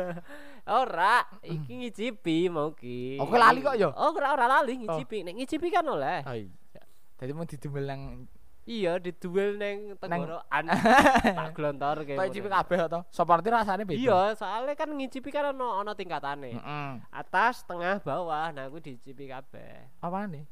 Ora, 0.81 1.21
iki 1.45 1.73
ngicipi 1.85 2.49
mau 2.49 2.73
ki. 2.73 3.21
Oh, 3.21 3.29
lali 3.29 3.61
kok 3.61 3.77
ya? 3.77 3.93
Oh, 3.93 4.17
ora 4.17 4.33
ora 4.33 4.47
lali 4.49 4.81
ngicipi. 4.81 5.29
Nek 5.29 5.37
ngicipi 5.37 5.69
kan 5.69 5.85
oleh. 5.85 6.25
Oh 6.25 6.33
iya. 6.33 6.81
Dadi 7.21 7.31
mau 7.37 7.45
didumel 7.45 7.85
nang 7.85 8.25
Iya, 8.65 8.97
diduel 8.97 9.61
neng 9.61 9.93
tenggorokan. 10.01 10.65
tak 11.37 11.53
glontor 11.53 11.97
kayak. 12.09 12.17
koyo 12.17 12.31
cipi 12.33 12.49
kabeh 12.49 12.79
to. 12.89 13.01
Seperti 13.13 13.47
rasane 13.53 13.85
beda. 13.85 14.01
Iya, 14.01 14.21
soalnya 14.33 14.73
kan 14.73 14.89
ngicipi 14.89 15.29
kan 15.29 15.53
ono 15.53 15.85
ono 15.85 15.93
tingkatane. 15.93 16.57
Heeh. 16.57 16.91
Atas, 17.13 17.61
tengah, 17.69 18.01
bawah. 18.01 18.49
Nah, 18.57 18.73
aku 18.73 18.81
dicipi 18.81 19.29
kabeh. 19.29 20.01
Apane? 20.01 20.49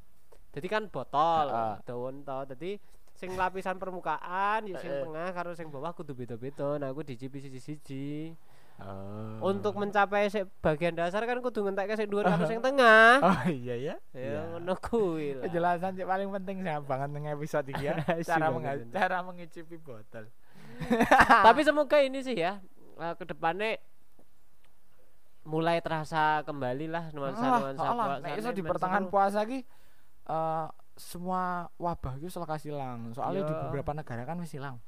Jadi 0.52 0.66
kan 0.68 0.84
botol, 0.92 1.48
Heeh. 1.48 1.74
daun 1.88 2.20
to. 2.20 2.38
Jadi 2.52 2.76
sing 3.16 3.32
lapisan 3.32 3.80
permukaan, 3.80 4.68
ya 4.68 4.76
sing 4.76 4.92
Heeh. 4.92 5.04
tengah 5.08 5.28
karo 5.32 5.56
sing 5.56 5.72
bawah 5.72 5.96
kudu 5.96 6.12
beda-beda. 6.12 6.76
Nah, 6.76 6.92
aku 6.92 7.00
dicipi 7.00 7.40
siji-siji. 7.40 8.36
Oh. 8.82 9.50
Untuk 9.50 9.74
mencapai 9.74 10.26
bagian 10.58 10.94
dasar 10.94 11.22
kan 11.22 11.38
kudu 11.38 11.62
ngentekke 11.62 11.94
sing 11.94 12.10
dhuwur 12.10 12.22
karo 12.24 12.44
sing 12.44 12.58
tengah. 12.58 13.22
Oh 13.22 13.42
iya 13.46 13.74
ya. 13.74 13.94
Ya 14.10 14.42
ngono 14.50 14.74
kuwi. 14.74 15.38
Penjelasan 15.38 15.94
sih 15.94 16.02
paling 16.02 16.30
penting 16.30 16.60
sih 16.60 16.72
banget 16.82 17.08
ning 17.10 17.26
episode 17.26 17.66
iki 17.66 17.86
ya. 17.86 17.94
Cara 18.28 18.50
ini. 18.50 18.90
cara 18.90 19.22
mengicipi 19.22 19.76
botol. 19.76 20.26
Tapi 21.46 21.60
semoga 21.62 21.98
ini 21.98 22.20
sih 22.20 22.34
ya 22.34 22.58
eh, 22.96 23.14
ke 23.14 23.22
depannya 23.22 23.78
mulai 25.42 25.82
terasa 25.82 26.46
kembali 26.46 26.86
lah 26.86 27.10
nuansa-nuansa 27.10 27.82
Ah, 27.82 27.90
puasa 27.90 28.14
nih, 28.22 28.54
di 28.54 28.62
pertengahan 28.62 29.06
puasa 29.10 29.40
ki 29.42 29.58
eh 30.22 30.66
semua 30.94 31.66
wabah 31.76 32.14
itu 32.16 32.30
selekas 32.30 32.62
hilang. 32.62 33.10
Soalnya 33.10 33.42
di 33.42 33.50
Iya. 33.50 33.62
beberapa 33.66 33.90
negara 33.90 34.22
kan 34.22 34.38
wis 34.38 34.54
hilang. 34.54 34.78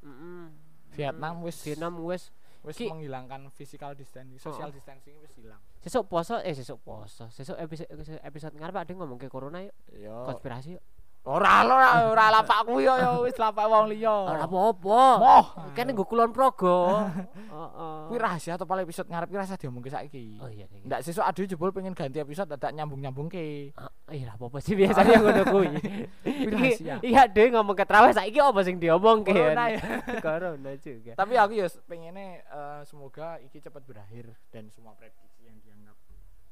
Vietnam 0.95 1.43
Mm. 1.43 1.47
wis 1.49 1.57
Vietnam 1.65 1.93
wis 2.07 2.31
wis 2.65 2.75
Ki- 2.75 2.89
menghilangkan 2.89 3.53
physical 3.53 3.93
distancing, 3.93 4.41
social 4.41 4.73
Heeh. 4.73 4.77
distancing 4.81 5.15
wis 5.21 5.33
hilang. 5.37 5.61
sesuk 5.85 6.09
poso 6.09 6.41
eh 6.41 6.57
sesuk 6.57 6.81
poso 6.81 7.29
sesuk 7.29 7.61
episode 7.61 7.93
episode 8.25 8.55
ngarep 8.57 8.77
ada 8.81 8.93
ngomong 8.97 9.21
ke 9.21 9.29
corona 9.29 9.61
yuk 9.61 9.77
Yo. 9.93 10.25
konspirasi 10.25 10.81
yuk 10.81 10.85
Ora 11.25 11.65
ora 11.65 11.89
ora 12.05 12.25
lapakku 12.29 12.85
yo 12.85 12.93
yo 12.95 13.25
wis 13.25 13.33
lapak 13.35 13.65
wong 13.65 13.89
liya. 13.89 14.13
ora 14.13 14.45
apa-apa 14.45 15.01
Moh. 15.17 15.45
kan 15.73 15.89
nggo 15.89 16.05
kulon 16.05 16.29
progo 16.31 17.01
heeh 17.57 17.97
Kuwi 18.05 18.21
rahasia 18.21 18.61
atau 18.61 18.69
paling 18.69 18.85
episode 18.85 19.09
ngarep 19.09 19.33
ki 19.33 19.39
rasa 19.41 19.57
diomongke 19.57 19.89
saiki. 19.89 20.37
oh 20.37 20.53
iya 20.53 20.69
iya 20.69 20.85
Ndak 20.85 21.01
sesuk 21.01 21.25
aduh 21.25 21.49
jebul 21.49 21.73
pengen 21.73 21.97
ganti 21.97 22.21
episode 22.21 22.53
dadak 22.53 22.77
nyambung-nyambungke. 22.77 23.73
Ah, 23.73 23.89
iya 24.13 24.29
lah 24.29 24.37
apa 24.37 24.59
sih 24.61 24.77
biasanya 24.77 25.17
ngono 25.17 25.43
kuwi 25.49 25.69
rahasia. 26.53 26.95
iya 27.01 27.25
deh 27.25 27.49
ngomong 27.51 27.73
ke 27.73 27.89
traweh 27.89 28.13
saiki 28.13 28.37
apa 28.37 28.61
sing 28.61 28.77
diomongke 28.77 29.33
Corona 29.33 29.65
ya. 29.73 29.81
corona 30.25 30.71
juga 30.77 31.17
Tapi 31.17 31.35
aku 31.35 31.53
ya 31.57 31.67
pengennya 31.89 32.45
eh, 32.45 32.81
semoga 32.85 33.41
iki 33.41 33.65
cepat 33.65 33.81
berakhir 33.81 34.29
dan 34.53 34.69
semua 34.69 34.93
prediksi 34.93 35.34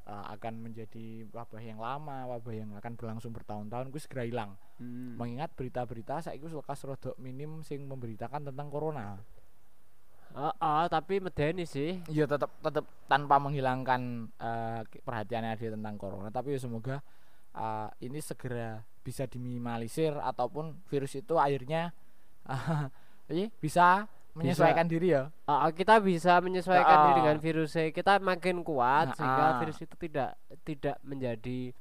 eh, 0.06 0.26
akan 0.34 0.54
menjadi 0.70 1.26
wabah 1.30 1.62
yang 1.62 1.78
lama, 1.78 2.26
wabah 2.36 2.54
yang 2.54 2.70
akan 2.78 2.92
berlangsung 2.98 3.30
bertahun-tahun 3.34 3.90
ku 3.90 3.98
segera 3.98 4.26
hilang. 4.26 4.54
Hmm. 4.78 5.18
Mengingat 5.18 5.54
berita-berita 5.54 6.22
saiki 6.22 6.42
wis 6.42 6.54
lekas 6.54 6.82
rodok 6.86 7.16
minim 7.18 7.62
sing 7.62 7.86
memberitakan 7.86 8.50
tentang 8.50 8.68
corona. 8.68 9.20
Ah, 10.32 10.54
ah, 10.64 10.84
tapi 10.88 11.20
medeni 11.20 11.68
sih. 11.68 12.00
Iya 12.08 12.24
tetap 12.24 12.56
tetap 12.64 12.88
tanpa 13.04 13.36
menghilangkan 13.36 14.32
eh, 14.40 14.80
ki- 14.88 15.02
perhatian 15.04 15.44
yang 15.44 15.54
ada 15.54 15.76
tentang 15.76 15.94
corona, 16.00 16.28
tapi 16.32 16.56
ya 16.56 16.60
semoga 16.60 17.04
eh, 17.52 17.88
ini 18.00 18.18
segera 18.24 18.80
bisa 19.02 19.26
diminimalisir 19.26 20.14
ataupun 20.14 20.78
virus 20.88 21.18
itu 21.18 21.36
akhirnya 21.36 21.92
eh, 23.30 23.50
bisa 23.60 24.08
menyesuaikan 24.32 24.88
diri 24.88 25.12
ya. 25.12 25.28
Ah, 25.44 25.68
kita 25.68 26.00
bisa 26.00 26.40
menyesuaikan 26.40 26.96
diri 27.04 27.12
Ah. 27.12 27.18
dengan 27.20 27.36
virusnya. 27.38 27.90
Kita 27.90 28.16
makin 28.18 28.62
kuat 28.62 29.12
Ah, 29.12 29.14
sehingga 29.14 29.46
virus 29.60 29.78
itu 29.78 29.94
tidak 29.98 30.30
tidak 30.64 30.96
menjadi 31.02 31.76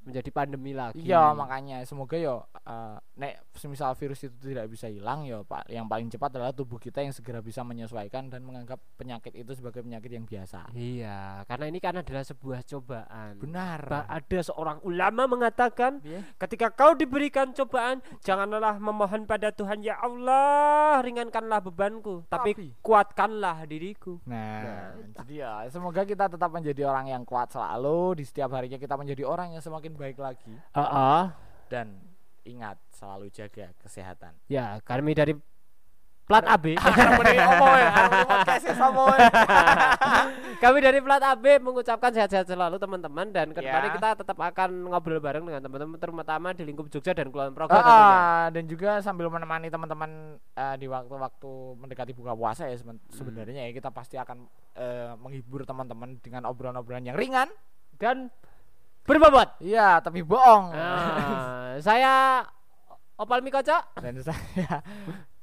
menjadi 0.00 0.30
pandemi 0.30 0.72
lagi. 0.72 1.00
Iya 1.00 1.32
makanya 1.32 1.84
semoga 1.84 2.16
yo 2.16 2.42
eh, 2.56 2.96
nek 3.16 3.44
semisal 3.52 3.92
virus 3.94 4.24
itu 4.24 4.36
tidak 4.40 4.66
bisa 4.66 4.86
hilang 4.86 5.24
yo 5.24 5.44
pak 5.44 5.68
yang 5.68 5.84
paling 5.84 6.08
cepat 6.08 6.34
adalah 6.34 6.50
tubuh 6.50 6.76
kita 6.76 7.00
yang 7.00 7.12
segera 7.12 7.38
bisa 7.38 7.60
menyesuaikan 7.60 8.26
dan 8.26 8.40
menganggap 8.40 8.80
penyakit 8.96 9.34
itu 9.34 9.52
sebagai 9.52 9.80
penyakit 9.80 10.08
yang 10.10 10.24
biasa. 10.24 10.72
Iya, 10.72 11.44
karena 11.44 11.64
ini 11.68 11.78
kan 11.78 11.96
adalah 11.96 12.24
sebuah 12.24 12.64
cobaan. 12.64 13.36
Benar. 13.36 13.80
Ba- 13.84 14.08
Ada 14.08 14.48
seorang 14.48 14.80
ulama 14.82 15.26
mengatakan, 15.26 16.00
Piye? 16.00 16.24
ketika 16.36 16.72
kau 16.72 16.92
diberikan 16.92 17.52
cobaan, 17.52 18.00
janganlah 18.20 18.80
memohon 18.80 19.24
pada 19.24 19.50
Tuhan, 19.50 19.80
ya 19.80 20.00
Allah, 20.00 21.00
ringankanlah 21.00 21.60
bebanku, 21.60 22.24
tapi, 22.26 22.56
Tapi- 22.56 22.72
kuatkanlah 22.80 23.64
diriku. 23.66 24.18
Nah, 24.24 24.94
jadi 25.22 25.34
ya 25.34 25.52
semoga 25.68 26.02
kita 26.02 26.26
tetap 26.26 26.50
menjadi 26.50 26.86
orang 26.86 27.08
yang 27.08 27.22
kuat 27.22 27.50
selalu 27.50 28.20
di 28.20 28.24
setiap 28.24 28.50
harinya 28.52 28.76
kita 28.76 28.94
menjadi 28.94 29.22
orang 29.24 29.52
yang 29.52 29.62
semakin 29.62 29.89
baik 29.92 30.18
lagi 30.18 30.54
Heeh. 30.70 31.22
dan 31.66 31.98
ingat 32.42 32.76
selalu 32.90 33.28
jaga 33.30 33.70
kesehatan. 33.78 34.32
Ya, 34.46 34.80
kami 34.80 35.12
dari 35.12 35.36
plat 36.24 36.44
AB. 36.44 36.78
Kami 40.60 40.78
dari 40.78 41.00
Plat 41.00 41.18
AB 41.18 41.58
mengucapkan 41.58 42.12
sehat-sehat 42.12 42.46
selalu 42.46 42.76
teman-teman 42.76 43.26
dan 43.30 43.50
ke 43.50 43.58
depannya 43.58 43.90
Ya. 43.90 43.96
kita 43.96 44.08
tetap 44.14 44.36
akan 44.36 44.70
ngobrol 44.86 45.18
bareng 45.18 45.42
dengan 45.42 45.58
teman-teman 45.58 45.96
terutama 45.96 46.52
di 46.52 46.62
lingkup 46.62 46.86
Jogja 46.86 47.10
dan 47.12 47.32
Kulon 47.32 47.50
Progo. 47.50 47.72
Ah, 47.72 48.52
dan 48.52 48.68
juga 48.68 49.00
sambil 49.00 49.26
menemani 49.26 49.66
teman-teman 49.66 50.10
eh, 50.36 50.76
di 50.76 50.86
waktu-waktu 50.86 51.50
mendekati 51.76 52.12
buka 52.12 52.32
puasa 52.32 52.68
ya 52.68 52.76
seben- 52.76 53.00
sebenarnya 53.08 53.66
ya 53.66 53.72
kita 53.72 53.88
pasti 53.88 54.14
akan 54.14 54.44
eh, 54.76 55.12
menghibur 55.16 55.64
teman-teman 55.64 56.20
dengan 56.20 56.44
obrolan-obrolan 56.44 57.04
yang 57.04 57.16
ringan. 57.16 57.48
dan 57.96 58.32
berbobot. 59.04 59.58
Iya, 59.60 60.00
tapi 60.00 60.22
bohong. 60.22 60.72
Nah, 60.72 61.76
saya 61.80 62.44
Opal 63.20 63.44
Mikoco. 63.44 63.76
dan 64.00 64.16
saya 64.26 64.80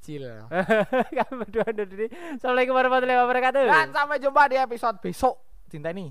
chill. 0.02 0.26
Kami 1.18 1.34
berdua 1.46 1.66
undur 1.70 1.86
diri. 1.86 2.08
Assalamualaikum 2.40 2.74
warahmatullahi 2.74 3.20
wabarakatuh. 3.22 3.64
Dan 3.70 3.88
sampai 3.94 4.18
jumpa 4.18 4.50
di 4.50 4.58
episode 4.58 4.98
besok. 4.98 5.36
Cinta 5.70 5.94
ini. 5.94 6.10